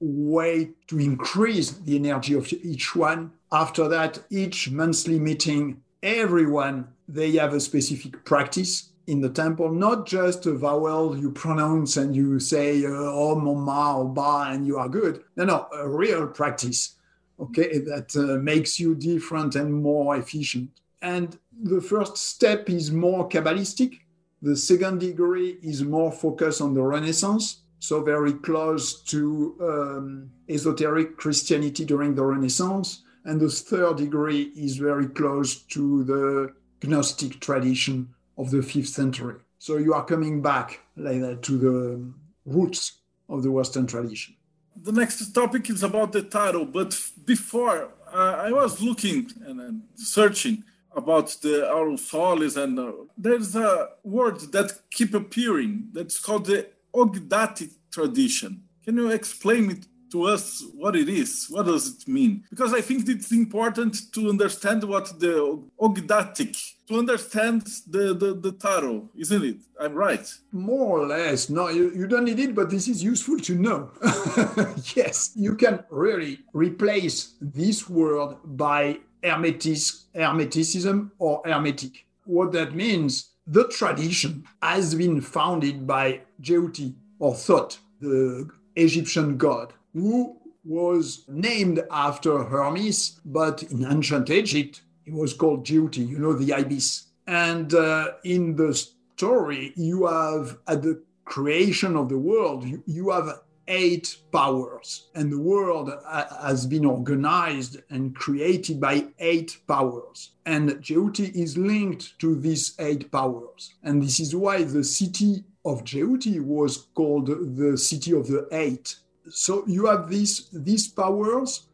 way 0.02 0.70
to 0.88 0.98
increase 0.98 1.70
the 1.70 1.96
energy 1.96 2.34
of 2.34 2.52
each 2.52 2.94
one. 2.96 3.32
After 3.50 3.88
that, 3.88 4.20
each 4.30 4.70
monthly 4.70 5.18
meeting, 5.18 5.82
everyone, 6.02 6.88
they 7.08 7.32
have 7.32 7.54
a 7.54 7.60
specific 7.60 8.24
practice 8.24 8.90
in 9.06 9.20
the 9.20 9.28
temple, 9.28 9.70
not 9.70 10.06
just 10.06 10.46
a 10.46 10.52
vowel 10.52 11.16
you 11.16 11.30
pronounce 11.30 11.96
and 11.96 12.14
you 12.14 12.38
say, 12.38 12.84
uh, 12.84 12.90
oh, 12.90 13.34
mama, 13.34 13.98
or 13.98 14.08
ba, 14.08 14.46
and 14.50 14.66
you 14.66 14.78
are 14.78 14.88
good. 14.88 15.22
No, 15.36 15.44
no, 15.44 15.66
a 15.72 15.88
real 15.88 16.26
practice 16.28 16.96
okay, 17.42 17.78
that 17.78 18.14
uh, 18.16 18.40
makes 18.42 18.78
you 18.78 18.94
different 18.94 19.54
and 19.56 19.72
more 19.72 20.16
efficient. 20.16 20.70
And 21.00 21.38
the 21.60 21.80
first 21.80 22.16
step 22.16 22.70
is 22.70 22.92
more 22.92 23.28
Kabbalistic. 23.28 23.98
The 24.40 24.56
second 24.56 25.00
degree 25.00 25.58
is 25.62 25.82
more 25.82 26.12
focused 26.12 26.60
on 26.60 26.74
the 26.74 26.82
Renaissance, 26.82 27.61
so 27.82 28.00
very 28.00 28.32
close 28.32 29.02
to 29.02 29.56
um, 29.60 30.30
esoteric 30.48 31.16
Christianity 31.16 31.84
during 31.84 32.14
the 32.14 32.24
Renaissance. 32.24 33.02
And 33.24 33.40
the 33.40 33.48
third 33.48 33.96
degree 33.96 34.52
is 34.54 34.76
very 34.76 35.08
close 35.08 35.56
to 35.74 36.04
the 36.04 36.52
Gnostic 36.88 37.40
tradition 37.40 38.14
of 38.38 38.52
the 38.52 38.62
fifth 38.62 38.90
century. 38.90 39.34
So 39.58 39.78
you 39.78 39.94
are 39.94 40.04
coming 40.04 40.40
back 40.40 40.78
like 40.96 41.20
that 41.22 41.42
to 41.42 41.58
the 41.58 42.12
roots 42.46 43.00
of 43.28 43.42
the 43.42 43.50
Western 43.50 43.88
tradition. 43.88 44.36
The 44.80 44.92
next 44.92 45.32
topic 45.32 45.68
is 45.68 45.82
about 45.82 46.12
the 46.12 46.22
tarot, 46.22 46.66
but 46.66 46.96
before 47.24 47.90
uh, 48.12 48.44
I 48.46 48.52
was 48.52 48.80
looking 48.80 49.28
and 49.44 49.82
searching 49.96 50.62
about 50.94 51.36
the 51.42 51.68
Aurum 51.68 51.96
Solis, 51.96 52.56
and 52.56 52.78
uh, 52.78 52.92
there's 53.18 53.56
a 53.56 53.88
word 54.04 54.38
that 54.52 54.78
keep 54.90 55.14
appearing 55.14 55.88
that's 55.92 56.20
called 56.20 56.46
the 56.46 56.68
Ogdoadic 56.94 57.72
tradition. 57.90 58.62
Can 58.84 58.96
you 58.96 59.10
explain 59.10 59.70
it 59.70 59.86
to 60.12 60.24
us 60.24 60.62
what 60.74 60.94
it 60.94 61.08
is? 61.08 61.46
What 61.48 61.66
does 61.66 61.88
it 61.88 62.06
mean? 62.06 62.44
Because 62.50 62.74
I 62.74 62.82
think 62.82 63.08
it's 63.08 63.32
important 63.32 64.12
to 64.12 64.28
understand 64.28 64.84
what 64.84 65.18
the 65.18 65.62
Ogdoadic, 65.80 66.72
to 66.88 66.98
understand 66.98 67.62
the, 67.88 68.12
the, 68.14 68.34
the 68.34 68.52
tarot, 68.52 69.08
isn't 69.16 69.44
it? 69.44 69.56
I'm 69.80 69.94
right. 69.94 70.30
More 70.52 71.00
or 71.00 71.06
less. 71.06 71.48
No, 71.48 71.68
you, 71.68 71.92
you 71.94 72.06
don't 72.06 72.24
need 72.24 72.38
it, 72.38 72.54
but 72.54 72.68
this 72.68 72.88
is 72.88 73.02
useful 73.02 73.38
to 73.40 73.54
know. 73.54 73.90
yes, 74.94 75.32
you 75.34 75.54
can 75.54 75.82
really 75.90 76.40
replace 76.52 77.34
this 77.40 77.88
word 77.88 78.36
by 78.44 78.98
hermetic, 79.24 79.78
hermeticism 80.14 81.10
or 81.18 81.40
hermetic. 81.44 82.04
What 82.24 82.52
that 82.52 82.74
means, 82.74 83.30
the 83.46 83.68
tradition 83.68 84.44
has 84.62 84.94
been 84.94 85.20
founded 85.20 85.86
by 85.86 86.20
Jeuti 86.40 86.94
or 87.18 87.34
Thot, 87.34 87.78
the 88.00 88.48
Egyptian 88.76 89.36
god 89.36 89.72
who 89.92 90.36
was 90.64 91.24
named 91.28 91.82
after 91.90 92.44
Hermes, 92.44 93.20
but 93.24 93.62
in 93.64 93.84
ancient 93.84 94.30
Egypt, 94.30 94.82
he 95.04 95.10
was 95.10 95.34
called 95.34 95.66
Jeuti, 95.66 96.06
you 96.06 96.18
know, 96.18 96.32
the 96.32 96.52
ibis. 96.52 97.08
And 97.26 97.74
uh, 97.74 98.12
in 98.24 98.56
the 98.56 98.74
story, 98.74 99.72
you 99.76 100.06
have 100.06 100.58
at 100.68 100.82
the 100.82 101.02
creation 101.24 101.96
of 101.96 102.08
the 102.08 102.18
world, 102.18 102.64
you, 102.64 102.82
you 102.86 103.10
have 103.10 103.40
eight 103.72 104.16
powers, 104.30 105.08
and 105.14 105.32
the 105.32 105.38
world 105.38 105.90
uh, 105.90 106.24
has 106.42 106.66
been 106.66 106.84
organized 106.84 107.78
and 107.90 108.14
created 108.14 108.80
by 108.80 109.06
eight 109.18 109.58
powers. 109.66 110.32
And 110.44 110.70
Jeuti 110.86 111.34
is 111.34 111.56
linked 111.56 112.18
to 112.18 112.34
these 112.34 112.74
eight 112.78 113.10
powers. 113.10 113.74
And 113.82 114.02
this 114.02 114.20
is 114.20 114.36
why 114.36 114.64
the 114.64 114.84
city 114.84 115.44
of 115.64 115.84
Jeuti 115.84 116.40
was 116.40 116.88
called 116.94 117.26
the 117.56 117.78
city 117.78 118.12
of 118.12 118.26
the 118.26 118.46
eight 118.52 118.96
so 119.30 119.64
you 119.66 119.86
have 119.86 120.08
these 120.08 120.48
these 120.52 120.88
powers, 120.88 121.66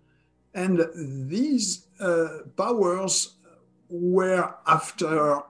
and 0.54 0.86
these 0.94 1.86
uh, 2.00 2.28
powers 2.56 3.34
were 3.88 4.54
after 4.66 5.40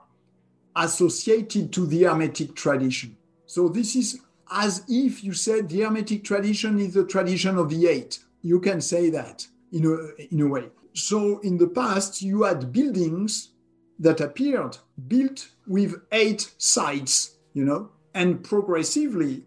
associated 0.75 1.73
to 1.73 1.85
the 1.85 2.03
Hermetic 2.03 2.55
tradition. 2.55 3.17
So 3.45 3.67
this 3.67 3.95
is 3.95 4.19
as 4.51 4.83
if 4.87 5.23
you 5.23 5.33
said 5.33 5.69
the 5.69 5.81
Hermetic 5.81 6.23
tradition 6.23 6.79
is 6.79 6.93
the 6.93 7.05
tradition 7.05 7.57
of 7.57 7.69
the 7.69 7.87
eight. 7.87 8.19
You 8.41 8.59
can 8.59 8.81
say 8.81 9.09
that 9.09 9.47
in 9.71 9.85
a, 9.85 10.33
in 10.33 10.41
a 10.41 10.47
way. 10.47 10.69
So 10.93 11.39
in 11.39 11.57
the 11.57 11.67
past, 11.67 12.21
you 12.21 12.43
had 12.43 12.73
buildings 12.73 13.49
that 13.99 14.21
appeared 14.21 14.77
built 15.07 15.49
with 15.67 15.95
eight 16.11 16.51
sides, 16.57 17.35
you 17.53 17.65
know, 17.65 17.89
and 18.13 18.43
progressively 18.43 19.43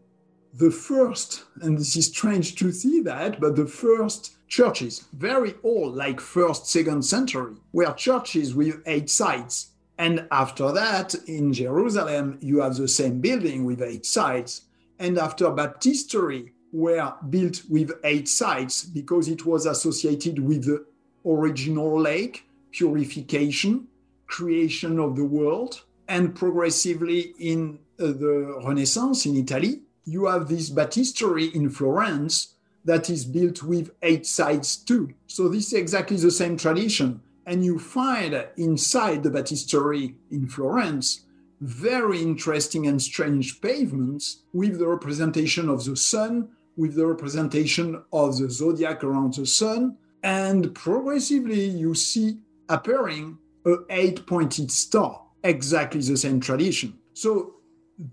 the 0.55 0.71
first, 0.71 1.45
and 1.63 1.79
this 1.79 1.97
is 1.97 2.07
strange 2.07 2.57
to 2.57 2.71
see 2.71 3.01
that, 3.01 3.41
but 3.41 3.57
the 3.57 3.67
first 3.67 4.37
churches, 4.49 5.07
very 5.15 5.55
old, 5.63 5.95
like 5.95 6.21
first, 6.21 6.67
second 6.67 7.03
century, 7.03 7.55
were 7.73 7.93
churches 7.95 8.55
with 8.55 8.83
eight 8.87 9.09
sides. 9.09 9.69
And 9.97 10.27
after 10.31 10.71
that, 10.73 11.15
in 11.27 11.53
Jerusalem, 11.53 12.39
you 12.43 12.61
have 12.61 12.77
the 12.77 12.89
same 12.89 13.21
building 13.21 13.65
with 13.65 13.81
eight 13.81 14.05
sides. 14.05 14.63
And 14.99 15.19
after 15.19 15.47
baptistery 15.47 16.53
were 16.73 17.15
built 17.29 17.63
with 17.69 17.93
eight 18.05 18.29
sides 18.29 18.85
because 18.85 19.29
it 19.29 19.45
was 19.45 19.67
associated 19.67 20.39
with 20.39 20.65
the 20.65 20.85
original 21.25 22.01
lake, 22.01 22.47
purification, 22.71 23.89
creation 24.27 24.99
of 24.99 25.17
the 25.17 25.25
world, 25.25 25.83
and 26.09 26.35
progressively 26.35 27.35
in 27.39 27.79
uh, 28.01 28.07
the 28.07 28.61
Renaissance 28.65 29.27
in 29.27 29.37
Italy, 29.37 29.83
you 30.05 30.27
have 30.27 30.49
this 30.49 30.71
baptistery 30.71 31.55
in 31.55 31.71
Florence 31.71 32.55
that 32.85 33.09
is 33.09 33.25
built 33.25 33.63
with 33.63 33.93
eight 34.03 34.27
sides 34.27 34.77
too. 34.77 35.15
So 35.27 35.49
this 35.49 35.69
is 35.69 35.75
exactly 35.75 36.17
the 36.17 36.31
same 36.31 36.57
tradition. 36.57 37.21
And 37.47 37.65
you 37.65 37.79
find 37.79 38.47
inside 38.57 39.23
the 39.23 39.31
baptistery 39.31 40.15
in 40.31 40.49
Florence 40.49 41.25
very 41.63 42.21
interesting 42.21 42.89
and 42.89 43.01
strange 43.01 43.61
pavements 43.61 44.43
with 44.53 44.81
the 44.81 44.87
representation 44.87 45.69
of 45.69 45.85
the 45.85 45.97
sun, 45.97 46.49
with 46.77 46.97
the 46.97 47.07
representation 47.07 48.03
of 48.13 48.37
the 48.37 48.51
zodiac 48.51 49.05
around 49.05 49.35
the 49.35 49.47
sun. 49.47 49.97
And 50.25 50.75
progressively, 50.75 51.65
you 51.65 51.95
see 51.95 52.39
appearing 52.69 53.39
a 53.65 53.77
eight 53.91 54.27
pointed 54.27 54.73
star, 54.73 55.23
exactly 55.45 56.01
the 56.01 56.17
same 56.17 56.41
tradition. 56.41 56.99
So 57.15 57.55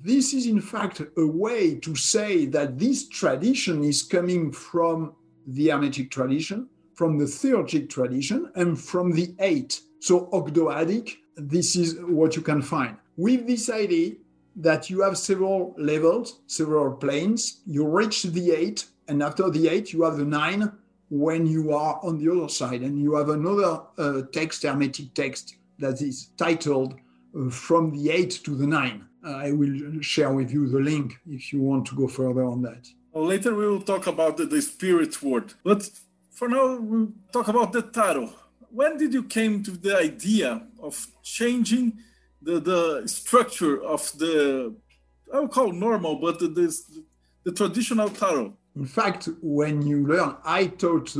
this 0.04 0.34
is 0.34 0.46
in 0.46 0.62
fact 0.62 1.02
a 1.18 1.26
way 1.26 1.76
to 1.76 1.96
say 1.96 2.46
that 2.48 2.78
this 2.78 3.10
tradition 3.10 3.84
is 3.84 4.04
coming 4.04 4.52
from 4.52 5.14
the 5.48 5.70
Hermetic 5.70 6.12
tradition, 6.12 6.70
from 6.94 7.18
the 7.18 7.26
Theurgic 7.26 7.90
tradition, 7.90 8.52
and 8.56 8.80
from 8.80 9.12
the 9.12 9.34
eight. 9.40 9.82
So 10.02 10.28
Ogdoadic, 10.28 11.16
this 11.36 11.76
is 11.76 12.00
what 12.02 12.36
you 12.36 12.44
can 12.44 12.62
find. 12.62 12.98
With 13.20 13.48
this 13.48 13.70
idea 13.70 14.14
that 14.56 14.90
you 14.90 15.02
have 15.02 15.18
several 15.18 15.76
levels, 15.78 16.40
several 16.48 16.94
planes, 16.94 17.60
you 17.66 17.86
reach 17.86 18.24
the 18.24 18.52
eight, 18.52 18.86
and 19.10 19.22
after 19.22 19.50
the 19.50 19.68
eight, 19.68 19.92
you 19.92 20.04
have 20.04 20.16
the 20.16 20.24
nine 20.24 20.72
when 21.10 21.46
you 21.46 21.74
are 21.74 22.00
on 22.02 22.18
the 22.18 22.32
other 22.32 22.48
side, 22.48 22.82
and 22.82 22.98
you 22.98 23.16
have 23.16 23.28
another 23.28 23.82
uh, 23.98 24.22
text, 24.32 24.64
Hermetic 24.64 25.14
text, 25.14 25.58
that 25.80 26.02
is 26.02 26.30
titled 26.38 26.94
uh, 26.94 27.50
From 27.50 27.92
the 27.92 28.10
Eight 28.10 28.40
to 28.46 28.56
the 28.56 28.66
Nine. 28.66 29.06
I 29.22 29.52
will 29.52 30.00
share 30.00 30.32
with 30.32 30.50
you 30.50 30.70
the 30.70 30.80
link 30.80 31.20
if 31.28 31.52
you 31.52 31.60
want 31.62 31.88
to 31.88 31.96
go 31.96 32.08
further 32.08 32.46
on 32.46 32.62
that. 32.62 32.88
Later 33.14 33.54
we 33.54 33.68
will 33.68 33.82
talk 33.82 34.08
about 34.08 34.38
the, 34.38 34.46
the 34.46 34.62
spirit 34.62 35.22
word, 35.22 35.56
but 35.66 35.90
for 36.32 36.48
now 36.48 36.78
we'll 36.78 37.12
talk 37.34 37.50
about 37.50 37.74
the 37.74 37.82
tarot. 37.82 38.32
When 38.72 38.98
did 38.98 39.14
you 39.14 39.24
came 39.24 39.62
to 39.64 39.72
the 39.72 39.98
idea 39.98 40.62
of 40.82 41.06
changing 41.22 41.98
the, 42.42 42.60
the 42.60 43.08
structure 43.08 43.82
of 43.84 44.12
the 44.18 44.76
I 45.34 45.40
would 45.40 45.52
call 45.52 45.72
normal, 45.72 46.16
but 46.16 46.40
the, 46.40 46.48
this, 46.48 46.90
the 47.44 47.52
traditional 47.52 48.10
tarot? 48.10 48.54
In 48.76 48.86
fact, 48.86 49.30
when 49.42 49.86
you 49.86 50.06
learn, 50.08 50.36
I 50.44 50.68
taught, 50.68 51.16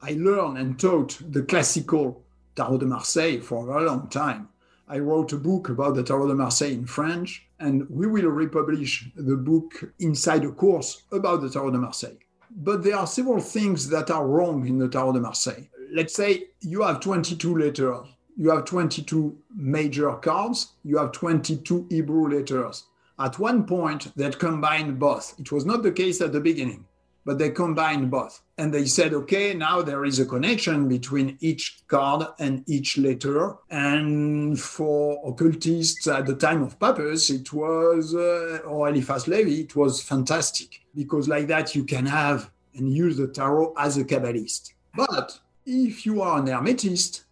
I 0.00 0.12
learned 0.12 0.58
and 0.58 0.78
taught 0.78 1.20
the 1.30 1.42
classical 1.42 2.24
Tarot 2.56 2.78
de 2.78 2.86
Marseille 2.86 3.40
for 3.40 3.78
a 3.78 3.84
long 3.84 4.08
time. 4.08 4.48
I 4.88 4.98
wrote 4.98 5.32
a 5.32 5.36
book 5.36 5.68
about 5.68 5.94
the 5.94 6.02
Tarot 6.02 6.28
de 6.28 6.34
Marseille 6.34 6.72
in 6.72 6.86
French, 6.86 7.46
and 7.60 7.88
we 7.88 8.06
will 8.06 8.28
republish 8.28 9.08
the 9.16 9.36
book 9.36 9.84
inside 10.00 10.44
a 10.44 10.50
course 10.50 11.02
about 11.12 11.40
the 11.40 11.48
Tarot 11.48 11.70
de 11.70 11.78
Marseille. 11.78 12.18
But 12.50 12.82
there 12.82 12.96
are 12.96 13.06
several 13.06 13.40
things 13.40 13.88
that 13.88 14.10
are 14.10 14.26
wrong 14.26 14.66
in 14.66 14.78
the 14.78 14.88
Tarot 14.88 15.12
de 15.12 15.20
Marseille. 15.20 15.68
Let's 15.92 16.14
say 16.14 16.44
you 16.60 16.82
have 16.82 17.00
22 17.00 17.56
letters, 17.56 18.06
you 18.36 18.50
have 18.50 18.64
22 18.64 19.36
major 19.54 20.12
cards, 20.14 20.74
you 20.84 20.98
have 20.98 21.12
22 21.12 21.86
Hebrew 21.90 22.28
letters. 22.28 22.84
At 23.18 23.38
one 23.38 23.64
point, 23.64 24.14
that 24.16 24.38
combined 24.38 24.98
both. 24.98 25.34
It 25.38 25.52
was 25.52 25.64
not 25.64 25.82
the 25.82 25.92
case 25.92 26.20
at 26.20 26.32
the 26.32 26.40
beginning 26.40 26.86
but 27.24 27.38
they 27.38 27.50
combined 27.50 28.10
both. 28.10 28.42
And 28.58 28.72
they 28.72 28.86
said, 28.86 29.14
okay, 29.14 29.54
now 29.54 29.82
there 29.82 30.04
is 30.04 30.18
a 30.18 30.26
connection 30.26 30.88
between 30.88 31.36
each 31.40 31.82
card 31.86 32.26
and 32.38 32.68
each 32.68 32.98
letter. 32.98 33.56
And 33.70 34.58
for 34.58 35.20
occultists 35.24 36.06
at 36.06 36.26
the 36.26 36.34
time 36.34 36.62
of 36.62 36.78
Papus, 36.78 37.30
it 37.30 37.52
was, 37.52 38.14
uh, 38.14 38.60
or 38.66 38.88
Eliphas 38.88 39.28
Levi, 39.28 39.62
it 39.62 39.76
was 39.76 40.02
fantastic 40.02 40.80
because 40.94 41.28
like 41.28 41.46
that 41.48 41.74
you 41.74 41.84
can 41.84 42.06
have 42.06 42.50
and 42.74 42.92
use 42.92 43.16
the 43.16 43.28
tarot 43.28 43.74
as 43.78 43.98
a 43.98 44.04
Kabbalist. 44.04 44.72
But 44.94 45.38
if 45.66 46.04
you 46.06 46.22
are 46.22 46.38
an 46.38 46.46
Hermetist 46.46 47.24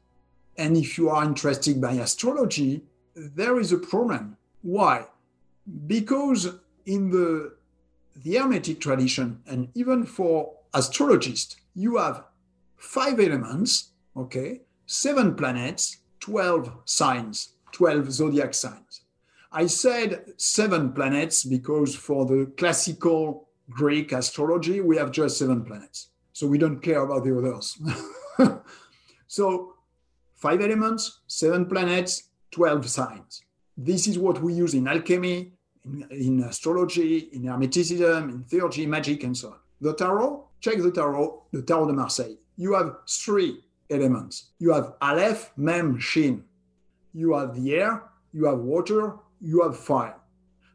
and 0.61 0.77
if 0.77 0.99
you 0.99 1.09
are 1.09 1.25
interested 1.25 1.81
by 1.81 1.93
astrology, 1.93 2.83
there 3.15 3.59
is 3.59 3.73
a 3.73 3.79
problem. 3.79 4.37
Why? 4.61 5.07
Because 5.87 6.49
in 6.85 7.11
the 7.11 7.55
the 8.25 8.37
Hermetic 8.37 8.81
tradition, 8.81 9.41
and 9.47 9.69
even 9.75 10.05
for 10.05 10.53
astrologists, 10.75 11.57
you 11.75 11.97
have 11.97 12.25
five 12.77 13.19
elements, 13.19 13.93
okay, 14.15 14.61
seven 14.85 15.35
planets, 15.35 15.99
12 16.19 16.71
signs, 16.85 17.55
12 17.73 18.13
zodiac 18.13 18.53
signs. 18.53 19.03
I 19.53 19.67
said 19.67 20.35
seven 20.37 20.93
planets 20.93 21.45
because 21.45 21.95
for 21.95 22.27
the 22.27 22.53
classical 22.59 23.49
Greek 23.71 24.13
astrology, 24.13 24.83
we 24.83 24.99
have 24.99 25.11
just 25.11 25.39
seven 25.39 25.65
planets. 25.65 26.11
So 26.35 26.47
we 26.47 26.59
don't 26.59 26.81
care 26.81 27.03
about 27.03 27.25
the 27.25 27.39
others. 27.39 27.79
so 29.27 29.75
five 30.41 30.61
elements, 30.61 31.21
seven 31.27 31.67
planets, 31.67 32.31
12 32.51 32.89
signs. 32.89 33.43
This 33.77 34.07
is 34.07 34.19
what 34.19 34.43
we 34.43 34.53
use 34.53 34.75
in 34.75 34.89
alchemy, 34.89 35.53
in, 35.85 36.07
in 36.11 36.43
astrology, 36.43 37.31
in 37.33 37.43
hermeticism, 37.43 38.31
in 38.31 38.45
theurgy, 38.45 38.87
magic, 38.87 39.23
and 39.25 39.37
so 39.37 39.51
on. 39.51 39.57
The 39.81 39.95
tarot, 39.95 40.45
check 40.61 40.79
the 40.79 40.91
tarot, 40.91 41.43
the 41.53 41.63
Tarot 41.63 41.87
de 41.87 41.93
Marseille. 41.93 42.37
You 42.57 42.75
have 42.75 42.97
three 43.09 43.65
elements. 43.91 44.51
You 44.59 44.73
have 44.73 44.95
Aleph, 45.01 45.53
Mem, 45.57 45.99
Shin. 45.99 46.45
You 47.15 47.35
have 47.35 47.55
the 47.55 47.75
air, 47.75 48.03
you 48.33 48.47
have 48.47 48.59
water, 48.59 49.17
you 49.41 49.63
have 49.63 49.77
fire. 49.79 50.17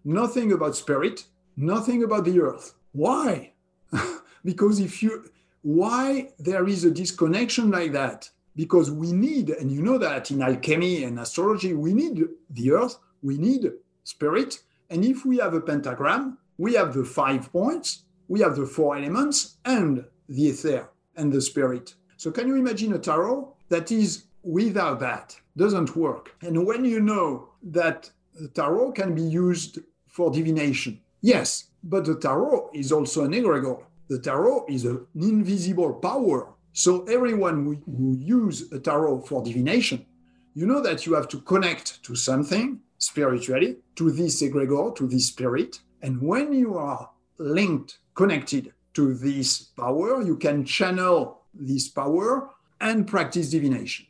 Nothing 0.04 0.52
about 0.52 0.76
spirit, 0.76 1.26
nothing 1.56 2.04
about 2.04 2.26
the 2.26 2.40
earth. 2.40 2.74
Why? 2.92 3.54
because 4.46 4.80
if 4.80 5.02
you, 5.02 5.26
why 5.62 6.30
there 6.40 6.68
is 6.68 6.84
a 6.84 6.92
disconnection 6.92 7.72
like 7.72 7.92
that? 7.94 8.30
Because 8.56 8.90
we 8.90 9.12
need, 9.12 9.50
and 9.50 9.72
you 9.72 9.82
know 9.82 9.98
that 9.98 10.32
in 10.32 10.42
alchemy 10.42 11.04
and 11.04 11.20
astrology, 11.20 11.74
we 11.74 11.94
need 11.94 12.24
the 12.50 12.72
earth, 12.72 12.98
we 13.22 13.38
need 13.38 13.72
spirit. 14.04 14.60
And 14.90 15.04
if 15.04 15.26
we 15.26 15.38
have 15.38 15.54
a 15.54 15.62
pentagram, 15.62 16.38
we 16.58 16.76
have 16.76 16.94
the 16.94 17.04
five 17.04 17.52
points, 17.52 18.04
we 18.28 18.40
have 18.40 18.56
the 18.56 18.66
four 18.66 18.96
elements, 18.98 19.58
and 19.66 20.06
the 20.30 20.44
ether 20.44 20.90
and 21.16 21.32
the 21.32 21.42
spirit. 21.42 21.96
So 22.18 22.32
can 22.32 22.48
you 22.48 22.56
imagine 22.56 22.94
a 22.94 23.00
tarot 23.00 23.54
that 23.70 23.92
is 23.92 24.26
without 24.44 25.00
that? 25.02 25.36
Doesn't 25.58 25.96
work. 25.96 26.36
And 26.42 26.66
when 26.66 26.86
you 26.86 27.00
know 27.00 27.50
that 27.64 28.10
the 28.34 28.48
tarot 28.50 28.94
can 28.94 29.16
be 29.16 29.22
used 29.22 29.80
for 30.08 30.32
divination, 30.32 31.02
yes, 31.22 31.66
but 31.84 32.06
the 32.06 32.16
tarot 32.16 32.72
is 32.74 32.92
also 32.92 33.26
an 33.26 33.32
egregore. 33.32 33.84
The 34.08 34.20
tarot 34.20 34.66
is 34.70 34.86
an 34.86 35.06
invisible 35.16 35.94
power. 35.94 36.54
So 36.78 37.06
everyone 37.06 37.64
who, 37.86 38.18
use 38.20 38.70
a 38.74 38.80
tarot 38.80 39.22
for 39.22 39.42
divination, 39.42 40.06
you 40.54 40.66
know 40.66 40.82
that 40.82 41.06
you 41.06 41.14
have 41.14 41.30
to 41.30 41.40
connect 41.40 42.04
to 42.04 42.16
something 42.16 42.82
spiritually, 42.98 43.78
to 43.96 44.12
this 44.12 44.44
egregore, 44.44 44.94
to 44.98 45.08
this 45.08 45.28
spirit. 45.28 45.80
And 46.02 46.22
when 46.22 46.52
you 46.52 46.78
are 46.78 47.10
linked, 47.38 48.00
connected 48.14 48.74
to 48.94 49.14
this 49.14 49.58
power, 49.62 50.22
you 50.22 50.36
can 50.36 50.66
channel 50.66 51.44
this 51.54 51.88
power 51.88 52.50
and 52.82 53.08
practice 53.08 53.52
divination. 53.52 54.08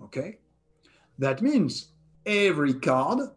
Okay? 0.00 0.38
That 1.18 1.42
means 1.42 1.88
every 2.24 2.74
card 2.74 3.30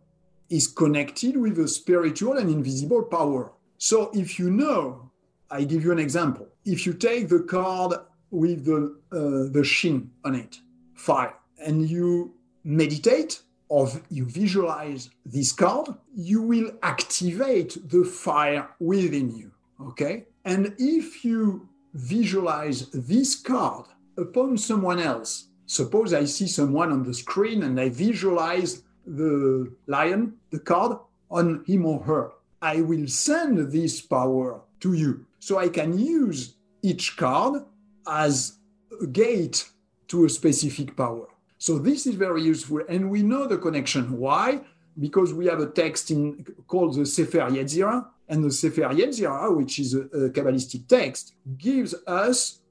is 0.52 0.68
connected 0.68 1.38
with 1.38 1.58
a 1.58 1.68
spiritual 1.68 2.38
and 2.38 2.52
invisible 2.52 3.02
power. 3.02 3.52
So 3.80 4.12
if 4.14 4.38
you 4.38 4.52
know, 4.52 5.10
I 5.50 5.64
give 5.64 5.84
you 5.84 5.92
an 5.92 5.98
example. 5.98 6.48
If 6.66 6.86
you 6.86 6.94
take 6.94 7.30
the 7.30 7.40
card 7.40 7.94
with 8.32 8.66
the, 8.66 8.96
uh, 9.12 9.52
the 9.52 9.64
shin 9.64 10.12
on 10.24 10.36
it, 10.36 10.58
fire, 10.96 11.34
and 11.66 11.90
you 11.90 12.34
meditate 12.64 13.42
or 13.70 13.90
you 14.10 14.26
visualize 14.26 15.10
this 15.26 15.52
card, 15.52 15.90
you 16.16 16.42
will 16.42 16.72
activate 16.82 17.78
the 17.90 18.04
fire 18.04 18.68
within 18.80 19.36
you. 19.36 19.52
Okay? 19.80 20.26
And 20.44 20.74
if 20.80 21.24
you 21.24 21.70
visualize 21.94 22.90
this 22.90 23.36
card 23.36 23.86
upon 24.18 24.58
someone 24.58 25.00
else, 25.00 25.50
suppose 25.68 26.14
I 26.14 26.26
see 26.26 26.48
someone 26.48 26.92
on 26.92 27.04
the 27.04 27.14
screen 27.14 27.64
and 27.64 27.80
I 27.80 27.90
visualize 27.90 28.84
the 29.06 29.72
lion, 29.88 30.34
the 30.52 30.60
card, 30.60 30.98
on 31.32 31.64
him 31.66 31.86
or 31.86 32.02
her, 32.04 32.32
I 32.62 32.82
will 32.82 33.08
send 33.08 33.72
this 33.72 34.02
power 34.02 34.62
to 34.80 34.94
you. 34.94 35.26
So 35.40 35.60
I 35.60 35.70
can 35.70 35.98
use 35.98 36.56
each 36.82 37.18
card 37.18 37.64
as 38.10 38.58
a 39.02 39.08
gate 39.08 39.70
to 40.08 40.26
a 40.26 40.30
specific 40.30 40.96
power. 40.96 41.28
So 41.58 41.78
this 41.78 42.08
is 42.08 42.16
very 42.16 42.42
useful. 42.42 42.82
And 42.90 43.12
we 43.12 43.22
know 43.22 43.46
the 43.46 43.58
connection. 43.58 44.18
Why? 44.18 44.62
Because 45.00 45.34
we 45.34 45.46
have 45.46 45.60
a 45.60 45.68
text 45.68 46.10
in 46.12 46.46
called 46.68 46.96
the 46.96 47.06
Sefer 47.06 47.50
Yetzirah, 47.50 48.06
and 48.28 48.44
the 48.44 48.52
Sefer 48.52 48.82
Yetzirah, 48.82 49.56
which 49.56 49.80
is 49.80 49.94
a, 49.94 50.02
a 50.02 50.30
Kabbalistic 50.30 50.88
text, 50.88 51.34
gives 51.58 51.96
us 52.08 52.62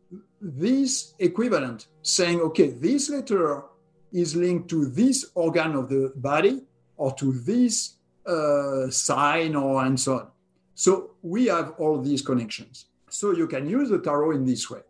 this 0.40 1.14
equivalent, 1.18 1.88
saying, 2.02 2.40
okay, 2.40 2.68
this 2.70 3.10
letter 3.10 3.64
is 4.12 4.34
linked 4.34 4.68
to 4.70 4.86
this 4.86 5.30
organ 5.34 5.74
of 5.74 5.88
the 5.88 6.12
body 6.16 6.62
or 6.96 7.12
to 7.14 7.32
this 7.32 7.96
uh, 8.26 8.88
sign 8.90 9.54
or 9.54 9.84
and 9.84 9.98
so 9.98 10.18
on. 10.18 10.28
So 10.74 11.10
we 11.22 11.46
have 11.46 11.74
all 11.78 12.00
these 12.00 12.22
connections. 12.22 12.86
So 13.10 13.32
you 13.32 13.46
can 13.46 13.68
use 13.68 13.90
the 13.90 13.98
tarot 13.98 14.32
in 14.32 14.44
this 14.44 14.70
way. 14.70 14.80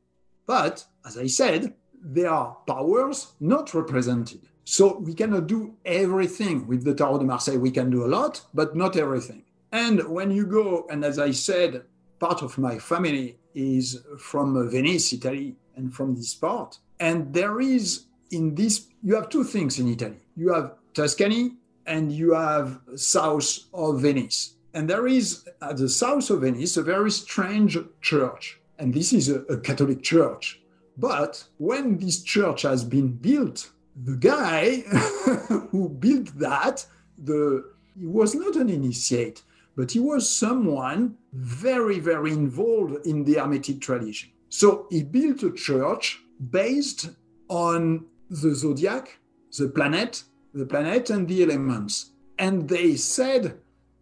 But 0.49 0.87
as 1.05 1.19
I 1.19 1.27
said, 1.27 1.75
there 2.03 2.31
are 2.31 2.57
powers 2.67 3.35
not 3.39 3.75
represented. 3.75 4.41
So 4.65 4.97
we 4.99 5.13
cannot 5.13 5.47
do 5.47 5.75
everything 5.85 6.67
with 6.67 6.85
the 6.85 6.95
Tarot 6.95 7.19
de 7.19 7.25
Marseille. 7.25 7.59
We 7.59 7.71
can 7.71 7.91
do 7.91 8.05
a 8.05 8.13
lot, 8.19 8.41
but 8.55 8.75
not 8.75 8.97
everything. 8.97 9.45
And 9.73 10.09
when 10.09 10.31
you 10.31 10.47
go, 10.47 10.87
and 10.91 11.05
as 11.05 11.19
I 11.19 11.33
said, 11.33 11.85
part 12.19 12.43
of 12.43 12.57
my 12.57 12.79
family 12.79 13.39
is 13.55 14.03
from 14.19 14.71
Venice, 14.71 15.13
Italy, 15.13 15.57
and 15.77 15.95
from 15.95 16.15
this 16.15 16.35
part. 16.35 16.79
And 16.99 17.35
there 17.35 17.61
is 17.61 18.07
in 18.31 18.55
this, 18.55 18.87
you 19.03 19.15
have 19.17 19.29
two 19.29 19.45
things 19.45 19.79
in 19.79 19.87
Italy. 19.89 20.21
You 20.35 20.55
have 20.55 20.73
Tuscany 20.95 21.57
and 21.87 22.11
you 22.11 22.33
have 22.33 22.81
south 22.97 23.59
of 23.75 24.01
Venice. 24.01 24.55
And 24.73 24.89
there 24.89 25.07
is 25.07 25.47
at 25.61 25.77
the 25.77 25.89
south 25.89 26.31
of 26.31 26.41
Venice 26.41 26.77
a 26.79 26.83
very 26.83 27.11
strange 27.11 27.77
church. 28.01 28.58
And 28.79 28.95
this 28.95 29.13
is 29.13 29.29
a, 29.29 29.41
a 29.43 29.59
Catholic 29.59 30.03
church. 30.03 30.61
But 30.97 31.45
when 31.59 31.99
this 31.99 32.23
church 32.23 32.63
has 32.63 32.85
been 32.85 33.13
built, 33.13 33.71
the 34.05 34.17
guy 34.17 34.77
who 35.71 35.89
built 35.89 36.39
that, 36.39 36.87
the 37.17 37.73
he 37.99 38.07
was 38.07 38.35
not 38.35 38.55
an 38.55 38.69
initiate 38.69 39.43
but 39.79 39.93
he 39.93 40.01
was 40.01 40.29
someone 40.29 41.15
very, 41.33 42.01
very 42.01 42.33
involved 42.33 43.07
in 43.07 43.23
the 43.23 43.35
Hermetic 43.35 43.81
tradition. 43.81 44.31
So 44.49 44.89
he 44.91 45.05
built 45.05 45.45
a 45.45 45.53
church 45.53 46.19
based 46.51 47.11
on 47.49 48.07
the 48.29 48.57
zodiac, 48.57 49.21
the 49.57 49.69
planet, 49.69 50.25
the 50.53 50.67
planet 50.67 51.11
and 51.11 51.29
the 51.29 51.45
elements. 51.45 52.11
And 52.41 52.69
they 52.69 52.97
said, 52.97 53.61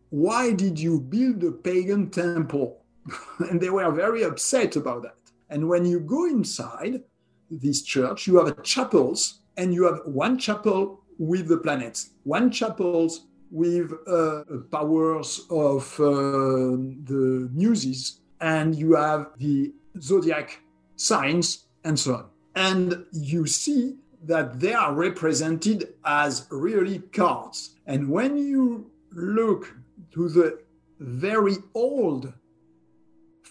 Why 0.08 0.52
did 0.52 0.80
you 0.80 0.98
build 0.98 1.44
a 1.44 1.52
pagan 1.52 2.08
temple? 2.08 2.80
and 3.50 3.60
they 3.60 3.70
were 3.70 3.90
very 3.90 4.22
upset 4.22 4.76
about 4.76 5.02
that. 5.02 5.16
And 5.50 5.68
when 5.68 5.84
you 5.84 6.00
go 6.00 6.26
inside 6.26 7.02
this 7.50 7.82
church, 7.82 8.26
you 8.26 8.44
have 8.44 8.62
chapels, 8.62 9.40
and 9.56 9.72
you 9.72 9.84
have 9.84 10.00
one 10.04 10.38
chapel 10.38 11.02
with 11.18 11.48
the 11.48 11.58
planets, 11.58 12.10
one 12.24 12.50
chapels 12.50 13.26
with 13.50 13.92
uh, 14.06 14.42
powers 14.70 15.46
of 15.50 15.92
uh, 16.00 16.76
the 17.04 17.48
muses, 17.52 18.20
and 18.40 18.74
you 18.74 18.94
have 18.94 19.28
the 19.38 19.72
zodiac 20.00 20.60
signs 20.96 21.66
and 21.84 21.98
so 21.98 22.14
on. 22.14 22.26
And 22.54 23.06
you 23.12 23.46
see 23.46 23.96
that 24.24 24.58
they 24.58 24.74
are 24.74 24.92
represented 24.92 25.94
as 26.04 26.46
really 26.50 26.98
cards. 26.98 27.76
And 27.86 28.08
when 28.10 28.36
you 28.36 28.90
look 29.12 29.74
to 30.12 30.28
the 30.28 30.58
very 30.98 31.56
old 31.74 32.32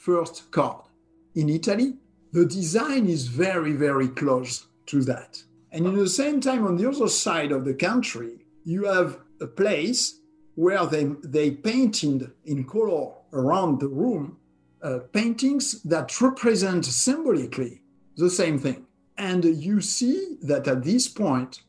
first 0.05 0.51
card 0.51 0.85
in 1.33 1.49
Italy, 1.49 1.95
the 2.31 2.45
design 2.45 3.07
is 3.07 3.27
very, 3.27 3.73
very 3.73 4.07
close 4.07 4.67
to 4.85 5.01
that. 5.03 5.41
And 5.71 5.87
in 5.87 5.95
the 5.95 6.07
same 6.07 6.39
time, 6.39 6.65
on 6.65 6.77
the 6.77 6.87
other 6.87 7.09
side 7.09 7.51
of 7.51 7.65
the 7.65 7.73
country, 7.73 8.45
you 8.63 8.85
have 8.85 9.17
a 9.41 9.47
place 9.47 10.19
where 10.53 10.85
they, 10.85 11.05
they 11.23 11.49
painted 11.51 12.31
in 12.45 12.63
color 12.65 13.13
around 13.33 13.79
the 13.79 13.87
room 13.87 14.37
uh, 14.81 14.99
paintings 15.11 15.81
that 15.81 16.21
represent 16.21 16.85
symbolically 16.85 17.81
the 18.15 18.29
same 18.29 18.59
thing. 18.59 18.85
And 19.17 19.43
you 19.43 19.81
see 19.81 20.37
that 20.43 20.67
at 20.67 20.83
this 20.83 21.07
point, 21.07 21.61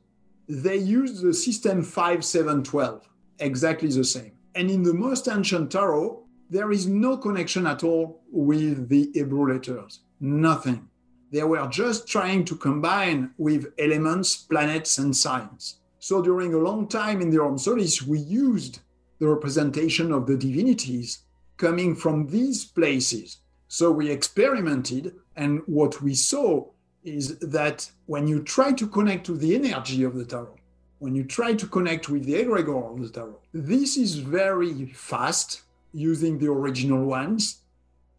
they 0.49 0.77
use 0.77 1.23
the 1.23 1.33
system 1.33 1.83
5712, 1.83 3.09
exactly 3.39 3.89
the 3.89 4.05
same. 4.05 4.33
And 4.55 4.71
in 4.71 4.83
the 4.83 4.95
most 4.95 5.27
ancient 5.27 5.73
tarot, 5.73 6.26
there 6.49 6.71
is 6.71 6.87
no 6.87 7.17
connection 7.17 7.67
at 7.67 7.83
all 7.83 8.23
with 8.31 8.89
the 8.89 9.11
Hebrew 9.15 9.53
letters, 9.53 10.01
nothing. 10.21 10.89
They 11.33 11.43
were 11.43 11.67
just 11.67 12.07
trying 12.07 12.45
to 12.47 12.57
combine 12.57 13.33
with 13.37 13.73
elements, 13.79 14.37
planets, 14.37 14.99
and 14.99 15.17
signs. 15.17 15.81
So 15.99 16.23
during 16.23 16.55
a 16.55 16.59
long 16.59 16.87
time 16.87 17.21
in 17.21 17.31
the 17.31 17.41
Aurum 17.41 17.59
Solis, 17.59 18.03
we 18.03 18.21
used 18.21 18.81
the 19.19 19.29
representation 19.29 20.13
of 20.13 20.27
the 20.27 20.37
divinities 20.37 21.23
coming 21.57 21.97
from 21.97 22.29
these 22.29 22.65
places. 22.65 23.39
So 23.67 23.91
we 23.91 24.11
experimented, 24.11 25.15
and 25.35 25.63
what 25.67 26.01
we 26.01 26.15
saw 26.15 26.71
is 27.03 27.39
that 27.41 27.91
when 28.07 28.29
you 28.29 28.43
try 28.43 28.73
to 28.73 28.87
connect 28.87 29.27
to 29.27 29.37
the 29.37 29.55
energy 29.57 30.05
of 30.05 30.15
the 30.15 30.25
tarot, 30.25 30.57
when 30.99 31.15
you 31.15 31.25
try 31.25 31.55
to 31.55 31.67
connect 31.67 32.09
with 32.09 32.25
the 32.25 32.35
egregore 32.35 32.95
of 32.95 33.03
the 33.03 33.09
tarot, 33.09 33.41
this 33.53 33.97
is 33.97 34.17
very 34.17 34.87
fast 34.87 35.63
using 35.97 36.39
the 36.39 36.51
original 36.51 37.05
ones, 37.05 37.63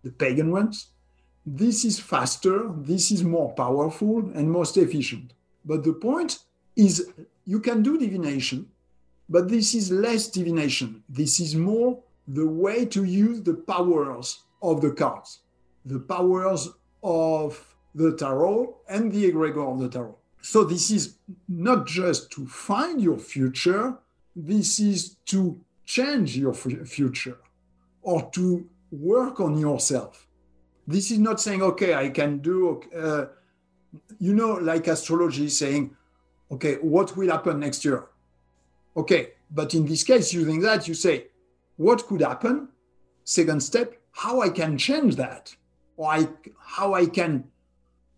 the 0.03 0.11
pagan 0.11 0.51
ones. 0.51 0.87
This 1.45 1.85
is 1.85 1.99
faster, 1.99 2.71
this 2.75 3.11
is 3.11 3.23
more 3.23 3.53
powerful 3.53 4.31
and 4.33 4.51
most 4.51 4.77
efficient. 4.77 5.33
But 5.63 5.83
the 5.83 5.93
point 5.93 6.39
is, 6.75 7.11
you 7.45 7.59
can 7.59 7.83
do 7.83 7.97
divination, 7.97 8.67
but 9.29 9.47
this 9.47 9.75
is 9.75 9.91
less 9.91 10.27
divination. 10.27 11.03
This 11.07 11.39
is 11.39 11.55
more 11.55 11.99
the 12.27 12.47
way 12.47 12.85
to 12.85 13.03
use 13.03 13.43
the 13.43 13.53
powers 13.53 14.43
of 14.61 14.81
the 14.81 14.91
cards, 14.91 15.41
the 15.85 15.99
powers 15.99 16.69
of 17.03 17.63
the 17.93 18.17
tarot 18.17 18.75
and 18.89 19.11
the 19.11 19.31
egregore 19.31 19.73
of 19.73 19.79
the 19.79 19.89
tarot. 19.89 20.17
So 20.41 20.63
this 20.63 20.89
is 20.89 21.17
not 21.47 21.85
just 21.85 22.31
to 22.31 22.47
find 22.47 22.99
your 23.01 23.19
future, 23.19 23.97
this 24.35 24.79
is 24.79 25.15
to 25.27 25.59
change 25.85 26.37
your 26.37 26.53
future 26.53 27.37
or 28.07 28.29
to 28.31 28.65
work 28.89 29.41
on 29.41 29.59
yourself. 29.59 30.25
This 30.87 31.11
is 31.11 31.19
not 31.19 31.41
saying, 31.41 31.61
okay, 31.61 31.93
I 31.93 32.07
can 32.09 32.37
do, 32.37 32.81
uh, 32.95 33.25
you 34.17 34.33
know, 34.33 34.53
like 34.53 34.87
astrology 34.87 35.49
saying, 35.49 35.93
okay, 36.49 36.75
what 36.75 37.17
will 37.17 37.29
happen 37.29 37.59
next 37.59 37.83
year? 37.83 38.05
Okay, 38.95 39.33
but 39.51 39.73
in 39.73 39.85
this 39.85 40.03
case, 40.03 40.33
using 40.33 40.61
that, 40.61 40.87
you 40.87 40.93
say, 40.93 41.25
what 41.75 42.07
could 42.07 42.21
happen? 42.21 42.69
Second 43.25 43.61
step, 43.61 43.93
how 44.13 44.39
I 44.39 44.51
can 44.51 44.77
change 44.77 45.17
that, 45.17 45.53
or 45.97 46.09
I, 46.09 46.29
how 46.57 46.93
I 46.93 47.07
can 47.07 47.43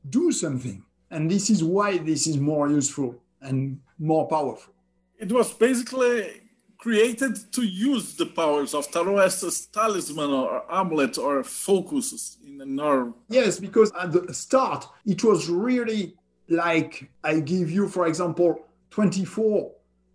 do 0.08 0.32
something. 0.32 0.84
And 1.10 1.32
this 1.32 1.50
is 1.50 1.64
why 1.64 1.98
this 1.98 2.28
is 2.28 2.38
more 2.38 2.70
useful 2.70 3.16
and 3.42 3.80
more 3.98 4.28
powerful. 4.28 4.72
It 5.18 5.32
was 5.32 5.52
basically 5.52 6.39
created 6.80 7.36
to 7.52 7.62
use 7.62 8.16
the 8.16 8.26
powers 8.26 8.74
of 8.74 8.90
tarot 8.92 9.18
as 9.18 9.44
a 9.44 9.72
talisman 9.72 10.32
or 10.32 10.64
amulet 10.72 11.18
or 11.18 11.44
focus 11.44 12.38
in 12.44 12.80
our 12.80 13.14
yes 13.28 13.60
because 13.60 13.92
at 14.00 14.12
the 14.12 14.34
start 14.34 14.88
it 15.06 15.24
was 15.24 15.50
really 15.50 16.16
like 16.48 17.12
i 17.24 17.40
give 17.40 17.70
you 17.70 17.88
for 17.88 18.08
example 18.08 18.66
24 18.92 19.72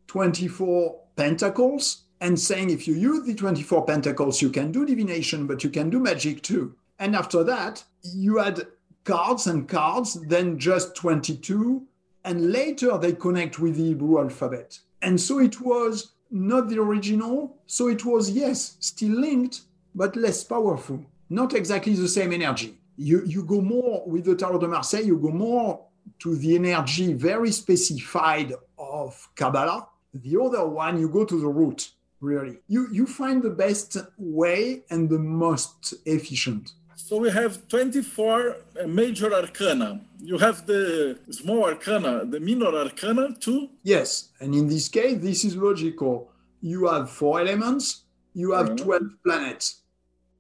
24 0.07 1.01
pentacles 1.17 2.05
and 2.21 2.41
saying 2.41 2.71
if 2.71 2.89
you 2.89 2.95
use 2.95 3.25
the 3.27 3.35
24 3.35 3.85
pentacles 3.85 4.43
you 4.43 4.51
can 4.51 4.73
do 4.73 4.87
divination 4.87 5.47
but 5.47 5.63
you 5.63 5.71
can 5.71 5.91
do 5.91 6.01
magic 6.01 6.43
too 6.43 6.75
and 6.99 7.15
after 7.15 7.45
that 7.45 7.85
you 8.03 8.39
had 8.39 8.67
cards 9.05 9.47
and 9.47 9.69
cards, 9.69 10.15
then 10.15 10.59
just 10.59 10.97
22, 10.97 11.83
and 12.25 12.53
later 12.53 12.99
they 12.99 13.13
connect 13.13 13.59
with 13.59 13.77
the 13.77 13.85
Hebrew 13.85 14.19
alphabet. 14.19 14.79
And 15.03 15.21
so 15.21 15.39
it 15.39 15.61
was 15.61 16.14
not 16.35 16.69
the 16.69 16.81
original, 16.81 17.57
so 17.67 17.89
it 17.89 18.05
was, 18.05 18.31
yes, 18.31 18.77
still 18.81 19.13
linked, 19.21 19.63
but 19.95 20.17
less 20.17 20.43
powerful. 20.43 21.01
Not 21.31 21.55
exactly 21.55 21.95
the 21.95 22.09
same 22.09 22.33
energy. 22.33 22.77
You, 22.97 23.23
you 23.25 23.45
go 23.45 23.61
more 23.61 24.03
with 24.07 24.25
the 24.25 24.35
Tarot 24.35 24.59
de 24.59 24.69
Marseille, 24.69 25.07
you 25.07 25.17
go 25.17 25.31
more 25.31 25.87
to 26.19 26.37
the 26.37 26.57
energy 26.57 27.13
very 27.13 27.53
specified 27.53 28.53
of 28.77 29.29
Kabbalah. 29.37 29.89
The 30.13 30.41
other 30.41 30.67
one, 30.67 31.01
you 31.01 31.09
go 31.09 31.25
to 31.25 31.41
the 31.41 31.49
root, 31.49 31.91
really. 32.21 32.59
You, 32.67 32.89
you 32.91 33.07
find 33.07 33.43
the 33.43 33.51
best 33.51 33.97
way 34.19 34.83
and 34.91 35.09
the 35.09 35.19
most 35.19 35.95
efficient. 36.05 36.73
So 36.97 37.19
we 37.19 37.31
have 37.31 37.69
24 37.69 38.57
uh, 38.83 38.87
major 38.87 39.33
arcana. 39.35 40.01
You 40.21 40.39
have 40.39 40.67
the 40.67 41.19
small 41.31 41.65
arcana, 41.65 42.25
the 42.25 42.41
minor 42.41 42.75
arcana 42.75 43.35
too? 43.39 43.71
Yes. 43.83 44.31
And 44.41 44.55
in 44.55 44.69
this 44.69 44.89
case, 44.89 45.19
this 45.21 45.45
is 45.45 45.57
logical. 45.57 46.31
You 46.61 46.87
have 46.89 47.11
four 47.11 47.41
elements, 47.41 48.05
you 48.33 48.53
have 48.53 48.71
mm-hmm. 48.71 48.85
12 48.85 49.03
planets, 49.25 49.83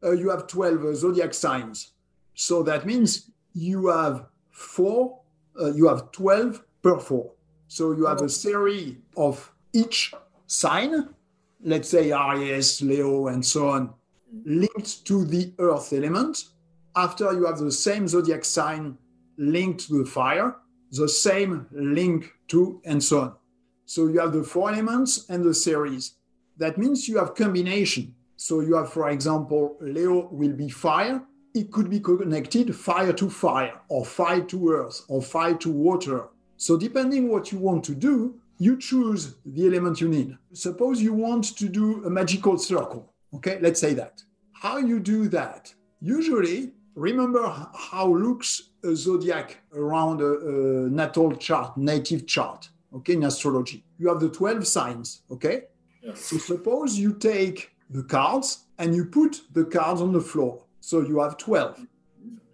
uh, 0.03 0.13
you 0.13 0.31
have 0.31 0.47
12 0.47 0.85
uh, 0.85 0.95
zodiac 0.95 1.35
signs. 1.35 1.93
So 2.35 2.63
that 2.63 2.87
means 2.87 3.31
you 3.53 3.89
have 3.89 4.27
four, 4.51 5.21
uh, 5.61 5.73
you 5.73 5.89
have 5.89 6.13
12 6.13 6.63
per 6.83 6.99
four. 6.99 7.33
So 7.69 7.93
you 7.93 8.07
have 8.07 8.23
a 8.23 8.29
series 8.29 8.97
of 9.17 9.53
each 9.73 10.15
sign, 10.47 11.09
let's 11.63 11.89
say 11.89 12.13
Aries, 12.13 12.81
Leo, 12.81 13.27
and 13.27 13.45
so 13.45 13.69
on, 13.69 13.93
linked 14.45 15.05
to 15.07 15.25
the 15.25 15.53
earth 15.59 15.93
element 15.93 16.45
after 16.97 17.33
you 17.33 17.47
have 17.47 17.59
the 17.59 17.73
same 17.73 18.07
zodiac 18.07 18.45
sign 18.45 18.97
linked 19.37 19.87
to 19.89 20.05
the 20.05 20.11
fire, 20.11 20.57
the 20.93 21.09
same 21.09 21.67
link 21.73 22.31
to, 22.49 22.81
and 22.85 23.03
so 23.03 23.21
on. 23.21 23.35
So 23.87 24.09
you 24.09 24.21
have 24.21 24.33
the 24.33 24.45
four 24.45 24.71
elements 24.71 25.29
and 25.29 25.45
the 25.45 25.55
series. 25.55 26.15
That 26.57 26.79
means 26.79 27.09
you 27.09 27.19
have 27.19 27.35
combination. 27.35 28.15
So 28.37 28.61
you 28.61 28.77
have, 28.77 28.93
for 28.93 29.09
example, 29.11 29.77
Leo 29.81 30.29
will 30.31 30.53
be 30.53 30.69
fire. 30.69 31.23
It 31.55 31.71
could 31.71 31.91
be 31.91 32.01
connected 32.01 32.75
fire 32.75 33.13
to 33.13 33.31
fire, 33.31 33.81
or 33.89 34.05
fire 34.05 34.43
to 34.43 34.71
earth, 34.71 35.03
or 35.09 35.23
fire 35.23 35.55
to 35.55 35.71
water. 35.71 36.29
So 36.57 36.77
depending 36.77 37.29
what 37.29 37.53
you 37.53 37.59
want 37.59 37.85
to 37.85 37.95
do, 37.95 38.41
you 38.59 38.77
choose 38.77 39.37
the 39.45 39.67
element 39.67 40.01
you 40.01 40.09
need. 40.09 40.37
Suppose 40.53 41.03
you 41.03 41.13
want 41.13 41.57
to 41.57 41.69
do 41.69 42.05
a 42.05 42.11
magical 42.11 42.57
circle. 42.59 43.14
Okay, 43.35 43.59
let's 43.61 43.81
say 43.81 43.95
that. 43.95 44.23
How 44.53 44.79
you 44.79 45.01
do 45.01 45.29
that? 45.29 45.73
Usually 46.01 46.73
remember 46.95 47.43
how 47.75 48.07
looks 48.09 48.71
a 48.85 48.95
zodiac 48.95 49.59
around 49.75 50.21
a, 50.21 50.27
a, 50.27 50.91
natal 50.91 51.35
chart, 51.37 51.77
native 51.77 52.27
chart, 52.27 52.69
okay, 52.95 53.15
in 53.15 53.25
astrology. 53.25 53.85
You 53.99 54.09
have 54.09 54.21
the 54.21 54.29
12 54.29 54.67
signs, 54.67 55.23
okay? 55.31 55.65
Yes. 56.03 56.21
So 56.21 56.39
suppose 56.39 56.99
you 56.99 57.15
take 57.15 57.73
the 57.91 58.03
cards 58.05 58.67
and 58.79 58.95
you 58.95 59.07
put 59.07 59.41
the 59.53 59.65
cards 59.65 60.01
on 60.01 60.13
the 60.13 60.21
floor. 60.21 60.65
So 60.81 61.01
you 61.01 61.21
have 61.21 61.37
12. 61.39 61.87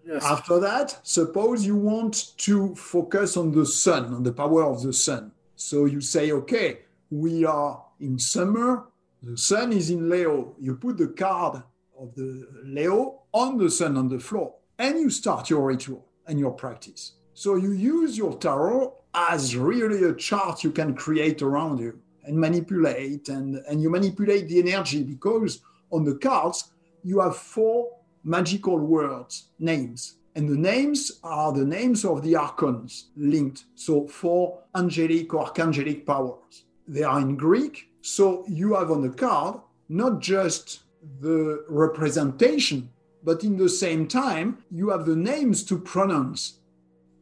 Yes. 0.07 0.25
After 0.25 0.59
that, 0.61 0.99
suppose 1.03 1.67
you 1.67 1.77
want 1.77 2.37
to 2.39 2.75
focus 2.75 3.37
on 3.37 3.53
the 3.53 3.67
sun, 3.67 4.15
on 4.15 4.23
the 4.23 4.33
power 4.33 4.65
of 4.65 4.83
the 4.83 4.93
sun. 4.93 5.33
So 5.57 5.85
you 5.85 6.01
say, 6.01 6.33
okay, 6.33 6.81
we 7.11 7.45
are 7.45 7.85
in 8.01 8.19
summer, 8.19 8.87
the 9.23 9.37
sun 9.37 9.73
is 9.73 9.91
in 9.91 10.09
Leo. 10.09 10.55
You 10.59 10.77
put 10.77 10.99
the 10.99 11.09
card 11.09 11.63
of 11.99 12.15
the 12.15 12.47
Leo 12.65 13.23
on 13.33 13.59
the 13.59 13.71
sun 13.71 13.97
on 13.97 14.09
the 14.09 14.19
floor, 14.19 14.55
and 14.79 14.99
you 14.99 15.11
start 15.11 15.51
your 15.51 15.65
ritual 15.65 16.07
and 16.27 16.39
your 16.39 16.53
practice. 16.53 17.13
So 17.35 17.57
you 17.57 17.73
use 17.73 18.17
your 18.17 18.37
tarot 18.39 18.95
as 19.15 19.57
really 19.57 20.05
a 20.05 20.15
chart 20.15 20.65
you 20.65 20.71
can 20.71 20.95
create 20.95 21.43
around 21.43 21.79
you 21.79 21.99
and 22.25 22.39
manipulate, 22.39 23.29
and, 23.29 23.57
and 23.69 23.83
you 23.83 23.91
manipulate 23.91 24.49
the 24.49 24.61
energy 24.61 25.03
because 25.03 25.61
on 25.91 26.05
the 26.05 26.17
cards 26.17 26.73
you 27.03 27.21
have 27.21 27.37
four 27.37 27.89
magical 28.25 28.79
words, 28.79 29.49
names. 29.59 30.17
And 30.37 30.49
the 30.49 30.57
names 30.57 31.21
are 31.25 31.53
the 31.53 31.65
names 31.65 32.05
of 32.05 32.23
the 32.23 32.37
archons 32.37 33.11
linked. 33.17 33.65
So, 33.75 34.07
four 34.07 34.61
angelic 34.77 35.35
or 35.35 35.47
archangelic 35.47 36.07
powers. 36.07 36.65
They 36.87 37.03
are 37.03 37.21
in 37.21 37.37
Greek. 37.37 37.90
So, 38.03 38.45
you 38.49 38.75
have 38.75 38.91
on 38.91 39.03
the 39.03 39.11
card 39.11 39.61
not 39.89 40.21
just 40.21 40.85
the 41.21 41.65
representation, 41.69 42.91
but 43.23 43.45
in 43.45 43.57
the 43.57 43.69
same 43.69 44.07
time, 44.07 44.59
you 44.71 44.91
have 44.91 45.05
the 45.05 45.17
names 45.17 45.65
to 45.65 45.79
pronounce 45.79 46.61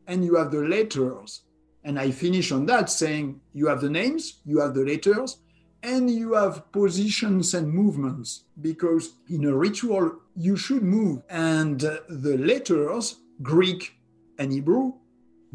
and 0.07 0.25
you 0.25 0.37
have 0.37 0.51
the 0.51 0.61
letters. 0.61 1.43
And 1.85 1.99
I 1.99 2.11
finish 2.11 2.53
on 2.53 2.67
that 2.67 2.91
saying 2.91 3.41
you 3.53 3.67
have 3.69 3.81
the 3.81 3.91
names, 3.91 4.41
you 4.45 4.61
have 4.61 4.75
the 4.75 4.85
letters, 4.85 5.39
and 5.83 6.11
you 6.11 6.35
have 6.35 6.71
positions 6.73 7.55
and 7.55 7.73
movements. 7.73 8.45
Because 8.61 9.15
in 9.29 9.45
a 9.45 9.57
ritual 9.57 10.13
you 10.37 10.57
should 10.57 10.83
move. 10.83 11.23
And 11.31 11.85
uh, 11.85 11.99
the 12.09 12.37
letters 12.39 13.17
greek 13.43 13.95
and 14.39 14.53
hebrew 14.53 14.93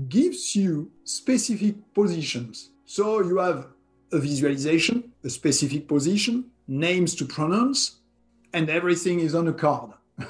gives 0.08 0.56
you 0.56 0.92
specific 1.04 1.76
positions. 1.94 2.72
So 2.86 3.22
you 3.22 3.38
have 3.38 3.68
a 4.14 4.20
visualization 4.20 5.12
a 5.24 5.30
specific 5.30 5.88
position 5.88 6.46
names 6.68 7.16
to 7.16 7.26
pronounce 7.26 8.00
and 8.54 8.70
everything 8.70 9.20
is 9.20 9.36
on 9.36 9.48
a 9.48 9.54
card. 9.54 9.92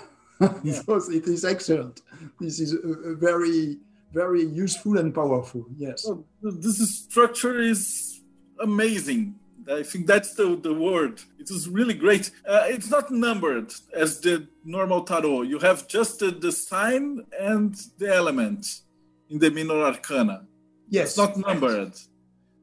Yeah. 0.63 0.81
so 0.81 0.95
it 1.09 1.25
is 1.27 1.45
excellent. 1.45 2.01
This 2.39 2.59
is 2.59 2.73
a, 2.73 3.11
a 3.11 3.15
very, 3.15 3.77
very 4.11 4.43
useful 4.43 4.97
and 4.97 5.13
powerful. 5.13 5.65
Yes. 5.77 6.05
Well, 6.05 6.25
this 6.41 6.81
is, 6.81 6.89
structure 7.09 7.61
is 7.61 8.19
amazing. 8.59 9.36
I 9.71 9.84
think 9.84 10.07
that's 10.07 10.34
the, 10.34 10.57
the 10.57 10.73
word. 10.73 11.21
It 11.39 11.49
is 11.49 11.69
really 11.69 11.93
great. 11.93 12.31
Uh, 12.45 12.65
it's 12.65 12.89
not 12.89 13.09
numbered 13.09 13.71
as 13.93 14.19
the 14.19 14.47
normal 14.65 15.03
tarot. 15.03 15.43
You 15.43 15.59
have 15.59 15.88
just 15.88 16.19
the, 16.19 16.31
the 16.31 16.51
sign 16.51 17.25
and 17.39 17.73
the 17.97 18.13
element 18.13 18.81
in 19.29 19.39
the 19.39 19.49
minor 19.49 19.81
arcana. 19.81 20.45
Yes. 20.89 21.09
It's 21.09 21.17
not 21.17 21.38
numbered. 21.38 21.93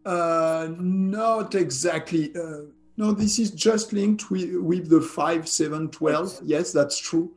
Uh, 0.04 0.68
not 0.78 1.54
exactly. 1.54 2.34
Uh, 2.34 2.62
no, 2.96 3.12
this 3.12 3.38
is 3.38 3.50
just 3.50 3.92
linked 3.92 4.30
with, 4.30 4.54
with 4.56 4.88
the 4.88 5.00
5, 5.00 5.48
7, 5.48 5.90
12. 5.90 6.40
Yes, 6.44 6.72
that's 6.72 6.98
true. 6.98 7.32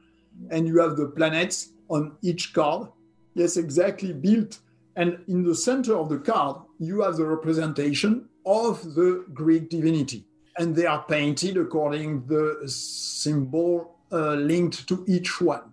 And 0.50 0.68
you 0.68 0.80
have 0.80 0.98
the 0.98 1.08
planets 1.08 1.70
on 1.90 2.18
each 2.22 2.54
card. 2.54 2.90
Yes, 3.34 3.58
exactly. 3.58 4.14
Built. 4.14 4.60
And 4.96 5.20
in 5.28 5.44
the 5.44 5.56
center 5.56 5.96
of 5.96 6.10
the 6.10 6.20
card, 6.20 6.58
you 6.80 7.02
have 7.02 7.18
the 7.18 7.26
representation 7.26 8.30
of 8.46 8.96
the 8.96 9.26
Greek 9.34 9.70
divinity. 9.70 10.26
And 10.58 10.76
they 10.76 10.86
are 10.86 11.04
painted 11.04 11.58
according 11.58 12.28
the 12.28 12.62
symbol 12.68 13.96
uh, 14.12 14.36
linked 14.36 14.88
to 14.88 15.04
each 15.08 15.42
one. 15.42 15.73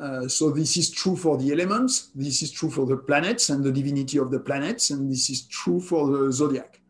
Uh, 0.00 0.26
so 0.26 0.50
this 0.50 0.76
is 0.78 0.90
true 0.90 1.14
for 1.14 1.36
the 1.36 1.52
elements, 1.52 2.10
this 2.14 2.42
is 2.42 2.50
true 2.50 2.70
for 2.70 2.86
the 2.86 2.96
planets 2.96 3.50
and 3.50 3.62
the 3.62 3.70
divinity 3.70 4.18
of 4.18 4.30
the 4.30 4.40
planets, 4.40 4.90
and 4.90 5.10
this 5.10 5.28
is 5.28 5.42
true 5.42 5.78
for 5.78 6.06
the 6.10 6.32
zodiac. 6.32 6.80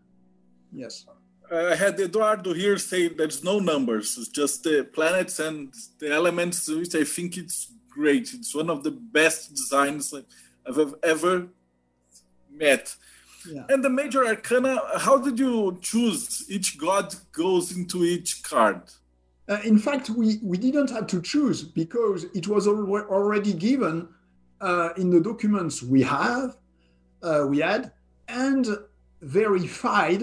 Yes. 0.73 1.07
I 1.53 1.75
had 1.75 1.99
Eduardo 1.99 2.55
here 2.55 2.79
say 2.79 3.09
there's 3.09 3.43
no 3.43 3.59
numbers, 3.59 4.17
it's 4.17 4.29
just 4.29 4.63
the 4.63 4.85
planets 4.85 5.41
and 5.41 5.75
the 5.99 6.13
elements, 6.13 6.69
which 6.69 6.95
I 6.95 7.03
think 7.03 7.37
it's 7.37 7.73
great. 7.89 8.33
It's 8.33 8.55
one 8.55 8.71
of 8.71 8.85
the 8.85 8.93
best 8.93 9.51
designs 9.51 10.15
I've 10.67 10.95
ever 11.03 11.49
met. 12.49 12.95
Yeah. 13.51 13.65
And 13.69 13.83
the 13.83 13.91
major 13.91 14.25
arcana, 14.25 14.81
how 14.99 15.19
did 15.19 15.39
you 15.39 15.79
choose 15.81 16.45
each 16.49 16.79
god 16.79 17.15
goes 17.33 17.77
into 17.77 18.05
each 18.05 18.43
card? 18.45 18.83
Uh, 19.51 19.59
in 19.65 19.77
fact, 19.77 20.09
we, 20.11 20.39
we 20.43 20.57
didn't 20.57 20.91
have 20.91 21.09
to 21.09 21.21
choose 21.21 21.65
because 21.65 22.25
it 22.35 22.47
was 22.47 22.69
al- 22.69 22.89
already 23.11 23.53
given 23.53 24.09
uh, 24.61 24.91
in 24.97 25.11
the 25.11 25.21
documents 25.21 25.83
we 25.83 26.03
have, 26.03 26.57
uh, 27.25 27.45
we 27.49 27.59
had, 27.59 27.91
and 28.29 28.69
verified 29.23 30.23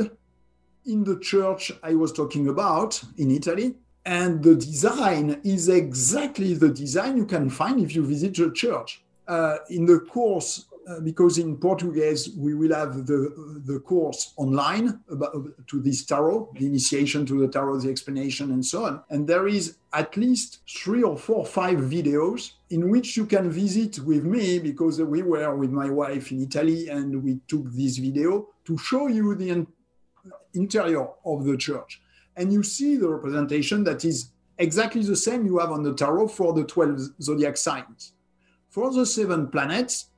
in 0.86 1.04
the 1.04 1.20
church 1.20 1.74
I 1.84 1.94
was 1.94 2.14
talking 2.14 2.48
about 2.48 3.02
in 3.18 3.30
Italy. 3.30 3.76
And 4.06 4.42
the 4.42 4.56
design 4.56 5.42
is 5.44 5.68
exactly 5.68 6.54
the 6.54 6.70
design 6.70 7.18
you 7.18 7.26
can 7.26 7.50
find 7.50 7.82
if 7.82 7.94
you 7.94 8.06
visit 8.06 8.36
the 8.36 8.52
church. 8.52 9.04
Uh, 9.28 9.58
in 9.70 9.86
the 9.86 10.00
course 10.00 10.68
uh, 10.88 11.02
because 11.02 11.38
in 11.38 11.58
Portuguese 11.58 12.30
we 12.38 12.54
will 12.54 12.74
have 12.74 13.06
the 13.06 13.62
the 13.66 13.80
course 13.80 14.34
online 14.38 15.00
about 15.10 15.34
to 15.68 15.82
this 15.82 16.06
tarot, 16.06 16.54
the 16.58 16.66
initiation 16.66 17.26
to 17.26 17.42
the 17.42 17.48
tarot, 17.48 17.80
the 17.80 17.90
explanation, 17.90 18.52
and 18.52 18.66
so 18.66 18.86
on. 18.86 19.04
And 19.10 19.28
there 19.28 19.48
is 19.48 19.78
at 19.92 20.16
least 20.16 20.62
three 20.70 21.04
or 21.04 21.18
four, 21.18 21.46
five 21.46 21.80
videos 21.80 22.54
in 22.70 22.90
which 22.90 23.18
you 23.18 23.26
can 23.26 23.52
visit 23.52 24.00
with 24.00 24.24
me 24.24 24.60
because 24.60 25.02
we 25.02 25.24
were 25.24 25.54
with 25.56 25.72
my 25.72 25.90
wife 25.90 26.32
in 26.32 26.42
Italy 26.42 26.88
and 26.88 27.22
we 27.22 27.40
took 27.48 27.66
this 27.72 27.98
video 27.98 28.48
to 28.66 28.78
show 28.78 29.08
you 29.08 29.36
the 29.36 29.68
interior 30.54 31.08
of 31.26 31.44
the 31.44 31.58
church, 31.58 32.02
and 32.38 32.54
you 32.54 32.64
see 32.64 32.96
the 32.96 33.10
representation 33.10 33.84
that 33.84 34.06
is 34.06 34.32
exactly 34.58 35.04
the 35.04 35.16
same 35.16 35.46
you 35.46 35.58
have 35.60 35.72
on 35.72 35.84
the 35.84 35.94
tarot 35.94 36.30
for 36.30 36.54
the 36.54 36.64
12 36.64 37.22
zodiac 37.22 37.58
signs. 37.58 38.14
For 38.70 38.92
the 38.92 39.06
seven 39.06 39.48
planets, 39.48 40.10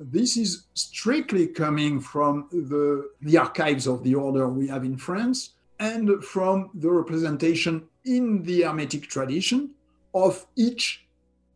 this 0.00 0.38
is 0.38 0.64
strictly 0.72 1.46
coming 1.46 2.00
from 2.00 2.48
the, 2.50 3.10
the 3.20 3.36
archives 3.36 3.86
of 3.86 4.02
the 4.02 4.14
order 4.14 4.48
we 4.48 4.66
have 4.66 4.82
in 4.82 4.96
France 4.96 5.50
and 5.78 6.24
from 6.24 6.70
the 6.74 6.90
representation 6.90 7.86
in 8.06 8.42
the 8.44 8.62
Hermetic 8.62 9.08
tradition 9.08 9.70
of 10.14 10.46
each 10.56 11.06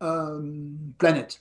um, 0.03 0.95
planet. 0.99 1.39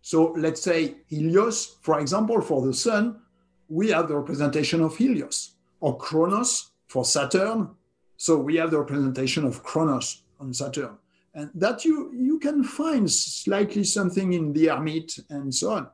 So 0.00 0.32
let's 0.36 0.62
say 0.62 0.94
Helios, 1.08 1.76
for 1.82 1.98
example, 1.98 2.40
for 2.40 2.64
the 2.64 2.72
Sun, 2.72 3.20
we 3.68 3.88
have 3.88 4.06
the 4.06 4.16
representation 4.16 4.80
of 4.80 4.96
Helios, 4.96 5.54
or 5.80 5.96
Kronos 5.98 6.70
for 6.86 7.04
Saturn. 7.04 7.70
So 8.16 8.38
we 8.38 8.56
have 8.56 8.70
the 8.70 8.78
representation 8.78 9.44
of 9.44 9.64
Kronos 9.64 10.22
on 10.38 10.54
Saturn. 10.54 10.98
And 11.34 11.50
that 11.54 11.84
you, 11.84 12.12
you 12.14 12.38
can 12.38 12.62
find 12.62 13.10
slightly 13.10 13.82
something 13.82 14.34
in 14.34 14.52
the 14.52 14.66
Hermit 14.66 15.18
and 15.30 15.52
so 15.52 15.72
on 15.72 15.88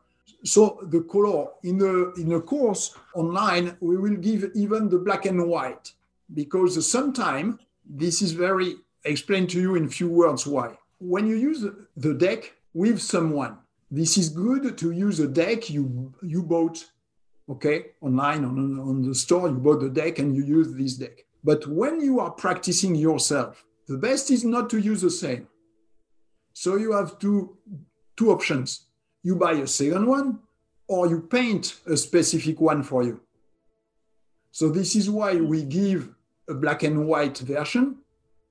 so 0.44 0.80
the 0.84 1.02
color 1.02 1.48
in 1.62 1.78
the 1.78 2.12
in 2.16 2.28
the 2.30 2.40
course 2.40 2.96
online 3.14 3.76
we 3.80 3.96
will 3.96 4.16
give 4.16 4.50
even 4.54 4.88
the 4.88 4.98
black 4.98 5.26
and 5.26 5.46
white 5.46 5.92
because 6.32 6.90
sometimes 6.90 7.56
this 7.84 8.22
is 8.22 8.32
very 8.32 8.76
explained 9.04 9.50
to 9.50 9.60
you 9.60 9.74
in 9.74 9.88
few 9.88 10.08
words 10.08 10.46
why. 10.46 10.76
When 10.98 11.26
you 11.26 11.36
use 11.36 11.64
the 11.96 12.14
deck 12.14 12.54
with 12.72 13.00
someone 13.00 13.58
this 13.90 14.16
is 14.16 14.28
good 14.28 14.78
to 14.78 14.90
use 14.92 15.20
a 15.20 15.28
deck 15.28 15.68
you 15.68 16.14
you 16.22 16.42
bought 16.42 16.84
okay? 17.48 17.86
Online 18.00 18.44
on, 18.44 18.80
on 18.80 19.02
the 19.02 19.14
store 19.14 19.48
you 19.48 19.54
bought 19.54 19.80
the 19.80 19.90
deck 19.90 20.18
and 20.18 20.34
you 20.34 20.44
use 20.44 20.72
this 20.72 20.94
deck. 20.96 21.24
But 21.42 21.66
when 21.66 22.00
you 22.00 22.20
are 22.20 22.30
practicing 22.30 22.94
yourself 22.94 23.64
the 23.88 23.98
best 23.98 24.30
is 24.30 24.44
not 24.44 24.70
to 24.70 24.78
use 24.78 25.02
the 25.02 25.10
same. 25.10 25.48
So 26.54 26.76
you 26.76 26.92
have 26.92 27.18
two 27.18 27.58
two 28.16 28.30
options 28.30 28.86
you 29.22 29.36
buy 29.36 29.52
a 29.52 29.66
second 29.66 30.06
one 30.06 30.38
or 30.88 31.06
you 31.08 31.20
paint 31.20 31.76
a 31.86 31.96
specific 31.96 32.60
one 32.60 32.82
for 32.82 33.02
you. 33.02 33.20
So 34.50 34.68
this 34.68 34.96
is 34.96 35.08
why 35.08 35.36
we 35.36 35.62
give 35.62 36.08
a 36.48 36.54
black 36.54 36.82
and 36.82 37.06
white 37.06 37.38
version 37.38 37.98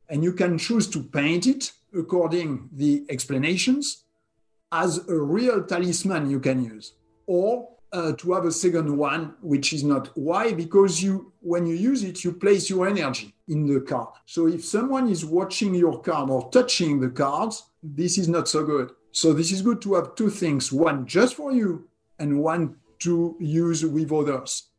and 0.10 0.24
you 0.24 0.34
can 0.34 0.58
choose 0.58 0.88
to 0.88 1.04
paint 1.04 1.48
it 1.48 1.72
according 1.94 2.70
the 2.72 3.06
explanations 3.10 4.04
as 4.72 5.08
a 5.10 5.16
real 5.16 5.64
talisman 5.64 6.30
you 6.30 6.40
can 6.40 6.64
use 6.64 6.94
or 7.26 7.70
uh, 7.92 8.14
to 8.14 8.34
have 8.34 8.46
a 8.46 8.52
second 8.52 8.96
one 8.96 9.34
which 9.42 9.74
is 9.74 9.84
not. 9.84 10.10
Why? 10.16 10.54
Because 10.54 11.02
you 11.02 11.34
when 11.42 11.66
you 11.66 11.76
use 11.76 12.04
it 12.04 12.24
you 12.24 12.32
place 12.32 12.70
your 12.70 12.88
energy 12.88 13.34
in 13.48 13.66
the 13.66 13.82
card. 13.82 14.10
So 14.26 14.48
if 14.48 14.64
someone 14.64 15.10
is 15.10 15.26
watching 15.26 15.74
your 15.74 16.00
card 16.02 16.30
or 16.30 16.50
touching 16.52 17.00
the 17.00 17.10
cards 17.10 17.64
this 17.82 18.18
is 18.18 18.28
not 18.28 18.48
so 18.48 18.64
good 18.64 18.92
so 19.12 19.34
this 19.34 19.52
is 19.52 19.62
good 19.62 19.82
to 19.82 19.96
have 19.96 20.16
two 20.16 20.30
things, 20.30 20.72
one 20.72 21.06
just 21.06 21.36
for 21.36 21.52
you 21.52 21.88
and 22.20 22.42
one 22.42 22.76
to 23.00 23.36
use 23.40 23.86
with 23.86 24.12
others. 24.12 24.70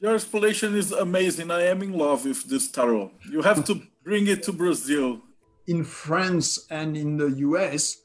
Your 0.00 0.14
explanation 0.14 0.76
is 0.76 0.92
amazing. 0.92 1.50
I 1.50 1.64
am 1.64 1.82
in 1.82 1.92
love 1.92 2.24
with 2.24 2.44
this 2.44 2.70
tarot. 2.70 3.10
You 3.30 3.42
have 3.42 3.64
to 3.64 3.82
bring 4.04 4.28
it 4.28 4.42
to 4.44 4.52
Brazil. 4.52 5.20
In 5.66 5.84
France 5.84 6.66
and 6.70 6.96
in 6.96 7.16
the 7.16 7.30
US, 7.48 7.98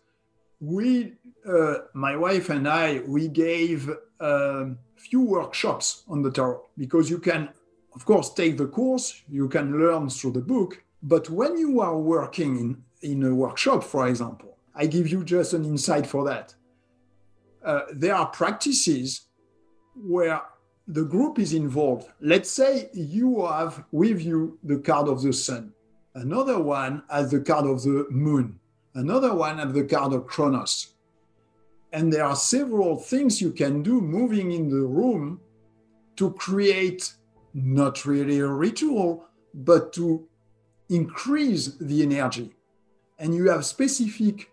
we, 0.59 1.13
uh, 1.47 1.75
my 1.93 2.15
wife 2.17 2.49
and 2.49 2.67
I, 2.67 3.01
we 3.07 3.27
gave 3.27 3.89
a 4.19 4.61
um, 4.61 4.79
few 4.97 5.21
workshops 5.21 6.03
on 6.07 6.21
the 6.23 6.31
tarot 6.31 6.61
because 6.77 7.09
you 7.09 7.19
can, 7.19 7.49
of 7.95 8.05
course, 8.05 8.33
take 8.33 8.57
the 8.57 8.67
course, 8.67 9.21
you 9.29 9.47
can 9.47 9.79
learn 9.79 10.09
through 10.09 10.31
the 10.31 10.41
book. 10.41 10.83
But 11.01 11.29
when 11.29 11.57
you 11.57 11.79
are 11.81 11.97
working 11.97 12.57
in, 12.57 12.83
in 13.01 13.23
a 13.23 13.35
workshop, 13.35 13.83
for 13.83 14.07
example, 14.07 14.52
I 14.75 14.87
give 14.87 15.07
you 15.07 15.23
just 15.23 15.53
an 15.53 15.65
insight 15.65 16.07
for 16.07 16.23
that. 16.25 16.55
Uh, 17.63 17.81
there 17.93 18.15
are 18.15 18.27
practices 18.27 19.21
where 19.95 20.41
the 20.87 21.03
group 21.03 21.39
is 21.39 21.53
involved. 21.53 22.07
Let's 22.19 22.51
say 22.51 22.89
you 22.93 23.45
have 23.45 23.85
with 23.91 24.21
you 24.21 24.59
the 24.63 24.79
card 24.79 25.07
of 25.07 25.21
the 25.21 25.31
sun, 25.31 25.73
another 26.15 26.59
one 26.59 27.03
has 27.09 27.31
the 27.31 27.39
card 27.39 27.65
of 27.65 27.83
the 27.83 28.07
moon, 28.09 28.59
another 28.95 29.33
one 29.33 29.59
has 29.59 29.73
the 29.73 29.85
card 29.85 30.13
of 30.13 30.27
Kronos. 30.27 30.93
And 31.93 32.11
there 32.11 32.25
are 32.25 32.35
several 32.35 32.97
things 32.97 33.39
you 33.39 33.51
can 33.51 33.83
do 33.83 34.01
moving 34.01 34.51
in 34.51 34.67
the 34.67 34.85
room 34.85 35.39
to 36.15 36.31
create 36.33 37.13
not 37.53 38.05
really 38.05 38.39
a 38.39 38.47
ritual, 38.47 39.27
but 39.53 39.93
to 39.93 40.27
increase 40.89 41.67
the 41.79 42.01
energy. 42.01 42.55
And 43.19 43.35
you 43.35 43.49
have 43.49 43.63
specific 43.65 44.49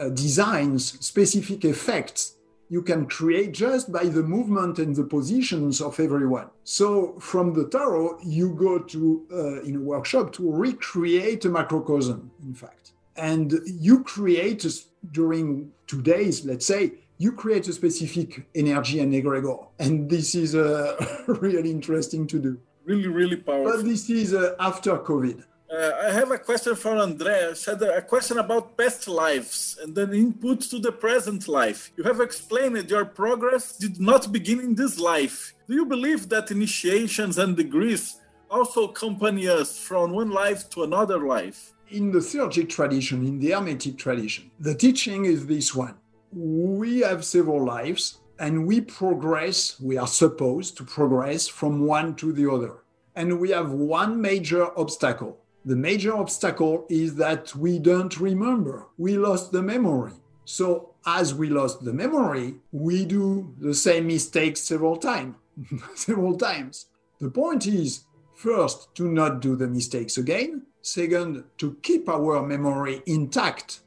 uh, 0.00 0.08
designs, 0.08 0.98
specific 1.00 1.64
effects 1.64 2.36
you 2.70 2.80
can 2.80 3.04
create 3.06 3.52
just 3.52 3.92
by 3.92 4.04
the 4.04 4.22
movement 4.22 4.78
and 4.78 4.94
the 4.94 5.02
positions 5.02 5.82
of 5.82 5.98
everyone. 5.98 6.48
So 6.62 7.18
from 7.18 7.52
the 7.52 7.68
tarot, 7.68 8.20
you 8.22 8.54
go 8.54 8.78
to 8.78 9.26
uh, 9.32 9.62
in 9.62 9.76
a 9.76 9.80
workshop 9.80 10.32
to 10.34 10.50
recreate 10.50 11.44
a 11.44 11.50
macrocosm, 11.50 12.30
in 12.42 12.54
fact, 12.54 12.92
and 13.16 13.52
you 13.66 14.04
create 14.04 14.64
a, 14.64 14.72
during 15.10 15.72
two 15.88 16.00
days, 16.00 16.44
let's 16.46 16.64
say, 16.64 16.92
you 17.18 17.32
create 17.32 17.66
a 17.68 17.72
specific 17.72 18.46
energy 18.54 19.00
and 19.00 19.12
egregore, 19.12 19.66
and 19.80 20.08
this 20.08 20.34
is 20.34 20.54
uh, 20.54 20.94
really 21.26 21.70
interesting 21.70 22.26
to 22.28 22.38
do. 22.38 22.58
Really, 22.84 23.08
really 23.08 23.36
powerful. 23.36 23.72
But 23.72 23.84
this 23.84 24.08
is 24.08 24.32
uh, 24.32 24.54
after 24.58 24.96
COVID. 24.96 25.44
Uh, 25.72 25.92
I 26.02 26.10
have 26.10 26.32
a 26.32 26.38
question 26.38 26.74
for 26.74 26.96
Andrea. 26.96 27.54
Said 27.54 27.80
a 27.82 28.02
question 28.02 28.38
about 28.38 28.76
past 28.76 29.06
lives 29.06 29.78
and 29.80 29.94
then 29.94 30.12
input 30.12 30.62
to 30.62 30.80
the 30.80 30.90
present 30.90 31.46
life. 31.46 31.92
You 31.96 32.02
have 32.02 32.20
explained 32.20 32.74
that 32.74 32.90
your 32.90 33.04
progress 33.04 33.76
did 33.76 34.00
not 34.00 34.32
begin 34.32 34.58
in 34.58 34.74
this 34.74 34.98
life. 34.98 35.54
Do 35.68 35.74
you 35.74 35.86
believe 35.86 36.28
that 36.30 36.50
initiations 36.50 37.38
and 37.38 37.56
degrees 37.56 38.16
also 38.50 38.88
accompany 38.88 39.46
us 39.46 39.78
from 39.78 40.10
one 40.10 40.30
life 40.30 40.68
to 40.70 40.82
another 40.82 41.24
life? 41.24 41.72
In 41.88 42.10
the 42.10 42.18
Theurgic 42.18 42.68
tradition, 42.68 43.24
in 43.24 43.38
the 43.38 43.52
Hermetic 43.52 43.96
tradition, 43.96 44.50
the 44.58 44.74
teaching 44.74 45.26
is 45.26 45.46
this 45.46 45.72
one. 45.72 45.94
We 46.32 47.00
have 47.00 47.24
several 47.24 47.64
lives 47.64 48.18
and 48.40 48.66
we 48.66 48.80
progress, 48.80 49.78
we 49.80 49.98
are 49.98 50.08
supposed 50.08 50.76
to 50.78 50.84
progress 50.84 51.46
from 51.46 51.86
one 51.86 52.16
to 52.16 52.32
the 52.32 52.50
other. 52.50 52.78
And 53.14 53.38
we 53.38 53.50
have 53.50 53.70
one 53.70 54.20
major 54.20 54.76
obstacle 54.76 55.38
the 55.64 55.76
major 55.76 56.14
obstacle 56.14 56.86
is 56.88 57.16
that 57.16 57.54
we 57.54 57.78
don't 57.78 58.18
remember. 58.18 58.86
We 58.96 59.18
lost 59.18 59.52
the 59.52 59.62
memory. 59.62 60.12
So 60.44 60.94
as 61.06 61.34
we 61.34 61.48
lost 61.48 61.84
the 61.84 61.92
memory, 61.92 62.54
we 62.72 63.04
do 63.04 63.54
the 63.58 63.74
same 63.74 64.06
mistakes 64.06 64.60
several 64.60 64.96
times. 64.96 65.36
several 65.94 66.36
times. 66.36 66.86
The 67.20 67.30
point 67.30 67.66
is 67.66 68.04
first 68.34 68.94
to 68.94 69.10
not 69.10 69.40
do 69.40 69.54
the 69.54 69.68
mistakes 69.68 70.16
again, 70.16 70.62
second 70.80 71.44
to 71.58 71.76
keep 71.82 72.08
our 72.08 72.42
memory 72.46 73.02
intact 73.06 73.80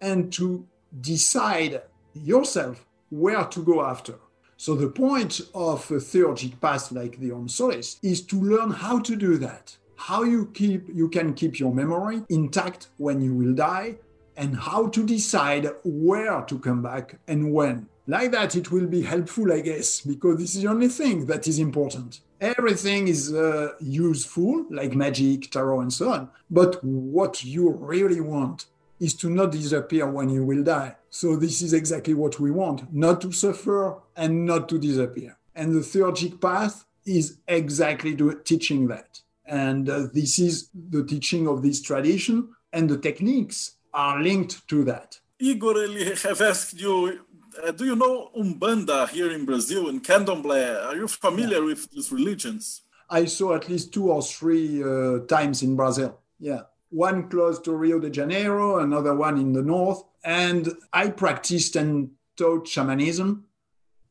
and 0.00 0.32
to 0.32 0.66
decide 1.00 1.82
yourself 2.12 2.84
where 3.10 3.44
to 3.44 3.62
go 3.62 3.82
after. 3.84 4.14
So 4.56 4.74
the 4.74 4.88
point 4.88 5.40
of 5.54 5.90
a 5.90 5.94
theurgic 5.94 6.60
path 6.60 6.92
like 6.92 7.18
the 7.18 7.32
Solis 7.46 7.98
is 8.02 8.20
to 8.26 8.36
learn 8.36 8.70
how 8.70 8.98
to 8.98 9.16
do 9.16 9.38
that. 9.38 9.76
How 10.00 10.22
you 10.22 10.46
keep 10.54 10.88
you 10.88 11.08
can 11.10 11.34
keep 11.34 11.60
your 11.60 11.74
memory 11.74 12.22
intact 12.30 12.88
when 12.96 13.20
you 13.20 13.34
will 13.34 13.54
die 13.54 13.96
and 14.34 14.56
how 14.56 14.86
to 14.88 15.04
decide 15.04 15.68
where 15.84 16.40
to 16.40 16.58
come 16.58 16.82
back 16.82 17.18
and 17.28 17.52
when. 17.52 17.86
Like 18.06 18.30
that, 18.30 18.56
it 18.56 18.72
will 18.72 18.86
be 18.86 19.02
helpful, 19.02 19.52
I 19.52 19.60
guess, 19.60 20.00
because 20.00 20.38
this 20.38 20.54
is 20.54 20.62
the 20.62 20.70
only 20.70 20.88
thing 20.88 21.26
that 21.26 21.46
is 21.46 21.58
important. 21.58 22.20
Everything 22.40 23.08
is 23.08 23.34
uh, 23.34 23.72
useful, 23.78 24.64
like 24.70 24.94
magic, 24.94 25.50
tarot, 25.50 25.80
and 25.80 25.92
so 25.92 26.10
on. 26.12 26.30
But 26.50 26.82
what 26.82 27.44
you 27.44 27.68
really 27.68 28.22
want 28.22 28.66
is 29.00 29.12
to 29.16 29.28
not 29.28 29.52
disappear 29.52 30.10
when 30.10 30.30
you 30.30 30.44
will 30.44 30.64
die. 30.64 30.96
So 31.10 31.36
this 31.36 31.60
is 31.60 31.74
exactly 31.74 32.14
what 32.14 32.40
we 32.40 32.50
want, 32.50 32.90
not 32.90 33.20
to 33.20 33.32
suffer 33.32 34.00
and 34.16 34.46
not 34.46 34.66
to 34.70 34.78
disappear. 34.78 35.36
And 35.54 35.74
the 35.74 35.80
theurgic 35.80 36.40
path 36.40 36.86
is 37.04 37.36
exactly 37.46 38.16
teaching 38.44 38.88
that. 38.88 39.20
And 39.50 39.90
uh, 39.90 40.06
this 40.14 40.38
is 40.38 40.70
the 40.72 41.04
teaching 41.04 41.46
of 41.46 41.62
this 41.62 41.82
tradition, 41.82 42.48
and 42.72 42.88
the 42.88 42.96
techniques 42.98 43.76
are 43.92 44.22
linked 44.22 44.66
to 44.68 44.84
that. 44.84 45.18
Igor 45.38 45.76
I 45.76 46.14
have 46.22 46.40
asked 46.40 46.80
you, 46.80 47.20
uh, 47.62 47.72
do 47.72 47.84
you 47.84 47.96
know 47.96 48.30
Umbanda 48.38 49.08
here 49.08 49.30
in 49.32 49.44
Brazil, 49.44 49.88
in 49.88 50.00
Candomblé? 50.00 50.62
Are 50.86 50.96
you 50.96 51.08
familiar 51.08 51.58
yeah. 51.58 51.66
with 51.70 51.90
these 51.90 52.12
religions? 52.12 52.82
I 53.10 53.24
saw 53.24 53.54
at 53.54 53.68
least 53.68 53.92
two 53.92 54.10
or 54.10 54.22
three 54.22 54.82
uh, 54.82 55.26
times 55.26 55.62
in 55.62 55.74
Brazil. 55.76 56.20
Yeah 56.38 56.62
one 56.90 57.28
close 57.28 57.58
to 57.60 57.72
Rio 57.72 57.98
de 57.98 58.10
Janeiro, 58.10 58.80
another 58.80 59.14
one 59.14 59.38
in 59.38 59.52
the 59.52 59.62
north. 59.62 60.02
And 60.24 60.68
I 60.92 61.08
practiced 61.08 61.76
and 61.76 62.10
taught 62.36 62.68
shamanism, 62.68 63.44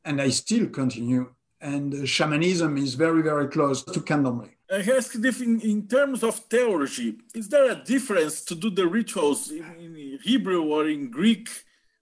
and 0.04 0.22
I 0.22 0.30
still 0.30 0.68
continue. 0.68 1.34
And 1.62 2.08
shamanism 2.08 2.78
is 2.78 2.96
very, 2.96 3.22
very 3.22 3.48
close 3.48 3.84
to 3.84 4.00
candomblé. 4.00 4.52
I 4.72 4.82
ask 4.96 5.16
if 5.16 5.42
in, 5.42 5.60
in, 5.62 5.88
terms 5.88 6.24
of 6.24 6.36
theology, 6.36 7.18
is 7.34 7.50
there 7.50 7.72
a 7.72 7.76
difference 7.76 8.42
to 8.46 8.56
do 8.56 8.70
the 8.70 8.88
rituals 8.88 9.50
in, 9.50 9.64
in, 9.80 10.20
Hebrew 10.22 10.64
or 10.64 10.88
in 10.88 11.10
Greek 11.10 11.50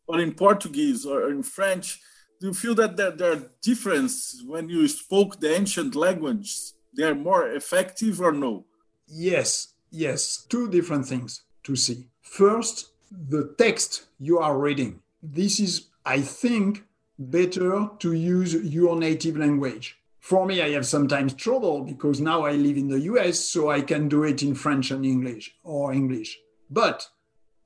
or 0.06 0.20
in 0.20 0.34
Portuguese 0.34 1.06
or 1.06 1.30
in 1.30 1.44
French? 1.44 2.02
Do 2.40 2.48
you 2.48 2.54
feel 2.54 2.76
that 2.76 2.98
there, 2.98 3.12
there 3.12 3.32
are 3.34 3.50
differences 3.62 4.44
when 4.44 4.70
you 4.70 4.88
spoke 4.88 5.40
the 5.40 5.56
ancient 5.56 5.96
languages? 5.96 6.74
They 6.96 7.04
are 7.04 7.16
more 7.16 7.50
effective 7.50 8.20
or 8.20 8.34
no? 8.34 8.66
Yes, 9.08 9.74
Yes, 9.92 10.46
two 10.50 10.70
different 10.70 11.06
things 11.06 11.44
to 11.64 11.76
see. 11.76 12.08
First, 12.22 12.92
the 13.12 13.56
text 13.58 14.08
you 14.20 14.40
are 14.40 14.58
reading. 14.58 15.00
This 15.24 15.60
is, 15.60 15.88
I 16.06 16.22
think, 16.22 16.84
better 17.18 17.90
to 18.00 18.14
use 18.14 18.54
your 18.54 18.98
native 18.98 19.38
language. 19.38 19.98
For 20.28 20.46
me, 20.46 20.62
I 20.62 20.72
have 20.72 20.86
sometimes 20.86 21.34
trouble 21.34 21.84
because 21.84 22.20
now 22.20 22.44
I 22.44 22.52
live 22.52 22.76
in 22.76 22.90
the 22.90 23.00
US, 23.12 23.40
so 23.40 23.70
I 23.70 23.80
can 23.80 24.10
do 24.10 24.26
it 24.26 24.44
in 24.44 24.56
French 24.56 24.92
and 24.92 25.06
English 25.06 25.56
or 25.64 25.94
English. 25.94 26.38
But 26.70 27.08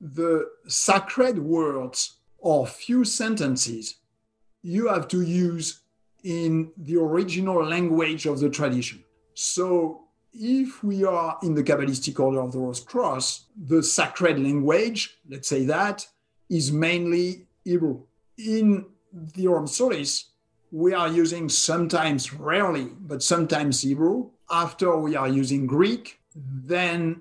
the 0.00 0.48
sacred 0.68 1.40
words 1.40 2.18
or 2.38 2.68
few 2.68 3.02
sentences 3.02 3.96
you 4.62 4.86
have 4.86 5.08
to 5.08 5.22
use 5.22 5.80
in 6.22 6.70
the 6.76 6.98
original 6.98 7.64
language 7.66 8.26
of 8.26 8.38
the 8.38 8.48
tradition. 8.48 9.02
So 9.34 10.04
if 10.32 10.84
we 10.84 11.04
are 11.04 11.38
in 11.42 11.56
the 11.56 11.64
Kabbalistic 11.64 12.20
order 12.20 12.42
of 12.42 12.52
the 12.52 12.60
Rose 12.60 12.78
Cross, 12.78 13.46
the 13.56 13.82
sacred 13.82 14.38
language, 14.38 15.18
let's 15.28 15.48
say 15.48 15.64
that, 15.64 16.06
is 16.48 16.70
mainly 16.70 17.48
Hebrew. 17.64 18.02
In 18.38 18.86
the 19.12 19.48
Aurum 19.48 19.66
Solis, 19.66 20.31
we 20.72 20.94
are 20.94 21.08
using 21.08 21.50
sometimes, 21.50 22.32
rarely, 22.32 22.88
but 23.00 23.22
sometimes 23.22 23.82
Hebrew. 23.82 24.30
After 24.50 24.96
we 24.96 25.14
are 25.14 25.28
using 25.28 25.66
Greek, 25.66 26.18
then 26.34 27.20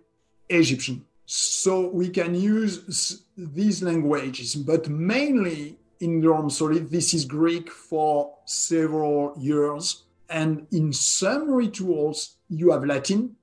Egyptian. 0.50 1.06
So 1.26 1.90
we 1.90 2.10
can 2.10 2.34
use 2.34 3.24
these 3.38 3.84
languages, 3.84 4.56
but 4.56 4.90
mainly 4.90 5.78
in 6.00 6.26
Aurum 6.26 6.50
Solis, 6.50 6.90
this 6.90 7.14
is 7.14 7.26
Greek 7.26 7.70
for 7.70 8.34
several 8.46 9.34
years. 9.38 10.04
And 10.30 10.66
in 10.72 10.94
some 10.94 11.52
rituals, 11.52 12.38
you 12.50 12.72
have 12.72 12.86
Latin, 12.86 13.36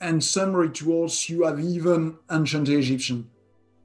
and 0.00 0.22
some 0.22 0.54
rituals 0.54 1.28
you 1.28 1.44
have 1.44 1.58
even 1.60 2.16
ancient 2.30 2.68
Egyptian 2.68 3.30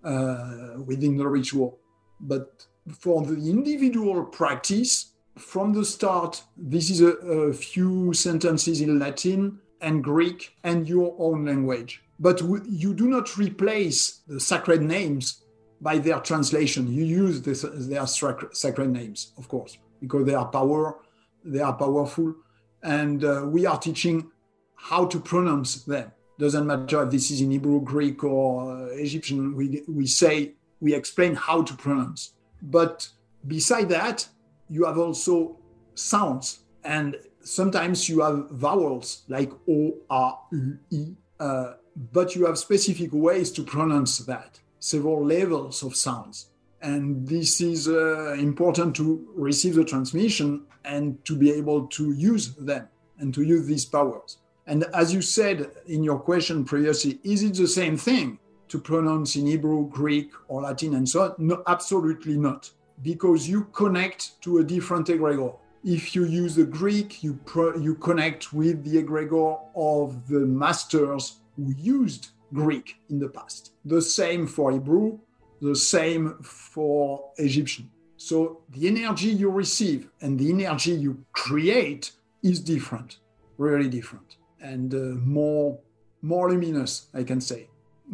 uh, 0.04 0.76
within 0.86 1.18
the 1.18 1.28
ritual. 1.28 1.80
But 2.20 2.66
for 3.00 3.24
the 3.24 3.50
individual 3.50 4.26
practice, 4.26 5.09
from 5.40 5.74
the 5.74 5.86
start, 5.86 6.44
this 6.58 6.90
is 6.90 7.02
a, 7.02 7.12
a 7.50 7.54
few 7.54 8.14
sentences 8.14 8.82
in 8.82 9.00
Latin 9.00 9.60
and 9.82 10.04
Greek 10.04 10.56
and 10.64 10.88
your 10.88 11.16
own 11.18 11.46
language. 11.46 12.04
But 12.20 12.42
you 12.42 12.94
do 12.94 13.08
not 13.08 13.38
replace 13.38 14.22
the 14.28 14.40
sacred 14.40 14.82
names 14.82 15.44
by 15.82 15.98
their 15.98 16.20
translation. 16.20 16.92
You 16.92 17.06
use 17.06 17.42
this, 17.42 17.66
their 17.74 18.06
sacred 18.06 18.90
names, 18.90 19.32
of 19.38 19.48
course, 19.48 19.78
because 20.02 20.26
they 20.26 20.34
are 20.34 20.48
power, 20.48 20.98
they 21.46 21.62
are 21.62 21.74
powerful, 21.74 22.36
and 22.84 23.24
uh, 23.24 23.44
we 23.46 23.66
are 23.66 23.80
teaching 23.80 24.30
how 24.76 25.06
to 25.06 25.20
pronounce 25.20 25.84
them. 25.84 26.12
Doesn't 26.38 26.68
matter 26.68 27.04
if 27.04 27.12
this 27.12 27.32
is 27.32 27.42
in 27.42 27.52
Hebrew, 27.52 27.82
Greek, 27.82 28.24
or 28.24 28.72
uh, 28.72 28.86
Egyptian. 28.92 29.56
We, 29.56 29.84
we 29.88 30.06
say, 30.08 30.54
we 30.82 30.94
explain 30.94 31.36
how 31.36 31.64
to 31.64 31.74
pronounce. 31.74 32.34
But 32.62 33.10
beside 33.48 33.90
that, 33.90 34.28
you 34.70 34.86
have 34.86 34.98
also 34.98 35.58
sounds. 35.96 36.60
And 36.84 37.18
sometimes 37.42 38.08
you 38.08 38.22
have 38.22 38.50
vowels 38.52 39.24
like 39.28 39.52
O, 39.68 39.96
A, 40.10 40.34
U, 40.52 41.18
I, 41.40 41.44
uh, 41.44 41.74
but 42.14 42.36
you 42.36 42.46
have 42.46 42.58
specific 42.58 43.10
ways 43.12 43.52
to 43.52 43.64
pronounce 43.64 44.20
that, 44.20 44.60
several 44.80 45.26
levels 45.26 45.84
of 45.84 45.96
sounds. 45.96 46.52
And 46.82 47.28
this 47.28 47.60
is 47.60 47.88
uh, 47.90 48.34
important 48.34 48.96
to 48.98 49.28
receive 49.36 49.76
the 49.76 49.84
transmission 49.84 50.66
and 50.86 51.24
to 51.26 51.36
be 51.36 51.52
able 51.52 51.88
to 51.88 52.14
use 52.14 52.56
them 52.56 52.88
and 53.18 53.34
to 53.34 53.44
use 53.44 53.68
these 53.68 53.86
powers. 53.86 54.38
And 54.66 54.86
as 54.94 55.14
you 55.14 55.22
said 55.22 55.72
in 55.88 56.04
your 56.04 56.20
question 56.20 56.64
previously, 56.64 57.20
is 57.24 57.44
it 57.44 57.56
the 57.56 57.68
same 57.68 57.98
thing 57.98 58.40
to 58.70 58.80
pronounce 58.80 59.36
in 59.36 59.48
Hebrew, 59.48 59.90
Greek, 59.90 60.32
or 60.48 60.62
Latin, 60.62 60.96
and 60.96 61.10
so 61.10 61.24
on? 61.24 61.36
No, 61.38 61.64
absolutely 61.68 62.38
not, 62.38 62.72
because 63.04 63.48
you 63.48 63.66
connect 63.74 64.42
to 64.42 64.60
a 64.60 64.64
different 64.64 65.08
egregore. 65.08 65.56
If 65.84 66.16
you 66.16 66.26
use 66.26 66.56
the 66.56 66.66
Greek, 66.66 67.24
you, 67.24 67.40
pro- 67.46 67.78
you 67.78 67.96
connect 67.96 68.54
with 68.54 68.84
the 68.84 69.02
egregore 69.02 69.60
of 69.76 70.28
the 70.28 70.40
masters 70.40 71.40
who 71.56 71.74
used 71.78 72.30
Greek 72.54 72.98
in 73.10 73.20
the 73.20 73.30
past. 73.30 73.74
The 73.86 74.02
same 74.02 74.46
for 74.46 74.72
Hebrew, 74.72 75.20
the 75.62 75.76
same 75.76 76.36
for 76.42 77.32
Egyptian. 77.38 77.90
So 78.18 78.62
the 78.70 78.88
energy 78.88 79.30
you 79.30 79.50
receive 79.50 80.10
and 80.22 80.38
the 80.38 80.50
energy 80.50 80.92
you 80.92 81.24
create 81.32 82.12
is 82.44 82.60
different, 82.60 83.20
really 83.58 83.88
different 83.88 84.36
and 84.62 84.94
uh, 84.94 84.98
more 85.24 85.80
more 86.22 86.50
luminous, 86.50 87.08
I 87.14 87.24
can 87.24 87.40
say. 87.40 87.70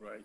right. 0.00 0.20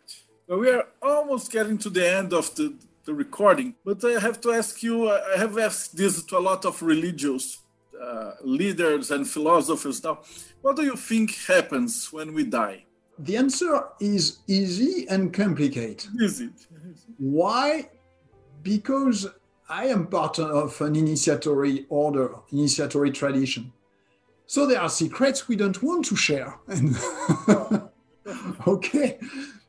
Well, 0.47 0.59
we 0.59 0.69
are 0.69 0.85
almost 1.01 1.51
getting 1.51 1.77
to 1.79 1.89
the 1.89 2.09
end 2.09 2.33
of 2.33 2.53
the, 2.55 2.73
the 3.07 3.15
recording, 3.15 3.73
but 3.85 4.03
I 4.03 4.19
have 4.19 4.39
to 4.41 4.51
ask 4.51 4.83
you. 4.83 5.09
I 5.09 5.37
have 5.37 5.57
asked 5.57 5.95
this 5.95 6.23
to 6.25 6.37
a 6.37 6.43
lot 6.49 6.65
of 6.65 6.83
religious 6.83 7.59
uh, 7.99 8.33
leaders 8.43 9.09
and 9.11 9.27
philosophers 9.27 10.03
now. 10.03 10.19
What 10.61 10.75
do 10.75 10.83
you 10.83 10.97
think 10.97 11.35
happens 11.47 12.11
when 12.11 12.33
we 12.33 12.43
die? 12.43 12.83
The 13.17 13.37
answer 13.37 13.85
is 13.99 14.39
easy 14.47 15.07
and 15.09 15.33
complicated. 15.33 16.05
Easy. 16.21 16.49
Why? 17.17 17.89
Because 18.61 19.25
I 19.69 19.87
am 19.87 20.07
part 20.07 20.37
of 20.37 20.79
an 20.81 20.95
initiatory 20.95 21.85
order, 21.89 22.35
initiatory 22.51 23.11
tradition. 23.11 23.71
So 24.47 24.67
there 24.67 24.81
are 24.81 24.89
secrets 24.89 25.47
we 25.47 25.55
don't 25.55 25.81
want 25.81 26.05
to 26.05 26.15
share. 26.15 26.59
okay. 28.67 29.19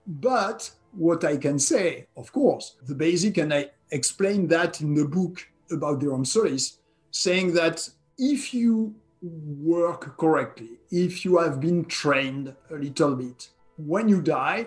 But 0.06 0.70
what 0.92 1.24
I 1.24 1.36
can 1.36 1.58
say, 1.58 2.06
of 2.16 2.32
course, 2.32 2.76
the 2.86 2.94
basic, 2.94 3.38
and 3.38 3.52
I 3.52 3.70
explain 3.90 4.48
that 4.48 4.80
in 4.80 4.94
the 4.94 5.04
book 5.04 5.46
about 5.70 6.00
the 6.00 6.08
Aurum 6.08 6.24
Solis, 6.24 6.78
saying 7.10 7.54
that 7.54 7.88
if 8.18 8.52
you 8.54 8.94
work 9.22 10.16
correctly, 10.16 10.78
if 10.90 11.24
you 11.24 11.38
have 11.38 11.60
been 11.60 11.84
trained 11.84 12.54
a 12.70 12.74
little 12.74 13.14
bit, 13.14 13.50
when 13.76 14.08
you 14.08 14.20
die, 14.22 14.66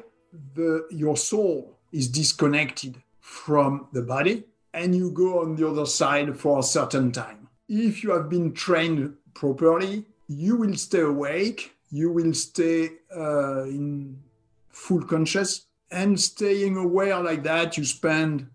the, 0.55 0.87
your 0.89 1.17
soul 1.17 1.77
is 1.91 2.07
disconnected 2.07 3.01
from 3.19 3.87
the 3.91 4.01
body 4.01 4.43
and 4.73 4.95
you 4.95 5.11
go 5.11 5.41
on 5.41 5.55
the 5.55 5.67
other 5.67 5.85
side 5.85 6.37
for 6.37 6.59
a 6.59 6.63
certain 6.63 7.11
time. 7.11 7.47
If 7.67 8.03
you 8.03 8.11
have 8.11 8.29
been 8.29 8.53
trained 8.53 9.15
properly, 9.33 10.05
you 10.27 10.55
will 10.55 10.75
stay 10.75 11.01
awake, 11.01 11.75
you 11.89 12.11
will 12.11 12.33
stay 12.33 12.91
uh, 13.15 13.63
in 13.63 14.17
full 14.69 15.03
conscious, 15.03 15.67
and 15.91 16.19
staying 16.19 16.77
aware 16.77 17.19
like 17.19 17.43
that, 17.43 17.77
you 17.77 17.85
spend 17.85 18.47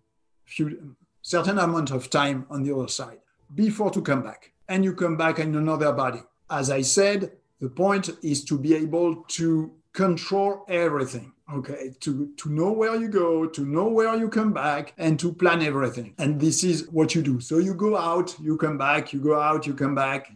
few 0.45 0.97
certain 1.23 1.59
amount 1.59 1.91
of 1.91 2.09
time 2.09 2.47
on 2.51 2.63
the 2.63 2.75
other 2.75 2.89
side 2.89 3.19
before 3.55 3.91
to 3.91 4.01
come 4.01 4.23
back, 4.23 4.53
and 4.69 4.85
you 4.85 4.95
come 4.95 5.17
back 5.17 5.39
in 5.39 5.55
another 5.55 5.93
body. 5.93 6.23
As 6.51 6.71
I 6.71 6.83
said, 6.83 7.33
the 7.61 7.69
point 7.69 8.11
is 8.23 8.45
to 8.45 8.59
be 8.59 8.75
able 8.75 9.17
to 9.29 9.73
control 9.93 10.65
everything 10.69 11.33
okay? 11.53 11.95
To 12.01 12.33
to 12.37 12.51
know 12.51 12.73
where 12.73 12.97
you 12.97 13.09
go 13.09 13.47
to 13.47 13.65
know 13.65 13.89
where 13.89 14.17
you 14.17 14.29
come 14.29 14.53
back 14.53 14.95
and 14.99 15.19
to 15.21 15.33
plan 15.33 15.63
everything. 15.63 16.15
And 16.19 16.41
this 16.41 16.65
is 16.65 16.89
what 16.91 17.15
you 17.15 17.23
do. 17.23 17.41
So 17.41 17.59
you 17.59 17.75
go 17.75 17.97
out 17.97 18.35
you 18.41 18.57
come 18.57 18.79
back 18.79 19.13
you 19.13 19.21
go 19.21 19.41
out 19.41 19.67
you 19.67 19.75
come 19.75 19.95
back 19.95 20.33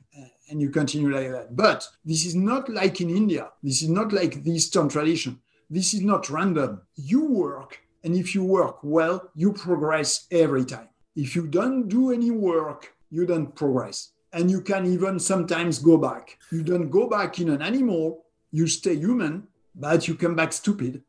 and 0.49 0.61
you 0.61 0.71
continue 0.71 1.13
like 1.15 1.31
that. 1.31 1.57
But 1.57 1.87
this 2.05 2.25
is 2.25 2.35
not 2.35 2.69
like 2.69 3.01
in 3.01 3.11
india. 3.11 3.51
This 3.63 3.83
is 3.83 3.89
not 3.89 4.13
like 4.13 4.43
the 4.43 4.53
eastern 4.53 4.89
tradition 4.89 5.41
this 5.71 5.95
is 5.95 6.03
not 6.03 6.29
random 6.29 6.83
you 6.97 7.25
work 7.25 7.81
and 8.05 8.15
if 8.15 8.35
you 8.35 8.45
work 8.45 8.79
well 8.83 9.31
you 9.35 9.53
progress 9.53 10.27
every 10.31 10.65
time 10.65 10.89
if 11.17 11.35
you 11.37 11.47
don't 11.47 11.89
do 11.89 12.13
any 12.13 12.31
work 12.31 12.93
you 13.11 13.25
don't 13.25 13.55
progress 13.55 14.11
and 14.33 14.51
you 14.51 14.61
can 14.61 14.87
even 14.87 15.19
sometimes 15.19 15.79
go 15.79 15.97
back 15.97 16.39
you 16.51 16.63
don't 16.63 16.91
go 16.91 17.09
back 17.09 17.39
in 17.39 17.49
an 17.49 17.63
animal 17.63 18.25
you 18.51 18.67
stay 18.67 18.95
human 18.95 19.47
but 19.75 20.09
you 20.09 20.15
come 20.15 20.35
back 20.35 20.53
stupid. 20.53 21.03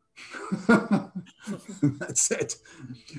That's 1.82 2.30
it. 2.30 2.56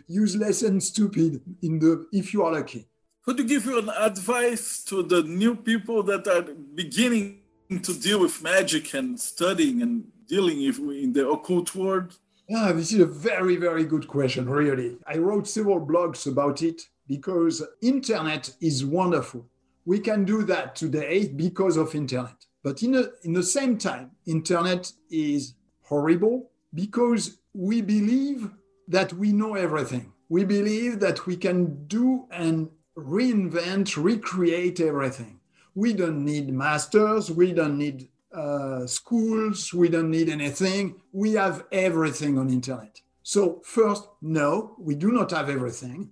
Useless 0.07 0.63
and 0.63 0.81
stupid 0.81 1.41
in 1.61 1.79
the 1.79 2.07
if 2.11 2.33
you 2.33 2.43
are 2.43 2.51
lucky. 2.51 2.87
Could 3.23 3.39
you 3.39 3.45
give 3.45 3.65
you 3.65 3.79
an 3.79 3.89
advice 3.89 4.83
to 4.85 5.03
the 5.03 5.23
new 5.23 5.55
people 5.55 6.03
that 6.03 6.27
are 6.27 6.41
beginning 6.75 7.39
to 7.81 7.93
deal 7.99 8.19
with 8.19 8.43
magic 8.43 8.93
and 8.93 9.19
studying 9.19 9.81
and 9.81 10.03
dealing 10.27 10.63
if 10.63 10.79
we, 10.79 11.03
in 11.03 11.13
the 11.13 11.27
occult 11.27 11.73
world? 11.75 12.17
Yeah, 12.47 12.71
this 12.73 12.91
is 12.91 12.99
a 12.99 13.05
very, 13.05 13.55
very 13.55 13.85
good 13.85 14.07
question, 14.07 14.49
really. 14.49 14.97
I 15.07 15.17
wrote 15.17 15.47
several 15.47 15.85
blogs 15.85 16.27
about 16.27 16.61
it 16.61 16.81
because 17.07 17.63
internet 17.81 18.53
is 18.61 18.85
wonderful. 18.85 19.45
We 19.85 19.99
can 19.99 20.25
do 20.25 20.43
that 20.43 20.75
today 20.75 21.27
because 21.27 21.77
of 21.77 21.95
internet. 21.95 22.45
But 22.63 22.83
in, 22.83 22.95
a, 22.95 23.05
in 23.23 23.33
the 23.33 23.43
same 23.43 23.77
time, 23.77 24.11
internet 24.25 24.91
is 25.09 25.55
horrible 25.81 26.51
because 26.73 27.39
we 27.53 27.81
believe 27.81 28.49
that 28.87 29.13
we 29.13 29.31
know 29.31 29.55
everything. 29.55 30.13
We 30.29 30.43
believe 30.43 30.99
that 31.01 31.25
we 31.25 31.35
can 31.35 31.85
do 31.87 32.25
and 32.31 32.69
reinvent, 32.97 34.01
recreate 34.01 34.79
everything. 34.79 35.39
We 35.75 35.93
don't 35.93 36.23
need 36.23 36.53
masters, 36.53 37.31
we 37.31 37.51
don't 37.51 37.77
need 37.77 38.09
uh, 38.33 38.87
schools, 38.87 39.73
we 39.73 39.89
don't 39.89 40.09
need 40.09 40.29
anything. 40.29 41.01
We 41.11 41.33
have 41.33 41.65
everything 41.71 42.37
on 42.37 42.49
internet. 42.49 42.99
So 43.21 43.61
first, 43.63 44.07
no, 44.21 44.75
we 44.77 44.95
do 44.95 45.11
not 45.11 45.31
have 45.31 45.49
everything. 45.49 46.09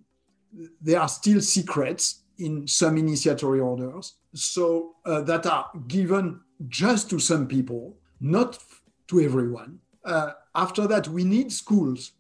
There 0.82 1.00
are 1.00 1.10
still 1.10 1.42
secrets 1.42 2.24
in 2.38 2.68
some 2.68 2.98
initiatory 2.98 3.60
orders 3.60 4.16
so 4.34 4.96
uh, 5.06 5.22
that 5.22 5.46
are 5.46 5.70
given 5.88 6.40
just 6.68 7.10
to 7.10 7.20
some 7.20 7.48
people, 7.48 7.98
not 8.20 8.60
to 9.08 9.20
everyone. 9.20 9.80
Uh, 10.06 10.32
after 10.56 10.88
that, 10.88 11.08
we 11.08 11.24
need 11.24 11.52
schools 11.52 12.12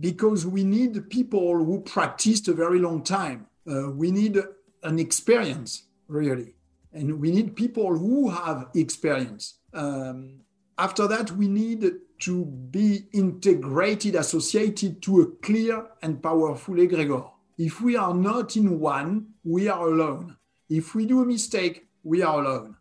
because 0.00 0.46
we 0.46 0.64
need 0.64 1.08
people 1.08 1.64
who 1.64 1.80
practiced 1.80 2.48
a 2.48 2.52
very 2.52 2.78
long 2.78 3.02
time. 3.02 3.46
Uh, 3.68 3.90
we 3.90 4.10
need 4.10 4.38
an 4.82 4.98
experience, 4.98 5.84
really. 6.08 6.55
And 6.96 7.20
we 7.20 7.30
need 7.30 7.54
people 7.54 7.98
who 7.98 8.30
have 8.30 8.68
experience. 8.74 9.58
Um, 9.74 10.40
after 10.78 11.06
that, 11.06 11.30
we 11.30 11.46
need 11.46 11.84
to 12.20 12.44
be 12.46 13.06
integrated, 13.12 14.14
associated 14.14 15.02
to 15.02 15.20
a 15.20 15.26
clear 15.46 15.84
and 16.02 16.22
powerful 16.22 16.76
egregore. 16.76 17.30
If 17.58 17.82
we 17.82 17.96
are 17.96 18.14
not 18.14 18.56
in 18.56 18.80
one, 18.80 19.26
we 19.44 19.68
are 19.68 19.86
alone. 19.86 20.38
If 20.70 20.94
we 20.94 21.04
do 21.04 21.20
a 21.20 21.26
mistake, 21.26 21.86
we 22.02 22.22
are 22.22 22.40
alone. 22.42 22.76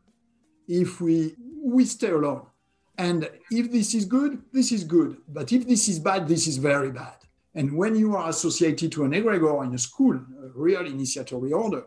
If 0.66 1.02
we 1.02 1.36
we 1.62 1.84
stay 1.84 2.12
alone. 2.12 2.44
And 2.98 3.30
if 3.52 3.70
this 3.70 3.94
is 3.94 4.06
good, 4.06 4.42
this 4.54 4.72
is 4.72 4.86
good. 4.86 5.18
But 5.28 5.52
if 5.52 5.68
this 5.68 5.90
is 5.90 6.00
bad, 6.00 6.28
this 6.28 6.48
is 6.48 6.56
very 6.56 6.92
bad. 6.92 7.18
And 7.54 7.76
when 7.76 7.96
you 7.96 8.16
are 8.16 8.30
associated 8.30 8.94
to 8.94 9.04
an 9.04 9.12
egregore 9.12 9.66
in 9.66 9.74
a 9.74 9.78
school, 9.78 10.16
a 10.16 10.48
real 10.54 10.86
initiatory 10.86 11.52
order, 11.52 11.84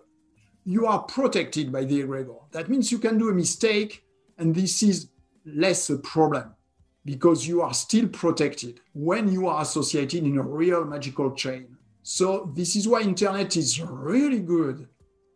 you 0.68 0.84
are 0.84 0.98
protected 0.98 1.72
by 1.72 1.82
the 1.82 2.02
egregore. 2.02 2.42
That 2.50 2.68
means 2.68 2.92
you 2.92 2.98
can 2.98 3.16
do 3.16 3.30
a 3.30 3.34
mistake, 3.34 4.04
and 4.36 4.54
this 4.54 4.82
is 4.82 5.08
less 5.46 5.88
a 5.88 5.96
problem 5.96 6.54
because 7.06 7.46
you 7.46 7.62
are 7.62 7.72
still 7.72 8.06
protected 8.06 8.80
when 8.92 9.32
you 9.32 9.48
are 9.48 9.62
associated 9.62 10.24
in 10.24 10.36
a 10.36 10.42
real 10.42 10.84
magical 10.84 11.32
chain. 11.32 11.74
So 12.02 12.52
this 12.54 12.76
is 12.76 12.86
why 12.86 13.00
internet 13.00 13.56
is 13.56 13.80
really 13.80 14.40
good 14.40 14.86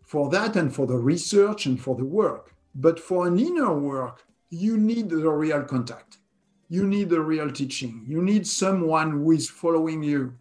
for 0.05 0.29
that 0.29 0.55
and 0.57 0.75
for 0.75 0.87
the 0.87 0.99
research 0.99 1.65
and 1.65 1.81
for 1.81 1.97
the 1.97 2.05
work. 2.05 2.55
But 2.75 3.01
for 3.01 3.27
an 3.27 3.39
inner 3.39 3.73
work, 3.73 4.27
you 4.51 4.77
need 4.77 5.09
the 5.09 5.31
real 5.31 5.63
contact. 5.63 6.19
You 6.69 6.87
need 6.87 7.09
the 7.09 7.23
real 7.23 7.51
teaching. 7.51 8.05
You 8.07 8.21
need 8.21 8.47
someone 8.47 9.11
who 9.13 9.33
is 9.33 9.49
following 9.49 10.03
you. 10.03 10.35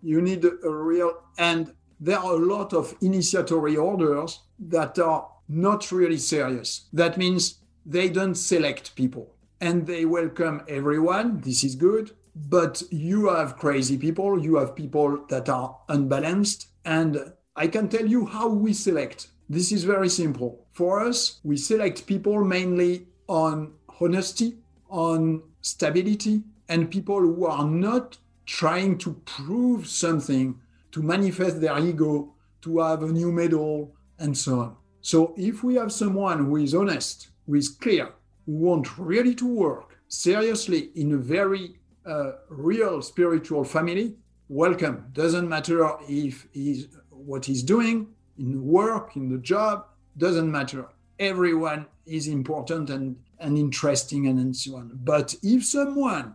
You 0.00 0.22
need 0.22 0.44
a 0.44 0.70
real, 0.70 1.24
and 1.38 1.74
there 2.00 2.18
are 2.18 2.34
a 2.34 2.46
lot 2.54 2.72
of 2.72 2.94
initiatory 3.00 3.76
orders 3.76 4.40
that 4.58 4.98
are 4.98 5.28
not 5.48 5.90
really 5.90 6.18
serious. 6.18 6.86
That 6.92 7.16
means 7.16 7.58
they 7.84 8.08
don't 8.08 8.34
select 8.34 8.94
people 8.94 9.34
and 9.60 9.86
they 9.86 10.04
welcome 10.04 10.62
everyone. 10.68 11.40
This 11.40 11.64
is 11.64 11.74
good. 11.74 12.12
But 12.34 12.82
you 12.90 13.28
have 13.28 13.56
crazy 13.56 13.98
people, 13.98 14.38
you 14.40 14.56
have 14.56 14.76
people 14.76 15.24
that 15.28 15.48
are 15.48 15.76
unbalanced. 15.88 16.68
And 16.84 17.32
I 17.56 17.66
can 17.66 17.88
tell 17.88 18.06
you 18.06 18.26
how 18.26 18.48
we 18.48 18.72
select. 18.72 19.28
This 19.48 19.72
is 19.72 19.82
very 19.82 20.08
simple. 20.08 20.64
For 20.72 21.00
us, 21.00 21.40
we 21.42 21.56
select 21.56 22.06
people 22.06 22.44
mainly 22.44 23.08
on 23.26 23.72
honesty, 24.00 24.58
on 24.88 25.42
stability, 25.62 26.42
and 26.68 26.90
people 26.90 27.20
who 27.20 27.46
are 27.46 27.64
not 27.66 28.18
trying 28.46 28.98
to 28.98 29.14
prove 29.24 29.88
something, 29.88 30.60
to 30.98 31.04
manifest 31.04 31.60
their 31.60 31.78
ego, 31.78 32.34
to 32.60 32.80
have 32.80 33.04
a 33.04 33.12
new 33.12 33.30
medal, 33.30 33.94
and 34.18 34.36
so 34.36 34.58
on. 34.58 34.76
So 35.00 35.32
if 35.36 35.62
we 35.62 35.76
have 35.76 35.92
someone 35.92 36.46
who 36.46 36.56
is 36.56 36.74
honest, 36.74 37.28
who 37.46 37.54
is 37.54 37.68
clear, 37.68 38.06
who 38.46 38.54
wants 38.54 38.98
really 38.98 39.34
to 39.36 39.46
work 39.46 39.96
seriously 40.08 40.90
in 40.96 41.12
a 41.12 41.16
very 41.16 41.76
uh, 42.04 42.32
real 42.48 43.00
spiritual 43.00 43.62
family, 43.62 44.16
welcome. 44.48 45.06
Doesn't 45.12 45.48
matter 45.48 45.88
if 46.08 46.48
he's 46.52 46.88
what 47.10 47.44
he's 47.44 47.62
doing 47.62 48.08
in 48.36 48.50
the 48.52 48.60
work, 48.60 49.14
in 49.14 49.28
the 49.28 49.38
job, 49.38 49.86
doesn't 50.16 50.50
matter. 50.50 50.88
Everyone 51.20 51.86
is 52.06 52.26
important 52.26 52.90
and, 52.90 53.16
and 53.38 53.56
interesting 53.56 54.26
and, 54.26 54.40
and 54.40 54.56
so 54.56 54.76
on. 54.76 54.98
But 55.04 55.36
if 55.44 55.64
someone 55.64 56.34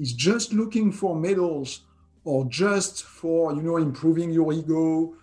is 0.00 0.12
just 0.14 0.52
looking 0.52 0.90
for 0.90 1.14
medals 1.14 1.82
or 2.24 2.44
just 2.46 3.04
for, 3.04 3.52
you 3.54 3.62
know, 3.62 3.76
improving 3.76 4.30
your 4.30 4.52
ego 4.52 5.14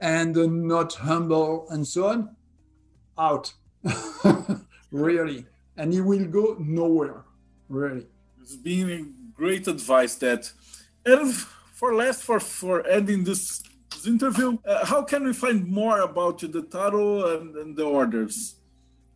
and 0.00 0.36
uh, 0.36 0.46
not 0.46 0.94
humble 0.94 1.66
and 1.70 1.86
so 1.86 2.06
on, 2.06 2.36
out. 3.18 3.52
really. 4.90 5.46
And 5.76 5.92
he 5.92 6.00
will 6.00 6.26
go 6.26 6.56
nowhere, 6.60 7.24
really. 7.68 8.06
It's 8.40 8.56
been 8.56 9.14
great 9.34 9.66
advice 9.66 10.14
that. 10.16 10.52
And 11.04 11.34
for 11.34 11.94
last, 11.94 12.22
for, 12.22 12.38
for 12.40 12.86
ending 12.86 13.24
this 13.24 13.62
this 14.04 14.12
interview. 14.12 14.58
Uh, 14.66 14.84
how 14.84 15.02
can 15.02 15.24
we 15.24 15.32
find 15.32 15.66
more 15.66 16.00
about 16.00 16.38
the 16.40 16.62
tarot 16.62 17.40
and, 17.40 17.56
and 17.56 17.76
the 17.76 17.84
orders? 17.84 18.56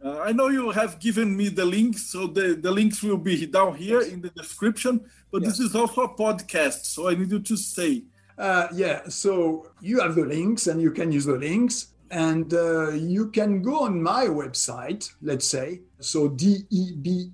Uh, 0.05 0.21
I 0.21 0.33
know 0.33 0.49
you 0.49 0.71
have 0.71 1.01
given 1.01 1.37
me 1.37 1.49
the 1.49 1.65
links, 1.65 2.07
so 2.13 2.27
the, 2.27 2.55
the 2.55 2.71
links 2.71 3.03
will 3.03 3.19
be 3.19 3.47
down 3.47 3.75
here 3.75 4.01
in 4.01 4.21
the 4.21 4.31
description. 4.31 5.01
But 5.33 5.43
yes. 5.43 5.59
this 5.59 5.61
is 5.67 5.75
also 5.75 6.03
a 6.03 6.15
podcast, 6.15 6.85
so 6.85 7.09
I 7.09 7.15
need 7.15 7.31
you 7.31 7.41
to 7.41 7.57
say. 7.57 8.05
Uh, 8.37 8.69
yeah, 8.73 9.09
so 9.09 9.67
you 9.81 10.01
have 10.01 10.15
the 10.15 10.25
links 10.25 10.69
and 10.69 10.81
you 10.81 10.93
can 10.93 11.11
use 11.11 11.25
the 11.25 11.37
links. 11.37 11.89
And 12.11 12.55
uh, 12.55 12.91
you 12.91 13.31
can 13.31 13.61
go 13.61 13.81
on 13.81 14.03
my 14.03 14.27
website, 14.27 15.13
let's 15.21 15.47
say, 15.47 15.83
so 16.01 16.31
debiasi.org, 16.31 17.31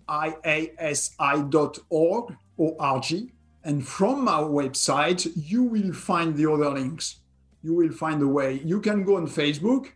O-R-G. 2.59 3.33
And 3.62 3.87
from 3.87 4.27
our 4.29 4.49
website, 4.49 5.31
you 5.37 5.62
will 5.62 5.93
find 5.93 6.37
the 6.37 6.51
other 6.51 6.71
links 6.71 7.21
you 7.65 7.75
will 7.75 7.91
find 7.91 8.23
a 8.23 8.29
way. 8.29 8.61
You 8.62 8.81
can 8.81 9.05
go 9.05 9.17
on 9.17 9.27
Facebook 9.27 9.89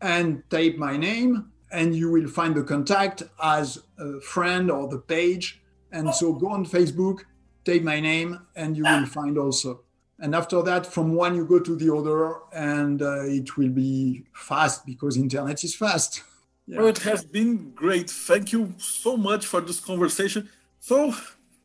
and 0.00 0.48
type 0.48 0.76
my 0.76 0.96
name, 0.96 1.49
and 1.70 1.94
you 1.94 2.10
will 2.10 2.28
find 2.28 2.54
the 2.54 2.62
contact 2.62 3.22
as 3.42 3.82
a 3.98 4.20
friend 4.20 4.70
or 4.70 4.88
the 4.88 4.98
page. 4.98 5.62
And 5.92 6.14
so 6.14 6.32
go 6.32 6.48
on 6.48 6.64
Facebook, 6.66 7.20
type 7.64 7.82
my 7.82 8.00
name, 8.00 8.40
and 8.56 8.76
you 8.76 8.84
will 8.84 9.06
find 9.06 9.36
also 9.38 9.82
And 10.22 10.34
after 10.34 10.62
that, 10.62 10.86
from 10.86 11.14
one 11.14 11.34
you 11.34 11.46
go 11.46 11.58
to 11.58 11.76
the 11.76 11.94
other, 11.94 12.34
and 12.52 13.00
uh, 13.00 13.24
it 13.24 13.56
will 13.56 13.70
be 13.70 14.24
fast 14.34 14.84
because 14.84 15.16
internet 15.16 15.64
is 15.64 15.74
fast. 15.74 16.22
Yeah. 16.66 16.78
Well, 16.78 16.88
it 16.88 16.98
has 16.98 17.24
been 17.24 17.72
great. 17.72 18.08
Thank 18.08 18.52
you 18.52 18.74
so 18.78 19.16
much 19.16 19.44
for 19.44 19.60
this 19.60 19.80
conversation. 19.80 20.48
So, 20.78 21.12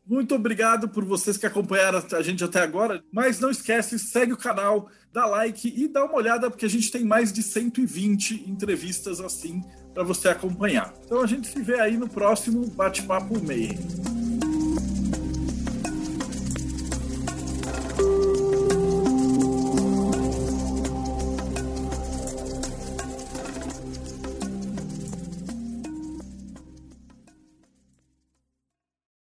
muito 0.06 0.34
obrigado 0.34 0.88
por 0.88 1.04
vocês 1.04 1.36
que 1.36 1.46
acompanharam 1.46 2.02
a 2.12 2.22
gente 2.22 2.44
até 2.44 2.60
agora. 2.60 3.02
Mas 3.12 3.40
não 3.40 3.50
esquece, 3.50 3.98
segue 3.98 4.32
o 4.32 4.36
canal, 4.36 4.88
dá 5.12 5.26
like 5.26 5.72
e 5.76 5.88
dá 5.88 6.04
uma 6.04 6.14
olhada, 6.14 6.50
porque 6.50 6.66
a 6.66 6.70
gente 6.70 6.90
tem 6.90 7.04
mais 7.04 7.32
de 7.32 7.42
120 7.42 8.48
entrevistas 8.48 9.20
assim 9.20 9.62
para 9.92 10.04
você 10.04 10.28
acompanhar. 10.28 10.92
Então 11.04 11.22
a 11.22 11.26
gente 11.26 11.48
se 11.48 11.60
vê 11.60 11.80
aí 11.80 11.96
no 11.96 12.08
próximo 12.08 12.66
Bate-Papo 12.66 13.40
Meio. 13.40 14.25